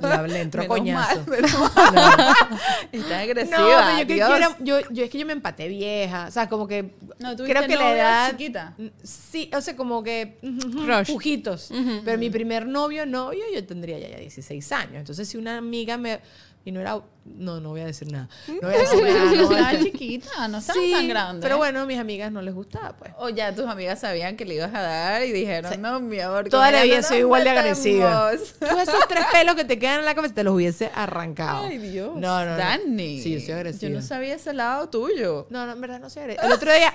Le, 0.00 0.28
le 0.28 0.40
entró 0.40 0.62
Menos 0.62 0.78
coñazo. 0.78 1.24
mal. 1.26 2.36
Estás 2.92 3.12
agresiva. 3.22 3.58
No, 3.58 3.66
pero 3.66 3.98
yo, 3.98 4.06
creo 4.06 4.28
que 4.28 4.36
era- 4.36 4.56
yo, 4.60 4.80
yo 4.90 5.04
es 5.04 5.10
que 5.10 5.18
yo 5.18 5.26
me 5.26 5.32
empaté 5.32 5.68
vieja. 5.68 6.26
O 6.28 6.30
sea, 6.30 6.48
como 6.48 6.66
que. 6.66 6.94
No, 7.18 7.36
¿tuviste 7.36 7.54
creo 7.56 7.68
que 7.68 7.76
la 7.76 7.94
edad. 7.94 8.30
chiquita? 8.30 8.74
Sí, 9.02 9.50
o 9.56 9.60
sea, 9.60 9.76
como 9.76 10.02
que. 10.02 10.38
Pujitos. 11.06 11.70
Pero 12.04 12.18
mi 12.18 12.30
primer 12.30 12.66
novio, 12.66 13.06
novio, 13.06 13.44
yo 13.54 13.64
tendría 13.66 13.98
ya, 13.98 14.08
ya 14.08 14.16
16 14.18 14.72
años. 14.72 14.96
Entonces, 14.96 15.28
si 15.28 15.36
una 15.36 15.58
amiga 15.58 15.96
me. 15.96 16.20
Y 16.64 16.70
no 16.70 16.80
era. 16.80 17.00
No, 17.24 17.60
no 17.60 17.70
voy 17.70 17.80
a 17.80 17.86
decir 17.86 18.10
nada. 18.10 18.28
No 18.46 18.68
voy 18.68 18.74
a 18.74 18.78
decir 18.78 19.02
nada. 19.02 19.24
no 19.24 19.30
voy 19.30 19.38
a 19.38 19.42
Estaba 19.58 19.72
decir- 19.72 19.92
chiquita, 19.92 20.48
no 20.48 20.58
estaba 20.58 20.80
Sí, 20.80 20.92
tan 20.92 21.08
grande. 21.08 21.42
Pero 21.42 21.56
bueno, 21.56 21.80
a 21.80 21.86
mis 21.86 21.98
amigas 21.98 22.30
no 22.30 22.40
les 22.42 22.54
gustaba, 22.54 22.96
pues. 22.96 23.12
O 23.18 23.28
ya 23.30 23.54
tus 23.54 23.66
amigas 23.66 23.98
sabían 24.00 24.36
que 24.36 24.44
le 24.44 24.54
ibas 24.54 24.72
a 24.74 24.80
dar 24.80 25.22
y 25.24 25.32
dijeron, 25.32 25.80
no, 25.82 25.98
mi 26.00 26.20
amor. 26.20 26.48
Toda 26.48 26.70
la 26.70 26.82
vida 26.84 26.96
no 26.98 27.02
soy 27.02 27.18
igual 27.18 27.42
de 27.44 27.50
agresiva. 27.50 28.30
metamos". 28.32 28.54
Tú 28.60 28.78
esos 28.78 29.08
tres 29.08 29.24
pelos 29.32 29.54
que 29.56 29.64
te 29.64 29.78
quedan 29.78 30.00
en 30.00 30.04
la 30.04 30.14
cabeza 30.14 30.34
te 30.34 30.44
los 30.44 30.54
hubiese 30.54 30.90
arrancado. 30.94 31.64
Ay, 31.64 31.78
Dios. 31.78 32.14
No, 32.16 32.44
no, 32.44 32.50
no. 32.52 32.56
Dani. 32.56 33.20
Sí, 33.20 33.34
yo 33.34 33.40
soy 33.40 33.52
agresiva. 33.54 33.90
Yo 33.90 33.96
no 33.96 34.02
sabía 34.02 34.34
ese 34.34 34.52
lado 34.52 34.88
tuyo. 34.88 35.46
No, 35.50 35.66
no, 35.66 35.72
en 35.72 35.80
verdad 35.80 36.00
no 36.00 36.10
sé. 36.10 36.36
El 36.40 36.52
otro 36.52 36.72
día, 36.72 36.92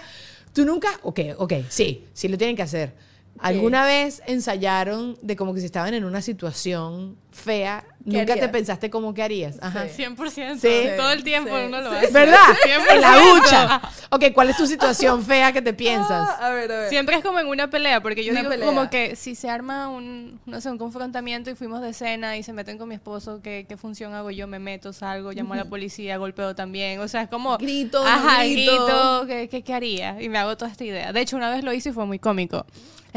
tú 0.54 0.66
nunca, 0.66 0.88
ok, 1.04 1.20
ok, 1.38 1.54
sí, 1.70 2.06
sí 2.14 2.28
lo 2.30 2.38
tienen 2.38 2.56
que 2.56 2.64
hacer. 2.64 2.94
¿Alguna 3.40 3.86
vez 3.86 4.22
ensayaron 4.26 5.18
de 5.22 5.36
como 5.36 5.54
que 5.54 5.60
si 5.60 5.66
estaban 5.66 5.94
en 5.94 6.06
una 6.06 6.22
situación 6.22 7.18
fea, 7.32 7.84
¿Qué 8.10 8.18
nunca 8.18 8.36
te 8.36 8.50
pensaste 8.50 8.90
cómo 8.90 9.14
que 9.14 9.22
harías? 9.22 9.58
Ajá. 9.62 9.88
Sí. 9.90 10.04
100%. 10.04 10.58
Sí. 10.60 10.90
Todo 10.98 11.12
el 11.12 11.24
tiempo 11.24 11.56
Sí, 11.56 11.64
uno 11.68 11.82
lo 11.82 11.92
hace. 11.92 12.08
¿Verdad? 12.12 12.38
100%. 12.66 12.96
En 12.96 13.02
la 13.02 13.18
ducha. 13.18 13.82
Ok, 14.10 14.26
¿cuál 14.34 14.50
es 14.50 14.58
tu 14.58 14.66
situación 14.66 15.24
fea 15.24 15.52
que 15.52 15.62
te 15.62 15.74
piensas? 15.74 16.28
Ah, 16.40 16.48
a 16.48 16.50
ver, 16.50 16.72
a 16.72 16.80
ver. 16.80 16.90
Siempre 16.90 17.16
es 17.18 17.24
como 17.24 17.40
en 17.40 17.48
una 17.48 17.70
pelea, 17.70 18.02
porque 18.02 18.24
yo 18.24 18.32
Una 18.32 18.40
digo 18.42 18.52
pelea. 18.52 18.66
como 18.66 18.90
que 18.90 19.16
si 19.16 19.36
se 19.36 19.50
arma 19.50 19.88
un, 19.88 20.40
no 20.46 20.62
sé, 20.62 20.72
un 20.72 20.78
confrontamiento 20.80 21.52
y 21.52 21.56
fuimos 21.56 21.82
de 21.82 21.94
cena 21.94 22.38
y 22.38 22.44
se 22.44 22.54
meten 22.54 22.78
con 22.78 22.90
mi 22.90 22.96
esposo, 22.96 23.42
¿qué, 23.44 23.66
qué 23.70 23.78
función 23.78 24.14
hago 24.14 24.32
yo? 24.32 24.48
Me 24.48 24.58
meto, 24.60 24.94
salgo, 24.94 25.32
llamo 25.32 25.54
a 25.54 25.58
la 25.58 25.66
policía, 25.66 26.18
golpeo 26.18 26.56
también. 26.56 27.00
O 27.02 27.08
sea, 27.08 27.22
es 27.22 27.30
como... 27.30 27.58
Grito, 27.58 28.04
Ajá, 28.04 28.44
grito. 28.46 28.72
grito, 28.72 29.26
¿qué, 29.28 29.48
qué, 29.50 29.62
qué 29.64 29.74
haría? 29.74 30.20
Y 30.22 30.30
me 30.30 30.40
hago 30.40 30.58
toda 30.58 30.72
esta 30.72 30.84
idea. 30.86 31.14
De 31.14 31.22
hecho, 31.22 31.36
una 31.38 31.52
vez 31.52 31.64
lo 31.64 31.72
hice 31.74 31.90
y 31.90 31.92
fue 31.92 32.06
muy 32.06 32.18
cómico. 32.20 32.66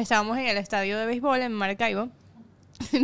Estábamos 0.00 0.38
en 0.38 0.46
el 0.46 0.56
estadio 0.56 0.98
de 0.98 1.06
béisbol 1.06 1.40
en 1.42 1.52
Maracaibo. 1.52 2.08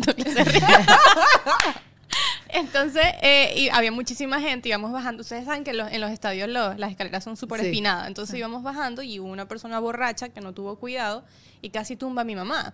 Entonces, 2.48 3.04
eh, 3.22 3.52
y 3.56 3.68
había 3.68 3.90
muchísima 3.92 4.40
gente, 4.40 4.68
íbamos 4.68 4.92
bajando. 4.92 5.20
Ustedes 5.22 5.44
saben 5.44 5.64
que 5.64 5.74
los- 5.74 5.90
en 5.92 6.00
los 6.00 6.10
estadios 6.10 6.48
los- 6.48 6.78
las 6.78 6.90
escaleras 6.90 7.22
son 7.24 7.36
súper 7.36 7.60
Sí. 7.60 7.66
espinadas. 7.66 8.06
Entonces 8.06 8.36
íbamos 8.38 8.62
bajando 8.62 9.02
y 9.02 9.18
hubo 9.20 9.28
una 9.28 9.46
persona 9.46 9.78
borracha 9.80 10.28
que 10.30 10.40
no 10.40 10.52
tuvo 10.54 10.76
cuidado 10.76 11.24
y 11.60 11.70
casi 11.70 11.96
tumba 11.96 12.22
a 12.22 12.24
mi 12.24 12.36
mamá. 12.36 12.72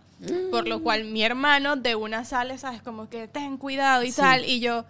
Por 0.51 0.69
lo 0.69 0.83
cual 0.83 1.05
mi 1.05 1.25
hermano 1.25 1.77
de 1.77 1.95
una 1.97 2.25
sale, 2.25 2.59
¿sabes? 2.59 2.83
Como 2.83 3.09
que 3.09 3.27
ten 3.29 3.57
cuidado 3.57 4.05
y 4.05 4.13
tal. 4.13 4.45
Y 4.45 4.61
yo, 4.61 4.85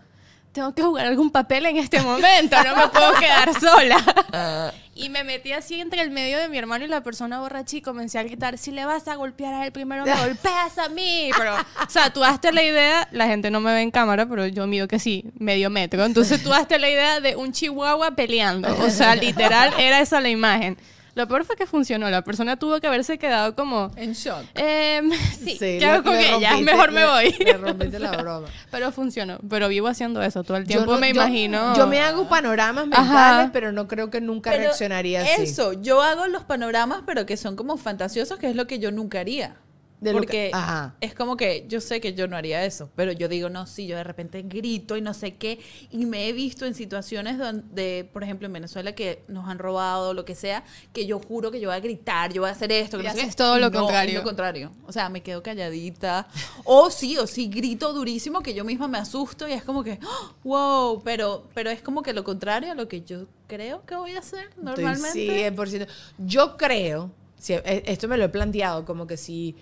tengo 0.52 0.74
que 0.74 0.82
jugar 0.82 1.06
algún 1.06 1.30
papel 1.30 1.66
en 1.66 1.78
este 1.78 2.00
momento, 2.00 2.56
no 2.62 2.76
me 2.76 2.88
puedo 2.88 3.14
quedar 3.14 3.52
sola. 3.60 4.72
y 4.94 5.08
me 5.08 5.24
metí 5.24 5.52
así 5.52 5.80
entre 5.80 6.02
el 6.02 6.10
medio 6.10 6.38
de 6.38 6.48
mi 6.48 6.58
hermano 6.58 6.84
y 6.84 6.88
la 6.88 7.02
persona 7.02 7.40
borracha 7.40 7.78
y 7.78 7.80
comencé 7.80 8.18
a 8.18 8.22
gritar, 8.22 8.58
si 8.58 8.70
le 8.70 8.84
vas 8.84 9.08
a 9.08 9.14
golpear 9.14 9.54
a 9.54 9.64
él 9.64 9.72
primero, 9.72 10.04
me 10.04 10.14
golpeas 10.26 10.78
a 10.78 10.88
mí. 10.90 11.30
Pero, 11.36 11.54
o 11.54 11.90
sea, 11.90 12.12
tú 12.12 12.22
hazte 12.22 12.52
la 12.52 12.62
idea, 12.62 13.08
la 13.12 13.26
gente 13.26 13.50
no 13.50 13.60
me 13.60 13.72
ve 13.72 13.80
en 13.80 13.90
cámara, 13.90 14.26
pero 14.26 14.46
yo 14.46 14.66
mido 14.66 14.86
que 14.88 14.98
sí, 14.98 15.24
medio 15.38 15.70
metro. 15.70 16.04
Entonces 16.04 16.42
tú 16.42 16.52
hazte 16.52 16.78
la 16.78 16.90
idea 16.90 17.20
de 17.20 17.34
un 17.36 17.52
chihuahua 17.52 18.10
peleando. 18.12 18.68
O 18.84 18.90
sea, 18.90 19.14
literal, 19.16 19.72
era 19.78 20.00
esa 20.00 20.20
la 20.20 20.28
imagen. 20.28 20.76
Lo 21.14 21.28
peor 21.28 21.44
fue 21.44 21.56
que 21.56 21.66
funcionó. 21.66 22.08
La 22.08 22.22
persona 22.22 22.56
tuvo 22.56 22.80
que 22.80 22.86
haberse 22.86 23.18
quedado 23.18 23.54
como... 23.54 23.90
En 23.96 24.14
shock. 24.14 24.44
Em, 24.54 25.10
sí, 25.38 25.58
¿qué 25.58 25.78
le- 25.80 25.86
hago 25.86 26.04
con 26.04 26.14
ella? 26.16 26.56
Mejor 26.58 26.90
me 26.90 27.04
voy. 27.04 27.30
Le 27.38 27.52
rompiste 27.58 27.98
la 27.98 28.12
broma. 28.16 28.48
Pero 28.70 28.90
funcionó. 28.92 29.38
Pero 29.48 29.68
vivo 29.68 29.88
haciendo 29.88 30.22
eso 30.22 30.42
todo 30.42 30.56
el 30.56 30.66
tiempo, 30.66 30.92
no- 30.94 30.98
me 30.98 31.08
yo- 31.12 31.14
imagino. 31.20 31.76
Yo 31.76 31.86
me 31.86 32.00
hago 32.00 32.28
panoramas 32.28 32.86
Ajá. 32.92 33.02
mentales, 33.02 33.50
pero 33.52 33.72
no 33.72 33.88
creo 33.88 34.08
que 34.08 34.20
nunca 34.22 34.50
Pero 34.52 34.62
reaccionaría 34.64 35.22
así. 35.22 35.42
Eso, 35.42 35.74
yo 35.74 36.00
hago 36.02 36.26
los 36.28 36.44
panoramas, 36.44 37.02
pero 37.04 37.26
que 37.26 37.36
son 37.36 37.56
como 37.56 37.76
fantasiosos, 37.76 38.38
que 38.38 38.48
es 38.48 38.56
lo 38.56 38.66
que 38.66 38.78
yo 38.78 38.90
nunca 38.90 39.20
haría. 39.20 39.56
De 40.02 40.12
lo 40.12 40.20
que- 40.20 40.26
Porque 40.26 40.50
ajá. 40.52 40.96
es 41.00 41.14
como 41.14 41.36
que 41.36 41.64
yo 41.68 41.80
sé 41.80 42.00
que 42.00 42.12
yo 42.14 42.26
no 42.26 42.36
haría 42.36 42.64
eso, 42.64 42.90
pero 42.96 43.12
yo 43.12 43.28
digo, 43.28 43.48
no, 43.48 43.66
sí, 43.66 43.86
yo 43.86 43.96
de 43.96 44.02
repente 44.04 44.42
grito 44.42 44.96
y 44.96 45.00
no 45.00 45.14
sé 45.14 45.36
qué. 45.36 45.60
Y 45.92 46.06
me 46.06 46.28
he 46.28 46.32
visto 46.32 46.66
en 46.66 46.74
situaciones 46.74 47.38
donde, 47.38 48.08
por 48.12 48.24
ejemplo, 48.24 48.46
en 48.46 48.52
Venezuela, 48.52 48.92
que 48.96 49.22
nos 49.28 49.48
han 49.48 49.58
robado, 49.60 50.12
lo 50.12 50.24
que 50.24 50.34
sea, 50.34 50.64
que 50.92 51.06
yo 51.06 51.20
juro 51.20 51.52
que 51.52 51.60
yo 51.60 51.68
voy 51.68 51.76
a 51.76 51.80
gritar, 51.80 52.32
yo 52.32 52.42
voy 52.42 52.48
a 52.50 52.52
hacer 52.52 52.72
esto. 52.72 52.98
Que 52.98 53.04
Y 53.04 53.06
no 53.06 53.12
sé 53.12 53.20
haces 53.20 53.34
qué, 53.34 53.36
todo 53.38 53.58
lo 53.60 53.70
no, 53.70 53.78
contrario. 53.80 54.18
lo 54.18 54.24
contrario. 54.24 54.72
O 54.86 54.92
sea, 54.92 55.08
me 55.08 55.22
quedo 55.22 55.42
calladita. 55.42 56.26
O 56.64 56.90
sí, 56.90 57.16
o 57.18 57.26
sí, 57.28 57.46
grito 57.48 57.92
durísimo 57.92 58.42
que 58.42 58.54
yo 58.54 58.64
misma 58.64 58.88
me 58.88 58.98
asusto 58.98 59.48
y 59.48 59.52
es 59.52 59.62
como 59.62 59.84
que, 59.84 60.00
¡oh! 60.04 60.34
wow, 60.42 61.02
pero, 61.04 61.46
pero 61.54 61.70
es 61.70 61.80
como 61.80 62.02
que 62.02 62.12
lo 62.12 62.24
contrario 62.24 62.72
a 62.72 62.74
lo 62.74 62.88
que 62.88 63.02
yo 63.02 63.26
creo 63.46 63.84
que 63.86 63.94
voy 63.94 64.16
a 64.16 64.18
hacer 64.18 64.50
normalmente. 64.60 65.50
100%. 65.54 65.86
Yo 66.18 66.56
creo, 66.56 67.10
eh, 67.48 67.82
esto 67.86 68.08
me 68.08 68.16
lo 68.16 68.24
he 68.24 68.28
planteado, 68.28 68.84
como 68.84 69.06
que 69.06 69.16
si, 69.16 69.54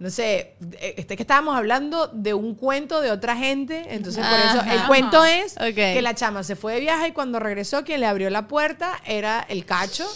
no 0.00 0.08
sé, 0.08 0.54
este 0.96 1.14
que 1.14 1.22
estábamos 1.22 1.54
hablando 1.54 2.08
de 2.08 2.32
un 2.32 2.54
cuento 2.54 3.02
de 3.02 3.10
otra 3.10 3.36
gente, 3.36 3.84
entonces 3.90 4.24
por 4.26 4.38
eso 4.38 4.72
el 4.72 4.86
cuento 4.86 5.22
es 5.26 5.56
que 5.74 6.00
la 6.00 6.14
chama 6.14 6.42
se 6.42 6.56
fue 6.56 6.74
de 6.74 6.80
viaje 6.80 7.08
y 7.08 7.12
cuando 7.12 7.38
regresó 7.38 7.84
quien 7.84 8.00
le 8.00 8.06
abrió 8.06 8.30
la 8.30 8.48
puerta 8.48 8.98
era 9.04 9.44
el 9.46 9.66
cacho, 9.66 10.06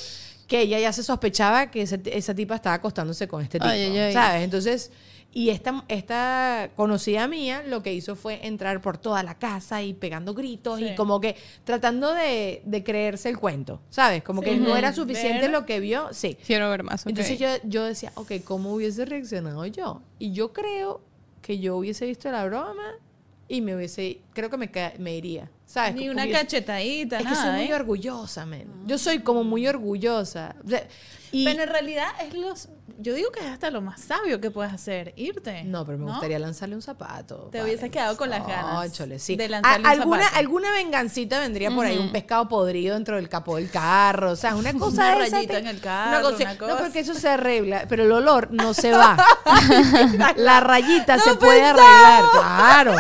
que 0.49 0.61
ella 0.61 0.79
ya 0.79 0.91
se 0.95 1.03
sospechaba 1.03 1.71
que 1.71 1.83
esa, 1.83 1.99
esa 2.07 2.35
tipa 2.35 2.55
estaba 2.55 2.77
acostándose 2.77 3.29
con 3.29 3.43
este 3.43 3.59
tipo, 3.59 3.71
ay, 3.71 3.97
ay. 3.97 4.13
¿sabes? 4.13 4.43
Entonces... 4.43 4.91
Y 5.37 5.51
esta, 5.51 5.85
esta 5.89 6.71
conocida 6.77 7.27
mía 7.27 7.65
lo 7.67 7.83
que 7.83 7.93
hizo 7.93 8.15
fue 8.15 8.47
entrar 8.47 8.81
por 8.81 8.99
toda 8.99 9.25
la 9.25 9.37
casa 9.37 9.83
y 9.83 9.93
pegando 9.93 10.33
gritos 10.33 10.81
y 10.81 10.91
Sí. 10.91 10.95
como 10.95 11.21
que 11.21 11.35
tratando 11.65 12.15
de, 12.15 12.63
de 12.65 12.85
creerse 12.85 13.31
el 13.31 13.39
cuento, 13.39 13.81
¿sabes? 13.91 14.23
Como 14.23 14.43
que 14.43 14.57
no 14.57 14.77
era 14.77 14.93
suficiente 14.93 15.43
Ver. 15.43 15.51
lo 15.51 15.67
que 15.67 15.81
vio, 15.81 16.09
sí. 16.13 16.37
Quiero 16.47 16.71
ver 16.71 16.85
más. 16.85 17.05
Entonces 17.05 17.37
yo, 17.39 17.49
yo 17.65 17.83
decía, 17.85 18.13
ok, 18.15 18.31
¿cómo 18.45 18.73
hubiese 18.75 19.05
reaccionado 19.07 19.67
yo? 19.67 20.03
Y 20.21 20.31
yo 20.33 20.53
creo 20.53 21.01
que 21.43 21.59
yo 21.59 21.77
hubiese 21.79 22.07
visto 22.07 22.31
la 22.31 22.45
broma 22.47 22.85
y 23.49 23.61
me 23.61 23.75
hubiese, 23.75 24.21
creo 24.35 24.49
que 24.49 24.57
me, 24.57 24.71
me 24.99 25.17
iría, 25.17 25.51
¿sabes? 25.67 25.97
Ni 25.97 26.09
una 26.09 26.25
hubiese- 26.27 26.33
cachetadita, 26.43 27.19
Es 27.19 27.27
que 27.27 27.35
soy 27.35 27.45
nada. 27.45 27.57
muy 27.59 27.67
¿eh? 27.67 27.75
orgullosa, 27.75 28.47
men. 28.47 28.69
Yo 28.87 28.99
soy 28.99 29.19
como 29.19 29.43
muy 29.43 29.67
orgullosa. 29.67 30.55
O 30.65 30.69
sea, 30.69 30.87
y, 31.33 31.45
Pero 31.45 31.65
en 31.65 31.69
realidad 31.69 32.07
es 32.25 32.35
los. 32.35 32.69
Yo 32.99 33.13
digo 33.15 33.31
que 33.33 33.41
es 33.41 33.47
hasta 33.47 33.71
lo 33.71 33.81
más 33.81 34.01
sabio 34.01 34.41
que 34.41 34.51
puedes 34.51 34.73
hacer, 34.73 35.13
irte. 35.17 35.65
no, 35.65 35.85
pero 35.85 35.99
me 35.99 36.05
gustaría 36.05 36.39
lanzarle 36.39 36.77
un 36.77 36.83
zapato. 36.83 37.49
Te 37.51 37.63
hubiese 37.63 37.91
quedado 37.91 38.17
con 38.17 38.31
las 38.31 38.47
ganas 38.47 38.83
Cónchale, 38.83 39.19
sí. 39.19 39.37
de 39.37 39.49
lanzarle 39.49 39.81
un 39.81 39.87
alguna, 39.87 40.23
zapato. 40.23 40.39
alguna 40.39 40.71
vengancita 40.73 41.39
vendría 41.41 41.71
por 41.71 41.87
ahí, 41.87 41.99
un 41.99 42.13
pescado 42.13 42.49
podrido 42.49 42.95
dentro 42.95 43.17
del 43.17 43.29
capó 43.29 43.57
del 43.57 43.71
carro. 43.71 44.31
O 44.33 44.37
sea, 44.37 44.55
una 44.57 44.73
cosa 44.75 45.03
Una 45.07 45.15
rayita 45.17 45.53
te- 45.55 45.59
en 45.59 45.67
el 45.67 45.81
carro, 45.81 46.23
cosa- 46.31 46.57
una 46.57 46.69
No, 46.75 46.79
porque 46.79 47.01
eso 47.01 47.15
se 47.15 47.29
arregla, 47.29 47.85
pero 47.89 48.05
el 48.05 48.13
olor 48.13 48.49
no 48.53 48.73
se 48.75 48.93
va. 48.93 49.17
La 50.37 50.61
rayita 50.61 51.19
se 51.19 51.35
puede 51.35 51.63
arreglar, 51.65 52.23
claro. 52.33 52.95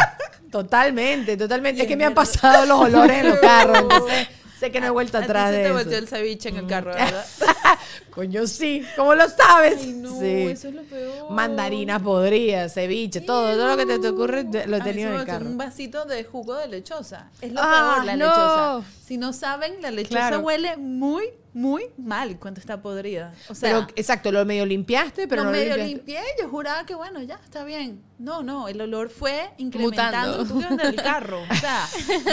Totalmente, 0.50 1.36
totalmente. 1.36 1.82
Es 1.82 1.88
que 1.88 1.96
me 1.96 2.04
han 2.04 2.14
pasado 2.14 2.64
los 2.66 2.78
olores 2.80 3.18
en 3.18 3.28
los 3.30 3.38
carros, 3.38 3.78
entonces 3.78 4.28
sé 4.60 4.70
que 4.70 4.80
no 4.80 4.86
he 4.86 4.90
vuelto 4.90 5.18
A 5.18 5.20
ti 5.20 5.24
atrás 5.24 5.50
se 5.50 5.56
de 5.56 5.62
te 5.62 5.68
eso. 5.68 5.74
volteó 5.74 5.98
el 5.98 6.08
ceviche 6.08 6.48
en 6.50 6.56
el 6.58 6.66
carro, 6.66 6.92
¿verdad? 6.94 7.24
Coño, 8.14 8.46
sí. 8.46 8.82
¿Cómo 8.96 9.14
lo 9.14 9.28
sabes? 9.28 9.78
Ay, 9.80 9.92
no, 9.94 10.20
Sí. 10.20 10.26
eso 10.48 10.68
es 10.68 10.74
lo 10.74 10.82
peor. 10.84 11.30
Mandarinas 11.32 12.00
podridas, 12.00 12.72
ceviche, 12.74 13.20
todo, 13.20 13.52
todo 13.54 13.68
lo 13.70 13.76
que 13.76 13.86
te, 13.86 13.98
te 13.98 14.08
ocurre 14.08 14.44
lo 14.66 14.76
he 14.76 14.80
tenido 14.82 15.10
en 15.12 15.20
el 15.20 15.26
carro. 15.26 15.46
un 15.46 15.56
vasito 15.58 16.04
de 16.04 16.22
jugo 16.24 16.54
de 16.54 16.68
lechosa. 16.68 17.30
Es 17.40 17.52
lo 17.52 17.60
Ah, 17.62 17.94
peor, 17.96 18.04
la 18.06 18.16
no. 18.16 18.24
lechosa. 18.26 18.82
Si 19.04 19.18
no 19.18 19.32
saben, 19.32 19.82
la 19.82 19.90
lechosa 19.90 20.14
Claro. 20.28 20.38
huele 20.40 20.76
muy, 20.78 21.24
muy 21.52 21.84
mal 21.98 22.38
cuando 22.38 22.58
está 22.60 22.80
podrida. 22.80 23.34
O 23.50 23.54
sea, 23.54 23.68
pero 23.84 23.86
exacto, 23.96 24.32
lo 24.32 24.44
medio 24.46 24.64
limpiaste, 24.64 25.28
pero 25.28 25.42
lo 25.42 25.50
no 25.50 25.52
lo 25.56 25.58
medio 25.62 25.76
limpiaste. 25.76 25.94
limpié, 26.14 26.42
yo 26.42 26.48
juraba 26.48 26.86
que 26.86 26.94
bueno, 26.94 27.20
ya 27.22 27.34
está 27.44 27.64
bien. 27.64 28.00
No, 28.18 28.42
no, 28.42 28.68
el 28.68 28.80
olor 28.80 29.10
fue 29.10 29.50
incrementando 29.58 30.44
tú 30.46 30.58
vendes 30.60 30.86
el 30.88 30.96
carro. 30.96 31.42
O 31.50 31.54
sea, 31.56 31.86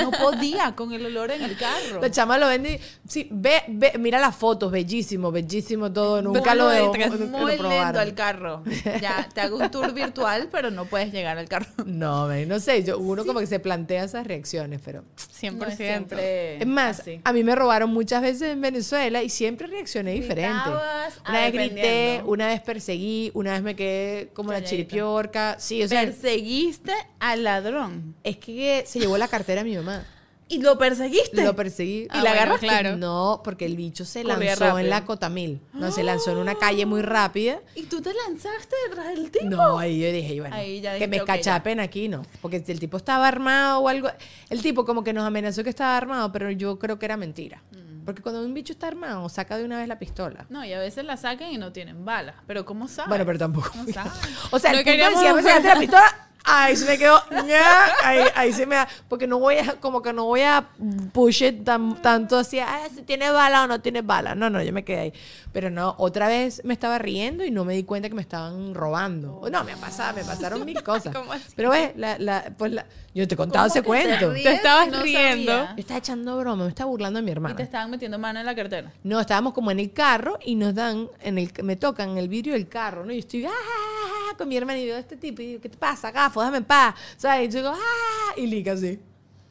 no 0.03 0.11
podía 0.11 0.73
con 0.75 0.93
el 0.93 1.05
olor 1.07 1.31
en 1.31 1.41
el 1.41 1.57
carro. 1.57 1.99
La 2.01 2.09
chama 2.11 2.37
lo 2.37 2.47
vende. 2.47 2.75
y- 2.75 3.09
Sí, 3.09 3.27
ve, 3.31 3.63
ve, 3.67 3.93
mira 3.99 4.19
las 4.19 4.35
fotos, 4.35 4.71
bellísimo, 4.71 5.31
bellísimo 5.31 5.70
todo. 5.93 6.21
Nunca 6.21 6.55
lo 6.55 6.71
lindo, 6.71 7.27
Muy 7.27 7.57
lindo 7.57 8.01
el 8.01 8.13
carro. 8.13 8.63
Ya, 9.01 9.27
te 9.33 9.41
hago 9.41 9.57
un 9.57 9.69
tour 9.71 9.93
virtual, 9.93 10.49
pero 10.51 10.71
no 10.71 10.85
puedes 10.85 11.11
llegar 11.11 11.37
al 11.37 11.47
carro. 11.47 11.67
No, 11.85 12.27
men, 12.27 12.47
no 12.47 12.59
sé, 12.59 12.83
yo, 12.83 12.97
uno 12.97 13.25
como 13.25 13.39
que 13.39 13.47
se 13.47 13.59
plantea 13.59 14.03
esas 14.05 14.25
reacciones, 14.25 14.81
pero... 14.83 15.03
100%. 15.41 15.51
No 15.53 15.65
es 15.65 15.75
siempre 15.77 16.57
Es 16.57 16.67
más, 16.67 16.99
así. 17.01 17.21
a 17.23 17.33
mí 17.33 17.43
me 17.43 17.55
robaron 17.55 17.91
muchas 17.91 18.21
veces 18.21 18.43
en 18.53 18.61
Venezuela 18.61 19.21
y 19.23 19.29
siempre 19.29 19.67
reaccioné 19.67 20.11
diferente. 20.13 20.69
Una 21.27 21.39
vez 21.41 21.53
grité, 21.53 22.21
una 22.25 22.47
vez 22.47 22.61
perseguí, 22.61 23.31
una 23.33 23.53
vez 23.53 23.61
me 23.61 23.75
quedé 23.75 24.29
como 24.33 24.51
la 24.51 24.63
chiripiorca. 24.63 25.55
Sí, 25.59 25.83
o 25.83 25.87
sea, 25.87 26.01
Perseguiste 26.01 26.93
al 27.19 27.43
ladrón. 27.43 28.15
es 28.23 28.37
que 28.37 28.83
se 28.87 28.99
llevó 28.99 29.17
la 29.17 29.27
cartera 29.27 29.61
a 29.61 29.63
mi 29.63 29.75
mamá. 29.75 30.05
Y 30.51 30.61
lo 30.61 30.77
perseguiste. 30.77 31.43
Lo 31.43 31.55
perseguí. 31.55 32.07
Ah, 32.09 32.17
¿Y 32.19 32.23
la 32.23 32.29
bueno, 32.31 32.35
agarraste? 32.41 32.67
claro. 32.67 32.97
No, 32.97 33.41
porque 33.43 33.65
el 33.65 33.75
bicho 33.77 34.03
se 34.05 34.23
Corría 34.23 34.49
lanzó 34.49 34.63
rápido. 34.65 34.79
en 34.79 34.89
la 34.89 35.05
Cotamil. 35.05 35.61
No, 35.73 35.91
se 35.91 36.03
lanzó 36.03 36.31
en 36.31 36.37
una 36.37 36.55
calle 36.55 36.85
muy 36.85 37.01
rápida. 37.01 37.59
¿Y 37.75 37.83
tú 37.83 38.01
te 38.01 38.11
lanzaste 38.27 38.75
detrás 38.89 39.07
del 39.15 39.31
tipo? 39.31 39.45
No, 39.45 39.79
ahí 39.79 39.99
yo 40.01 40.11
dije, 40.11 40.39
bueno, 40.41 40.55
Ahí 40.55 40.81
ya 40.81 40.97
que 40.97 41.07
me 41.07 41.21
ok, 41.21 41.29
escachapen 41.29 41.79
aquí, 41.79 42.07
no. 42.09 42.23
Porque 42.41 42.59
si 42.65 42.71
el 42.71 42.79
tipo 42.79 42.97
estaba 42.97 43.27
armado 43.27 43.79
o 43.79 43.87
algo. 43.87 44.09
El 44.49 44.61
tipo 44.61 44.85
como 44.85 45.03
que 45.03 45.13
nos 45.13 45.23
amenazó 45.25 45.63
que 45.63 45.69
estaba 45.69 45.95
armado, 45.97 46.31
pero 46.31 46.51
yo 46.51 46.77
creo 46.79 46.99
que 46.99 47.05
era 47.05 47.15
mentira. 47.17 47.61
Mm. 47.71 48.03
Porque 48.03 48.21
cuando 48.23 48.43
un 48.43 48.53
bicho 48.53 48.73
está 48.73 48.87
armado, 48.87 49.29
saca 49.29 49.57
de 49.57 49.63
una 49.63 49.77
vez 49.77 49.87
la 49.87 49.99
pistola. 49.99 50.45
No, 50.49 50.65
y 50.65 50.73
a 50.73 50.79
veces 50.79 51.05
la 51.05 51.17
sacan 51.17 51.51
y 51.51 51.57
no 51.57 51.71
tienen 51.71 52.03
balas. 52.03 52.35
Pero 52.47 52.65
¿cómo 52.65 52.87
sabes? 52.87 53.09
Bueno, 53.09 53.25
pero 53.25 53.37
tampoco. 53.39 53.71
No 53.75 53.85
sabes. 53.93 54.11
O 54.51 54.59
sea, 54.59 54.71
No 54.73 54.79
el 54.79 54.83
punto 54.83 54.91
queríamos- 54.91 55.19
decía, 55.21 55.33
me 55.35 55.43
sacaste 55.43 55.67
la 55.69 55.79
pistola. 55.79 56.27
Ahí 56.43 56.75
se 56.75 56.85
me 56.85 56.97
quedó. 56.97 57.21
Ahí, 58.03 58.19
ahí 58.35 58.53
se 58.53 58.65
me 58.65 58.75
da. 58.75 58.87
Porque 59.07 59.27
no 59.27 59.39
voy 59.39 59.57
a, 59.57 59.73
como 59.79 60.01
que 60.01 60.11
no 60.13 60.25
voy 60.25 60.41
a 60.41 60.67
push 61.13 61.43
it 61.43 61.63
tan, 61.63 62.01
tanto 62.01 62.37
así, 62.37 62.59
ah, 62.59 62.81
si 62.93 63.03
tiene 63.03 63.29
bala 63.31 63.63
o 63.63 63.67
no 63.67 63.79
tiene 63.81 64.01
bala. 64.01 64.33
No, 64.35 64.49
no, 64.49 64.61
yo 64.63 64.73
me 64.73 64.83
quedé 64.83 64.99
ahí. 64.99 65.13
Pero 65.53 65.69
no, 65.69 65.95
otra 65.97 66.27
vez 66.27 66.61
me 66.63 66.73
estaba 66.73 66.97
riendo 66.97 67.43
y 67.43 67.51
no 67.51 67.65
me 67.65 67.73
di 67.73 67.83
cuenta 67.83 68.09
que 68.09 68.15
me 68.15 68.21
estaban 68.21 68.73
robando. 68.73 69.41
No, 69.51 69.63
me 69.63 69.73
ha 69.73 69.77
pasado, 69.77 70.15
me 70.15 70.23
pasaron 70.23 70.63
mil 70.65 70.81
cosas. 70.83 71.13
¿Cómo 71.15 71.31
así? 71.33 71.43
Pero 71.55 71.69
ves, 71.71 71.91
la, 71.95 72.17
la, 72.17 72.53
pues 72.57 72.71
la, 72.71 72.85
yo 73.13 73.27
te 73.27 73.33
he 73.35 73.37
contado 73.37 73.67
¿Cómo 73.67 73.75
ese 73.75 73.83
cuento. 73.83 74.31
ríes 74.31 74.43
Te 74.45 74.53
estabas 74.53 74.87
y 74.87 74.91
no 74.91 75.01
riendo. 75.03 75.51
sabías? 75.51 75.75
Me 75.75 75.81
estaba 75.81 75.97
echando 75.99 76.37
broma, 76.39 76.63
me 76.63 76.69
estaba 76.69 76.89
burlando 76.89 77.17
de 77.17 77.23
mi 77.23 77.29
Y 77.29 77.33
hermana. 77.33 77.55
te 77.55 77.63
estaban 77.63 77.91
metiendo 77.91 78.17
mano 78.17 78.39
en 78.39 78.45
la 78.45 78.55
cartera. 78.55 78.91
No, 79.03 79.19
estábamos 79.19 79.53
como 79.53 79.69
en 79.71 79.79
el 79.79 79.91
carro 79.91 80.39
y 80.43 80.55
nos 80.55 80.73
dan, 80.73 81.09
en 81.21 81.37
el, 81.37 81.51
me 81.63 81.75
tocan 81.75 82.17
el 82.17 82.29
vidrio 82.29 82.53
del 82.53 82.67
carro, 82.69 83.05
¿no? 83.05 83.11
Y 83.11 83.15
yo 83.15 83.19
estoy, 83.19 83.45
¡ah! 83.45 83.51
con 84.37 84.47
mi 84.47 84.55
hermana 84.55 84.79
y 84.79 84.85
veo 84.85 84.95
a 84.95 84.99
este 84.99 85.17
tipo 85.17 85.41
y 85.41 85.47
digo, 85.47 85.61
¿qué 85.61 85.67
te 85.69 85.77
pasa, 85.77 86.11
gafo? 86.31 86.39
Déjame 86.41 86.57
en 86.57 86.65
paz. 86.65 86.95
¿Sabes? 87.17 87.49
Y 87.49 87.51
yo 87.51 87.59
digo, 87.59 87.73
¡ah! 87.75 88.33
Y 88.37 88.47
Lica 88.47 88.71
así. 88.73 88.99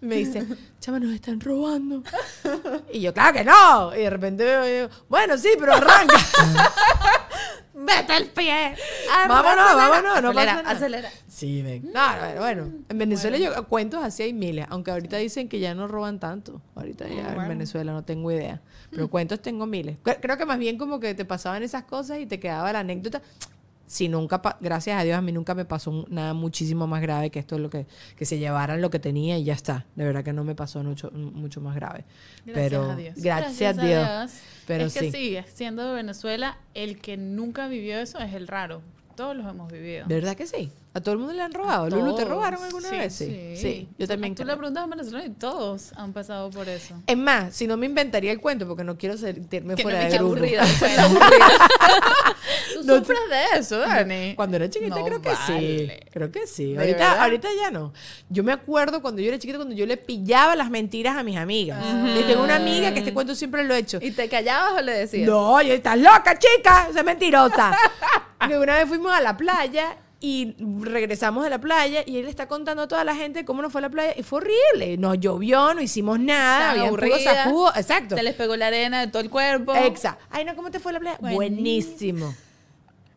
Me 0.01 0.17
dice, 0.17 0.47
chama, 0.81 0.99
nos 0.99 1.13
están 1.13 1.39
robando. 1.41 2.03
Y 2.91 3.01
yo, 3.03 3.13
claro 3.13 3.35
que 3.35 3.45
no. 3.45 3.95
Y 3.95 3.99
de 3.99 4.09
repente 4.11 4.45
veo 4.45 4.89
bueno, 5.11 5.37
sí, 5.37 5.51
pero 5.59 5.75
arranca. 5.75 6.17
¡Vete 7.75 8.17
el 8.17 8.27
pie! 8.29 8.75
vámonos, 9.29 9.65
Acelera, 9.65 9.89
vámonos, 9.89 10.23
no 10.23 10.29
acelera, 10.31 10.33
pasa 10.33 10.63
nada. 10.63 10.71
Acelera. 10.71 11.11
Sí, 11.29 11.63
ven. 11.63 11.91
No, 11.93 12.01
bueno, 12.19 12.41
bueno. 12.41 12.73
En 12.89 12.99
Venezuela 12.99 13.37
yo 13.39 13.69
cuentos 13.69 14.03
así 14.03 14.23
hay 14.23 14.33
miles, 14.33 14.67
aunque 14.71 14.91
ahorita 14.91 15.17
dicen 15.19 15.49
que 15.49 15.61
ya 15.61 15.75
no 15.75 15.87
roban 15.87 16.19
tanto. 16.19 16.61
Ahorita 16.75 17.07
ya 17.09 17.35
en 17.35 17.49
Venezuela 17.49 17.93
no 17.93 18.03
tengo 18.05 18.31
idea. 18.33 18.61
Pero 18.91 19.09
cuentos 19.09 19.41
tengo 19.41 19.67
miles. 19.67 19.97
Cre- 20.03 20.19
Creo 20.21 20.37
que 20.37 20.47
más 20.47 20.59
bien 20.59 20.77
como 20.79 20.99
que 21.01 21.15
te 21.15 21.25
pasaban 21.25 21.63
esas 21.63 21.85
cosas 21.85 22.19
y 22.21 22.27
te 22.27 22.41
quedaba 22.41 22.73
la 22.73 22.81
anécdota. 22.81 23.23
Si 23.91 24.07
nunca, 24.07 24.41
gracias 24.61 25.01
a 25.01 25.03
Dios, 25.03 25.19
a 25.19 25.21
mí 25.21 25.33
nunca 25.33 25.53
me 25.57 25.65
pasó 25.65 26.07
nada 26.09 26.33
muchísimo 26.33 26.87
más 26.87 27.03
grave 27.03 27.31
que 27.31 27.41
esto, 27.41 27.59
lo 27.59 27.71
que, 27.71 27.89
que 28.15 28.25
se 28.25 28.39
llevaran 28.39 28.81
lo 28.81 28.89
que 28.89 29.01
tenía 29.01 29.37
y 29.37 29.43
ya 29.43 29.53
está. 29.53 29.85
De 29.97 30.05
verdad 30.05 30.23
que 30.23 30.33
no 30.33 30.45
me 30.45 30.55
pasó 30.55 30.81
mucho, 30.85 31.11
mucho 31.11 31.61
más 31.61 31.75
grave. 31.75 32.05
Gracias 32.47 32.55
Pero, 32.55 32.89
a 32.89 32.95
Dios. 32.95 33.15
Gracias, 33.17 33.79
a 33.79 33.85
Dios. 33.85 34.31
Pero 34.69 34.85
es 34.85 34.95
que 34.95 35.11
sí. 35.11 35.11
sí, 35.11 35.39
siendo 35.53 35.85
de 35.89 35.95
Venezuela, 35.95 36.59
el 36.75 37.01
que 37.01 37.17
nunca 37.17 37.67
vivió 37.67 37.99
eso 37.99 38.21
es 38.21 38.33
el 38.33 38.47
raro. 38.47 38.81
Todos 39.21 39.37
los 39.37 39.47
hemos 39.47 39.71
vivido. 39.71 40.07
¿De 40.07 40.15
verdad 40.15 40.35
que 40.35 40.47
sí? 40.47 40.73
¿A 40.95 41.01
todo 41.01 41.13
el 41.13 41.19
mundo 41.19 41.35
le 41.35 41.43
han 41.43 41.53
robado? 41.53 41.91
¿Lulu, 41.91 42.15
te 42.17 42.25
robaron 42.25 42.65
alguna 42.65 42.89
Sí, 42.89 42.97
vez? 42.97 43.15
Sí. 43.15 43.55
Sí, 43.55 43.89
yo 43.99 44.09
también 44.09 44.35
Tú 44.35 44.43
creo. 44.45 44.55
le 44.55 44.59
preguntas 44.59 44.81
a 44.81 44.85
un 44.85 44.91
venezolano 44.91 45.27
y 45.27 45.31
todos 45.31 45.93
han 45.95 46.15
pasado 46.15 46.49
por 46.49 46.67
eso. 46.71 46.95
Es 47.07 47.19
más, 47.19 47.55
si 47.55 47.67
no 47.67 47.77
me 47.77 47.85
inventaría 47.85 48.33
el 48.33 48.41
cuento 48.41 48.67
porque 48.67 48.83
no 48.83 48.97
quiero 48.97 49.19
sentirme 49.19 49.75
Que 49.75 49.83
no 49.85 49.91
fuera 49.91 50.05
me 50.05 50.11
de 50.11 50.17
grupo. 50.17 50.33
aburrida. 50.37 50.65
Tú 52.75 52.83
No, 52.85 52.97
sufres 52.99 53.19
de 53.29 53.59
eso, 53.61 53.79
Dani. 53.79 54.35
Cuando 54.35 54.57
era 54.57 54.71
chiquita 54.71 54.97
No 54.99 55.05
creo 55.05 55.21
que 55.21 55.31
sí. 55.47 55.91
Creo 56.13 56.33
que 56.33 56.47
sí. 56.47 56.73
¿De 56.73 56.79
Ahorita, 56.81 57.23
ahorita 57.25 57.49
ya 57.63 57.71
no. 57.71 57.93
Yo 58.31 58.43
me 58.43 58.53
acuerdo 58.53 59.03
cuando 59.03 59.21
yo 59.21 59.29
era 59.29 59.39
chiquita, 59.39 59.59
cuando 59.59 59.75
yo 59.75 59.85
le 59.85 59.99
pillaba 59.99 60.57
las 60.57 60.71
mentiras 60.71 61.15
a 61.17 61.23
mis 61.23 61.37
amigas. 61.37 61.85
Y 62.19 62.23
tengo 62.23 62.43
una 62.43 62.57
amiga 62.57 62.93
que 62.95 63.01
este 63.01 63.13
cuento 63.13 63.35
siempre 63.35 63.65
lo 63.65 63.75
he 63.75 63.79
hecho. 63.81 63.99
¿Y 64.01 64.13
te 64.13 64.31
callabas 64.31 64.79
o 64.79 64.83
le 64.83 64.93
decías? 64.93 65.29
No, 65.29 65.61
yo 65.61 65.75
estás 65.75 65.99
loca, 65.99 66.39
chica, 66.39 66.89
es 66.97 67.05
mentirosa. 67.05 67.77
una 68.47 68.75
vez 68.77 68.89
fuimos 68.89 69.13
a 69.13 69.21
la 69.21 69.37
playa 69.37 69.97
y 70.21 70.55
regresamos 70.83 71.45
de 71.45 71.51
la 71.51 71.61
playa 71.61 72.03
y 72.07 72.19
él 72.19 72.27
está 72.27 72.47
contando 72.47 72.83
a 72.83 72.89
toda 72.89 73.05
la 73.05 73.15
gente 73.15 73.45
cómo 73.45 73.63
nos 73.63 73.73
fue 73.73 73.81
a 73.81 73.83
la 73.83 73.91
playa 73.91 74.15
y 74.17 74.23
fue 74.23 74.41
horrible. 74.41 74.99
No 74.99 75.15
llovió, 75.15 75.73
no 75.75 75.81
hicimos 75.81 76.21
nada, 76.21 76.73
había 76.73 76.91
puro 76.91 77.07
aburridas, 77.07 77.35
sacudo. 77.45 77.73
Exacto. 77.75 78.17
Se 78.17 78.23
les 78.23 78.35
pegó 78.35 78.57
la 78.57 78.67
arena 78.67 79.01
de 79.01 79.07
todo 79.07 79.23
el 79.23 79.31
cuerpo. 79.31 79.75
Exacto. 79.75 80.23
Ay, 80.31 80.45
no, 80.45 80.55
¿cómo 80.55 80.71
te 80.71 80.79
fue 80.79 80.93
la 80.93 81.01
playa? 81.01 81.19
Buenísimo. 81.21 82.27
Buenísimo. 82.27 82.35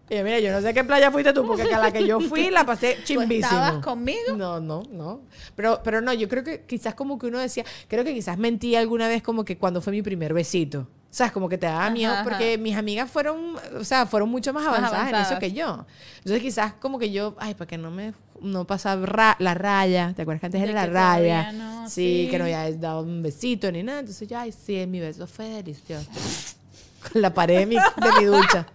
Y 0.10 0.16
yo, 0.16 0.24
mira, 0.24 0.40
yo 0.40 0.52
no 0.52 0.62
sé 0.62 0.74
qué 0.74 0.84
playa 0.84 1.12
fuiste 1.12 1.34
tú, 1.34 1.46
porque 1.46 1.64
a 1.64 1.80
la 1.80 1.92
que 1.92 2.06
yo 2.06 2.20
fui 2.20 2.50
la 2.50 2.66
pasé 2.66 2.96
¿Tú 2.98 3.04
chimbísimo. 3.04 3.48
estabas 3.48 3.84
conmigo? 3.84 4.36
No, 4.36 4.60
no, 4.60 4.84
no. 4.92 5.22
Pero, 5.56 5.82
pero 5.84 6.02
no, 6.02 6.14
yo 6.14 6.28
creo 6.28 6.44
que 6.44 6.66
quizás 6.66 6.94
como 6.94 7.18
que 7.18 7.28
uno 7.28 7.40
decía, 7.40 7.64
creo 7.88 8.04
que 8.04 8.14
quizás 8.14 8.38
mentí 8.38 8.76
alguna 8.76 9.08
vez 9.08 9.24
como 9.24 9.46
que 9.46 9.58
cuando 9.58 9.82
fue 9.82 9.92
mi 9.92 10.02
primer 10.02 10.34
besito. 10.34 10.88
O 11.14 11.16
sea, 11.16 11.32
como 11.32 11.48
que 11.48 11.60
te 11.60 11.68
daba 11.68 11.84
Ajá, 11.86 11.90
miedo 11.92 12.12
ajá. 12.12 12.24
porque 12.24 12.58
mis 12.58 12.76
amigas 12.76 13.08
fueron, 13.08 13.56
o 13.80 13.84
sea, 13.84 14.08
fueron 14.08 14.30
mucho 14.30 14.52
más 14.52 14.66
avanzadas, 14.66 15.02
en 15.02 15.08
eso 15.10 15.16
avanzadas. 15.16 15.40
que 15.40 15.52
yo. 15.52 15.86
Entonces 16.18 16.42
quizás 16.42 16.74
como 16.74 16.98
que 16.98 17.12
yo, 17.12 17.36
ay, 17.38 17.54
para 17.54 17.68
que 17.68 17.78
no 17.78 17.92
me 17.92 18.16
no 18.42 18.66
pasa 18.66 18.96
ra- 18.96 19.36
la 19.38 19.54
raya, 19.54 20.12
¿te 20.16 20.24
acuerdas 20.24 20.40
que 20.42 20.46
antes 20.48 20.62
De 20.62 20.70
era 20.72 20.82
la 20.82 20.88
que 20.88 20.92
todavía 20.92 21.44
raya? 21.44 21.52
no, 21.52 21.88
sí, 21.88 22.24
sí. 22.26 22.28
que 22.32 22.40
no 22.40 22.46
había 22.46 22.70
dado 22.78 23.02
un 23.04 23.22
besito 23.22 23.72
ni 23.72 23.84
nada. 23.84 24.00
Entonces 24.00 24.28
yo, 24.28 24.40
ay, 24.40 24.52
sí, 24.52 24.86
mi 24.88 25.00
beso 25.02 25.28
fue 25.28 25.50
delicioso. 25.50 26.10
Con 27.14 27.22
la 27.22 27.32
pared 27.32 27.60
de 27.60 27.66
mi, 27.68 27.76
de 27.76 28.12
mi 28.20 28.26
ducha. 28.26 28.66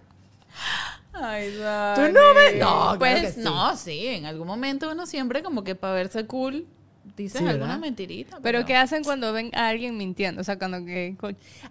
Ay, 1.11 1.51
¿Tú 1.55 1.59
Dani. 1.61 2.13
no 2.13 2.33
ves? 2.35 2.53
No, 2.59 2.69
claro 2.97 2.99
Pues 2.99 3.21
que 3.21 3.31
sí. 3.33 3.39
no, 3.41 3.75
sí. 3.75 4.07
En 4.07 4.25
algún 4.25 4.47
momento 4.47 4.89
uno 4.91 5.05
siempre 5.05 5.43
como 5.43 5.63
que 5.65 5.75
para 5.75 5.93
verse 5.93 6.25
cool 6.25 6.65
dices 7.15 7.41
Sí, 7.41 7.47
alguna 7.47 7.77
mentirita. 7.77 8.39
Pero 8.41 8.65
¿qué 8.65 8.75
hacen 8.75 9.03
cuando 9.03 9.33
ven 9.33 9.49
a 9.53 9.67
alguien 9.69 9.97
mintiendo? 9.97 10.41
O 10.41 10.43
sea, 10.43 10.57
cuando 10.57 10.85
que... 10.85 11.15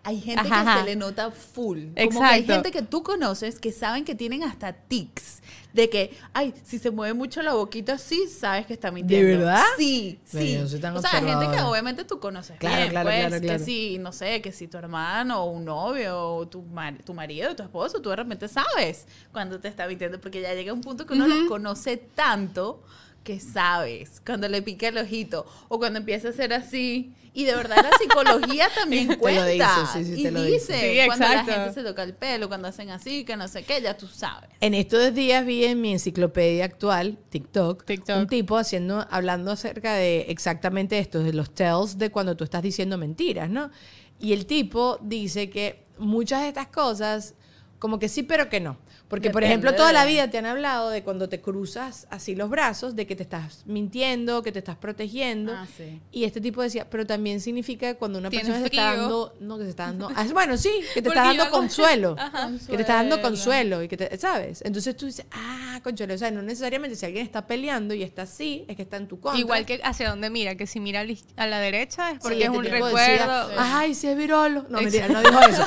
Hay 0.02 0.20
gente 0.20 0.40
Ajá, 0.40 0.48
que 0.64 0.68
ajá. 0.70 0.78
se 0.80 0.84
le 0.86 0.96
nota 0.96 1.30
full. 1.30 1.78
Como 2.08 2.20
que 2.20 2.26
hay 2.26 2.40
Exacto. 2.40 2.52
gente 2.54 2.70
que 2.72 2.82
tú 2.82 3.02
conoces 3.02 3.58
que 3.58 3.72
saben 3.72 4.04
que 4.04 4.14
tienen 4.14 4.42
hasta 4.42 4.72
tics. 4.72 5.42
De 5.72 5.90
que, 5.90 6.16
ay, 6.32 6.54
si 6.64 6.78
se 6.78 6.90
mueve 6.90 7.12
mucho 7.12 7.42
la 7.42 7.52
boquita 7.52 7.92
así, 7.92 8.26
sabes 8.26 8.66
que 8.66 8.72
está 8.72 8.90
mintiendo. 8.90 9.38
verdad? 9.38 9.62
Sí, 9.76 10.18
sí. 10.24 10.54
yo 10.54 10.66
soy 10.66 10.80
tan 10.80 10.96
o 10.96 11.00
sea, 11.00 11.10
gente 11.10 11.54
que 11.54 11.62
obviamente 11.62 12.04
tú 12.04 12.18
conoces 12.18 12.56
Claro, 12.58 12.76
bien, 12.76 12.88
claro, 12.90 13.08
pues, 13.08 13.26
claro, 13.26 13.42
claro. 13.42 13.58
Que 13.58 13.64
si, 13.64 13.98
no 13.98 14.10
sé, 14.12 14.40
que 14.40 14.50
si 14.50 14.66
tu 14.66 14.78
hermano 14.78 15.44
o 15.44 15.50
un 15.50 15.66
novio 15.66 16.18
o 16.36 16.48
tu, 16.48 16.62
mar- 16.62 16.98
tu 17.04 17.12
marido 17.12 17.52
o 17.52 17.54
tu 17.54 17.62
esposo, 17.62 18.00
tú 18.00 18.08
de 18.08 18.16
repente 18.16 18.48
sabes 18.48 19.06
cuando 19.30 19.60
te 19.60 19.68
está 19.68 19.86
mintiendo. 19.86 20.18
Porque 20.20 20.40
ya 20.40 20.54
llega 20.54 20.72
un 20.72 20.80
punto 20.80 21.06
que 21.06 21.12
uno 21.12 21.28
los 21.28 21.46
conoce 21.48 21.98
tanto 21.98 22.82
que 23.24 23.40
sabes 23.40 24.22
cuando 24.24 24.48
le 24.48 24.62
pica 24.62 24.88
el 24.88 24.98
ojito 24.98 25.46
o 25.68 25.78
cuando 25.78 25.98
empieza 25.98 26.28
a 26.28 26.30
hacer 26.30 26.52
así. 26.52 27.12
Y 27.34 27.44
de 27.44 27.54
verdad 27.54 27.76
la 27.76 27.90
psicología 27.98 28.68
también 28.74 29.06
Te 29.08 29.14
lo 29.14 29.20
cuenta. 29.20 29.46
dice, 29.46 29.64
sí, 29.92 30.04
sí, 30.14 30.20
y 30.20 30.22
te 30.24 30.30
lo 30.32 30.42
dice, 30.42 30.72
dice. 30.72 31.00
Sí, 31.02 31.06
cuando 31.06 31.28
la 31.28 31.44
gente 31.44 31.72
se 31.74 31.82
toca 31.84 32.02
el 32.02 32.14
pelo, 32.14 32.48
cuando 32.48 32.66
hacen 32.68 32.90
así, 32.90 33.24
que 33.24 33.36
no 33.36 33.46
sé 33.46 33.62
qué, 33.62 33.80
ya 33.80 33.96
tú 33.96 34.08
sabes. 34.08 34.48
En 34.60 34.74
estos 34.74 35.14
días 35.14 35.44
vi 35.46 35.64
en 35.64 35.80
mi 35.80 35.92
enciclopedia 35.92 36.64
actual, 36.64 37.16
TikTok, 37.28 37.84
TikTok. 37.84 38.16
un 38.18 38.26
tipo 38.26 38.56
haciendo, 38.56 39.06
hablando 39.10 39.52
acerca 39.52 39.94
de 39.94 40.22
exactamente 40.30 40.98
esto, 40.98 41.22
de 41.22 41.32
los 41.32 41.54
tells 41.54 41.96
de 41.98 42.10
cuando 42.10 42.36
tú 42.36 42.42
estás 42.44 42.62
diciendo 42.62 42.98
mentiras, 42.98 43.48
¿no? 43.50 43.70
Y 44.18 44.32
el 44.32 44.46
tipo 44.46 44.98
dice 45.00 45.48
que 45.48 45.84
muchas 45.98 46.42
de 46.42 46.48
estas 46.48 46.68
cosas, 46.68 47.34
como 47.78 47.98
que 47.98 48.08
sí, 48.08 48.22
pero 48.22 48.48
que 48.48 48.60
no. 48.60 48.76
Porque, 49.08 49.30
por 49.30 49.42
ejemplo, 49.42 49.74
toda 49.74 49.90
la 49.94 50.04
vida 50.04 50.28
te 50.28 50.36
han 50.36 50.44
hablado 50.44 50.90
de 50.90 51.02
cuando 51.02 51.30
te 51.30 51.40
cruzas 51.40 52.06
así 52.10 52.34
los 52.36 52.50
brazos, 52.50 52.94
de 52.94 53.06
que 53.06 53.16
te 53.16 53.22
estás 53.22 53.62
mintiendo, 53.64 54.42
que 54.42 54.52
te 54.52 54.58
estás 54.58 54.76
protegiendo. 54.76 55.52
Ah, 55.54 55.66
sí. 55.76 55.98
Y 56.12 56.24
este 56.24 56.42
tipo 56.42 56.60
decía, 56.60 56.90
pero 56.90 57.06
también 57.06 57.40
significa 57.40 57.94
cuando 57.94 58.18
una 58.18 58.28
persona 58.30 58.58
te 58.60 58.66
está 58.66 58.94
dando, 58.96 59.34
no, 59.40 59.56
que 59.56 59.64
te 59.64 59.70
está 59.70 59.84
dando, 59.84 60.10
ah, 60.14 60.26
bueno, 60.34 60.58
sí, 60.58 60.70
que 60.92 61.00
te 61.00 61.08
está 61.08 61.22
dando 61.24 61.44
hago- 61.44 61.52
consuelo, 61.52 62.16
Ajá. 62.18 62.50
que 62.68 62.76
te 62.76 62.82
está 62.82 62.94
dando 62.96 63.22
Consuelo. 63.22 63.82
y 63.82 63.88
que 63.88 63.96
te, 63.96 64.18
¿sabes? 64.18 64.60
Entonces 64.62 64.94
tú 64.94 65.06
dices, 65.06 65.24
ah, 65.32 65.80
consuelo, 65.82 66.12
o 66.14 66.18
sea, 66.18 66.30
no 66.30 66.42
necesariamente 66.42 66.94
si 66.96 67.06
alguien 67.06 67.24
está 67.24 67.46
peleando 67.46 67.94
y 67.94 68.02
está 68.02 68.22
así, 68.22 68.66
es 68.68 68.76
que 68.76 68.82
está 68.82 68.98
en 68.98 69.08
tu 69.08 69.18
contra. 69.20 69.40
Igual 69.40 69.64
que 69.64 69.80
hacia 69.84 70.10
dónde 70.10 70.28
mira, 70.28 70.54
que 70.56 70.66
si 70.66 70.80
mira 70.80 71.02
a 71.36 71.46
la 71.46 71.60
derecha 71.60 72.10
es 72.10 72.14
Sí, 72.16 72.20
porque 72.24 72.42
es 72.44 72.48
un 72.50 72.62
recuerdo. 72.64 73.48
decía, 73.48 73.48
Ay, 73.56 73.94
sí 73.94 74.06
es 74.08 74.16
virolo. 74.18 74.66
No, 74.68 74.82
mentira, 74.82 75.08
no 75.08 75.22
dijo 75.22 75.40
eso. 75.48 75.66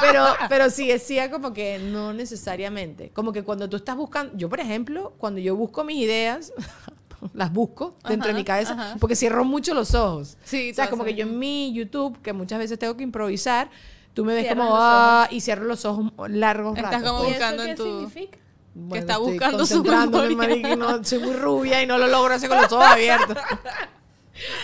Pero, 0.00 0.26
pero 0.48 0.70
sí 0.70 0.88
decía 0.88 1.30
como 1.30 1.49
que 1.52 1.78
no 1.78 2.12
necesariamente. 2.12 3.10
Como 3.10 3.32
que 3.32 3.42
cuando 3.42 3.68
tú 3.68 3.76
estás 3.76 3.96
buscando, 3.96 4.36
yo 4.36 4.48
por 4.48 4.60
ejemplo, 4.60 5.12
cuando 5.18 5.40
yo 5.40 5.56
busco 5.56 5.84
mis 5.84 5.96
ideas, 5.98 6.52
las 7.34 7.52
busco 7.52 7.94
dentro 8.08 8.28
de 8.28 8.34
mi 8.34 8.44
cabeza, 8.44 8.72
ajá. 8.72 8.96
porque 8.98 9.16
cierro 9.16 9.44
mucho 9.44 9.74
los 9.74 9.94
ojos. 9.94 10.36
Sí, 10.44 10.70
o 10.70 10.74
sea, 10.74 10.88
como 10.90 11.04
que 11.04 11.14
yo 11.14 11.26
en 11.26 11.38
mi 11.38 11.72
YouTube, 11.72 12.20
que 12.22 12.32
muchas 12.32 12.58
veces 12.58 12.78
tengo 12.78 12.96
que 12.96 13.02
improvisar, 13.02 13.70
tú 14.14 14.24
me 14.24 14.34
ves 14.34 14.44
Cierras 14.44 14.66
como, 14.66 14.76
ah, 14.78 15.28
y 15.30 15.40
cierro 15.40 15.64
los 15.64 15.84
ojos 15.84 16.12
largos 16.28 16.76
Estás 16.76 16.92
ratos. 16.92 17.08
como 17.10 17.22
¿Y 17.22 17.26
pues. 17.26 17.36
buscando 17.38 17.62
qué 17.64 17.70
en 17.70 17.76
tu- 17.76 17.84
significa? 17.84 18.38
Bueno, 18.72 19.00
está 19.00 19.12
estoy 19.14 19.30
buscando 19.32 19.66
su 19.66 19.82
memoria. 19.82 20.36
marica, 20.36 20.72
y 20.72 20.76
no, 20.76 21.02
soy 21.04 21.18
muy 21.18 21.32
rubia 21.34 21.82
y 21.82 21.86
no 21.86 21.98
lo 21.98 22.06
logro 22.06 22.34
hacer 22.34 22.48
con 22.48 22.62
los 22.62 22.72
ojos 22.72 22.86
abiertos. 22.86 23.36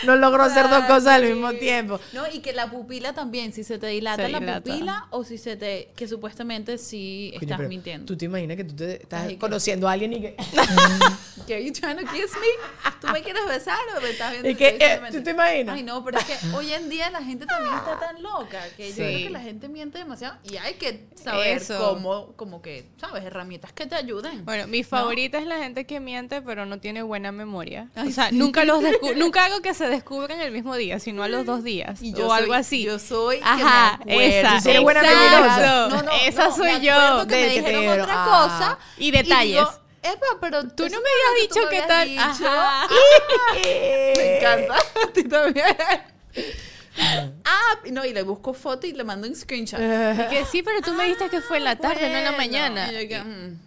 No 0.05 0.15
logro 0.15 0.43
hacer 0.43 0.69
dos 0.69 0.83
cosas 0.85 1.07
al 1.07 1.23
mismo 1.25 1.51
tiempo. 1.53 1.99
No, 2.13 2.23
y 2.31 2.39
que 2.39 2.53
la 2.53 2.69
pupila 2.69 3.13
también, 3.13 3.53
si 3.53 3.63
se 3.63 3.77
te 3.79 3.87
dilata 3.87 4.25
Se 4.25 4.29
la 4.29 4.39
dilata. 4.39 4.61
pupila 4.71 5.07
o 5.11 5.23
si 5.23 5.37
se 5.37 5.55
te, 5.55 5.91
que 5.95 6.07
supuestamente 6.07 6.77
sí 6.77 7.31
Coño, 7.39 7.51
estás 7.53 7.67
mintiendo. 7.69 8.05
¿Tú 8.05 8.17
te 8.17 8.25
imaginas 8.25 8.57
que 8.57 8.63
tú 8.63 8.75
te 8.75 9.01
estás 9.03 9.23
Ay, 9.23 9.33
que- 9.33 9.39
conociendo 9.39 9.87
a 9.87 9.93
alguien 9.93 10.13
y 10.13 10.21
que... 10.21 10.35
¿Que 11.47 11.53
are 11.55 11.63
you 11.65 11.71
trying 11.71 11.95
to 11.95 12.03
kiss 12.11 12.31
me? 12.33 12.91
¿Tú 12.99 13.07
me 13.13 13.21
quieres 13.21 13.45
besar 13.47 13.77
o 13.97 14.01
me 14.01 14.09
estás 14.09 14.31
viendo? 14.31 14.49
Y 14.49 14.55
que, 14.55 14.77
eh, 14.81 14.99
¿tú 15.11 15.23
te 15.23 15.31
imaginas? 15.31 15.75
Ay, 15.75 15.83
no, 15.83 16.03
pero 16.03 16.17
es 16.19 16.25
que 16.25 16.35
hoy 16.53 16.73
en 16.73 16.89
día 16.89 17.09
la 17.09 17.23
gente 17.23 17.45
también 17.45 17.73
está 17.73 17.97
tan 17.97 18.21
loca 18.21 18.61
que 18.75 18.89
yo 18.89 18.95
Sí. 18.95 19.01
creo 19.01 19.17
que 19.27 19.29
la 19.29 19.39
gente 19.39 19.69
miente 19.69 19.97
demasiado 19.97 20.35
y 20.43 20.57
hay 20.57 20.73
que 20.73 21.07
saber 21.15 21.57
Eso. 21.57 21.77
cómo, 21.79 22.33
como 22.35 22.61
que, 22.61 22.89
¿sabes? 22.99 23.23
Herramientas 23.23 23.71
que 23.71 23.85
te 23.85 23.95
ayuden. 23.95 24.43
Bueno, 24.43 24.67
mi 24.67 24.83
favorita 24.83 25.37
es 25.37 25.45
la 25.45 25.57
gente 25.59 25.85
que 25.85 25.99
miente 26.01 26.41
pero 26.41 26.65
no 26.65 26.79
tiene 26.79 27.01
buena 27.03 27.31
memoria. 27.31 27.89
Ay, 27.95 28.09
o 28.09 28.11
sea, 28.11 28.29
sí. 28.29 28.35
nunca 28.35 28.65
los 28.65 28.81
nunca 29.15 29.45
hago 29.45 29.61
que 29.61 29.66
se 29.73 29.87
descubran 29.87 30.39
el 30.41 30.51
mismo 30.51 30.75
día, 30.75 30.99
sino 30.99 31.23
a 31.23 31.27
los 31.27 31.45
dos 31.45 31.63
días 31.63 32.01
Y 32.01 32.13
o 32.13 32.17
yo 32.17 32.27
soy- 32.29 32.37
algo 32.39 32.53
así. 32.53 32.83
yo 32.83 32.99
soy 32.99 33.37
que 33.37 33.43
me 33.43 33.49
Ajá, 33.63 33.99
esa. 34.05 34.69
Eres 34.69 34.81
buena. 34.81 35.01
No, 35.89 36.01
no, 36.03 36.11
esa 36.25 36.45
no, 36.49 36.55
soy 36.55 36.73
me 36.73 36.81
yo. 36.81 37.27
que 37.27 37.35
me 37.35 37.61
te 37.61 37.89
otra 38.01 38.13
ah. 38.25 38.25
cosa 38.49 38.79
Y 38.97 39.11
detalles. 39.11 39.55
digo, 39.57 39.69
Epa, 40.03 40.25
pero 40.39 40.61
Tú 40.69 40.83
no 40.83 40.89
me 41.01 41.09
habías 41.09 41.49
dicho 41.49 41.59
qué 41.69 41.81
tal. 41.81 42.07
dicho. 42.07 42.47
Ajá. 42.47 42.87
Me 43.53 44.37
encanta. 44.37 44.75
A 45.03 45.11
ti 45.13 45.23
también. 45.23 45.65
ah, 47.45 47.79
no, 47.91 48.05
y 48.05 48.13
le 48.13 48.21
busco 48.23 48.53
foto 48.53 48.87
y 48.87 48.93
le 48.93 49.03
mando 49.03 49.27
un 49.27 49.35
screenshot. 49.35 49.79
Y 49.79 50.29
que 50.29 50.45
sí, 50.49 50.63
pero 50.63 50.81
tú 50.81 50.93
me 50.93 51.03
dijiste 51.03 51.29
que 51.29 51.41
fue 51.41 51.57
en 51.57 51.63
la 51.65 51.75
tarde, 51.75 52.09
no 52.09 52.17
en 52.17 52.23
la 52.23 52.31
mañana. 52.33 52.91
y 52.91 53.03
yo 53.03 53.07
que, 53.09 53.19
mm, 53.19 53.59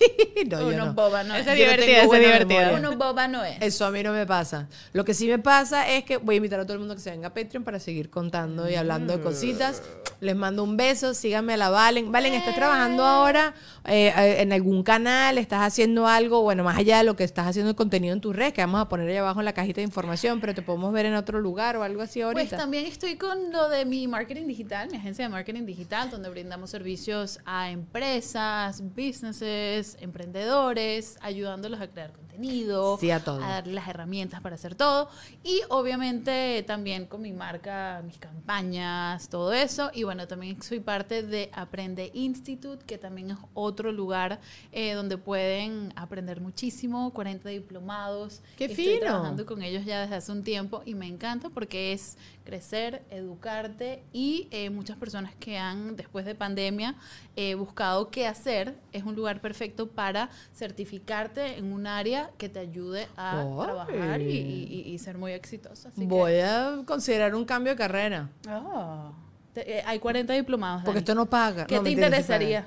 no, 0.48 0.66
uno 0.68 0.86
no. 0.86 0.94
boba 0.94 1.22
no 1.24 1.34
Esa 1.34 1.52
es. 1.52 1.58
Divertida, 1.58 1.98
esa 1.98 2.06
buena 2.06 2.26
divertida. 2.26 2.58
memoria. 2.66 2.78
Uno 2.78 2.96
boba 2.96 3.28
no 3.28 3.44
es. 3.44 3.56
Eso 3.60 3.84
a 3.84 3.90
mí 3.90 4.02
no 4.02 4.12
me 4.12 4.26
pasa. 4.26 4.68
Lo 4.92 5.04
que 5.04 5.14
sí 5.14 5.28
me 5.28 5.38
pasa 5.38 5.88
es 5.88 6.04
que 6.04 6.16
voy 6.16 6.34
a 6.34 6.36
invitar 6.36 6.60
a 6.60 6.64
todo 6.64 6.74
el 6.74 6.78
mundo 6.80 6.94
que 6.94 7.00
se 7.00 7.10
venga 7.10 7.28
a 7.28 7.34
Patreon 7.34 7.64
para 7.64 7.78
seguir 7.78 8.10
contando 8.10 8.68
y 8.68 8.74
hablando 8.74 9.16
de 9.16 9.22
cositas. 9.22 9.82
Les 10.20 10.36
mando 10.36 10.64
un 10.64 10.76
beso, 10.76 11.14
síganme 11.14 11.54
a 11.54 11.56
la 11.56 11.70
Valen. 11.70 12.12
Valen, 12.12 12.34
¿estás 12.34 12.54
trabajando 12.54 13.04
ahora 13.04 13.54
eh, 13.86 14.12
eh, 14.16 14.42
en 14.42 14.52
algún 14.52 14.82
canal? 14.82 15.38
¿Estás 15.38 15.62
haciendo 15.62 16.06
algo? 16.06 16.42
Bueno, 16.42 16.64
más 16.64 16.78
allá 16.78 16.98
de 16.98 17.04
lo 17.04 17.16
que 17.16 17.24
estás 17.24 17.46
haciendo 17.46 17.70
el 17.70 17.76
contenido 17.76 18.12
en 18.14 18.20
tus 18.20 18.34
redes, 18.36 18.52
que 18.52 18.60
vamos 18.60 18.80
a 18.80 18.88
poner 18.88 19.08
ahí 19.08 19.16
abajo 19.16 19.40
en 19.40 19.44
la 19.46 19.52
cajita 19.52 19.80
de 19.80 19.86
información, 19.86 20.40
pero 20.40 20.54
te 20.54 20.62
podemos 20.62 20.92
ver 20.92 21.06
en 21.06 21.14
otro 21.14 21.40
lugar 21.40 21.76
o 21.76 21.82
algo 21.82 22.02
así 22.02 22.20
Pues 22.20 22.36
ahorita. 22.36 22.56
también 22.56 22.86
estoy 22.86 23.16
con 23.16 23.52
lo 23.52 23.68
de 23.68 23.84
mi 23.84 24.06
marketing 24.08 24.46
digital, 24.46 24.88
mi 24.90 24.96
agencia 24.98 25.24
de 25.24 25.28
marketing 25.28 25.64
digital, 25.66 26.10
donde 26.10 26.28
brindamos 26.30 26.70
servicios 26.70 27.40
a 27.44 27.70
empresas, 27.70 28.82
businesses, 28.94 29.96
emprendedores, 30.00 31.18
ayudándolos 31.20 31.80
a 31.80 31.88
crear 31.88 32.12
contenido 32.12 32.29
contenido, 32.40 32.96
Sí, 32.98 33.10
a 33.10 33.20
todo. 33.22 33.38
darle 33.38 33.72
las 33.74 33.88
herramientas 33.88 34.40
para 34.40 34.54
hacer 34.54 34.74
todo. 34.74 35.08
Y 35.44 35.60
obviamente 35.68 36.64
también 36.66 37.06
con 37.06 37.22
mi 37.22 37.32
marca, 37.32 38.02
mis 38.04 38.18
campañas, 38.18 39.28
todo 39.28 39.52
eso. 39.52 39.90
Y 39.94 40.04
bueno, 40.04 40.26
también 40.26 40.60
soy 40.62 40.80
parte 40.80 41.22
de 41.22 41.50
Aprende 41.52 42.10
Institute, 42.14 42.84
que 42.84 42.98
también 42.98 43.30
es 43.32 43.38
otro 43.54 43.92
lugar 43.92 44.40
eh, 44.72 44.92
donde 44.94 45.18
pueden 45.18 45.92
aprender 45.96 46.40
muchísimo, 46.40 47.12
40 47.12 47.48
diplomados. 47.48 48.40
¡Qué 48.56 48.66
Estoy 48.66 48.84
fino! 48.84 49.00
trabajando 49.00 49.46
con 49.46 49.62
ellos 49.62 49.84
ya 49.84 50.00
desde 50.02 50.16
hace 50.16 50.32
un 50.32 50.42
tiempo 50.42 50.82
y 50.84 50.94
me 50.94 51.06
encanta 51.06 51.50
porque 51.50 51.92
es 51.92 52.16
crecer, 52.44 53.02
educarte 53.10 54.02
y 54.12 54.48
eh, 54.50 54.70
muchas 54.70 54.96
personas 54.96 55.34
que 55.36 55.56
han, 55.58 55.94
después 55.94 56.24
de 56.24 56.34
pandemia, 56.34 56.96
eh, 57.36 57.54
buscado 57.54 58.10
qué 58.10 58.26
hacer, 58.26 58.74
es 58.92 59.04
un 59.04 59.14
lugar 59.14 59.40
perfecto 59.40 59.88
para 59.88 60.30
certificarte 60.54 61.58
en 61.58 61.72
un 61.72 61.86
área 61.86 62.29
que 62.38 62.48
te 62.48 62.58
ayude 62.60 63.06
a 63.16 63.44
trabajar 63.62 64.20
y, 64.20 64.24
y- 64.30 64.82
y- 64.86 64.92
y 64.92 64.98
ser 64.98 65.18
muy. 65.18 65.32
Así 65.32 65.58
que- 65.58 65.68
Voy 66.06 66.40
a 66.40 66.82
considerar 66.86 67.34
un 67.34 67.44
cambio 67.44 67.72
de 67.72 67.76
carrera. 67.78 68.28
Ah. 68.48 69.12
Te- 69.54 69.78
eh, 69.78 69.82
hay 69.84 69.98
40 69.98 70.32
diplomados. 70.34 70.82
Porque 70.84 71.00
Dani. 71.00 71.04
esto 71.04 71.14
no 71.14 71.26
paga. 71.26 71.66
¿Qué 71.66 71.76
No, 71.76 71.82
te 71.82 71.90
interesaría? 71.90 72.64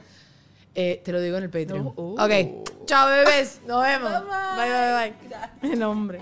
Eh, 0.76 1.02
te 1.06 1.12
lo 1.12 1.22
digo 1.22 1.38
en 1.38 1.44
el 1.44 1.50
Patreon. 1.50 1.84
No, 1.86 1.94
uh. 1.96 2.16
Ok. 2.20 2.86
Chao, 2.86 3.08
bebés. 3.08 3.62
Nos 3.68 3.84
vemos. 3.84 4.12
Bye, 4.12 4.70
bye, 4.70 4.94
bye. 4.94 5.14
bye. 5.62 5.74
El 5.74 5.84
hombre. 5.84 6.22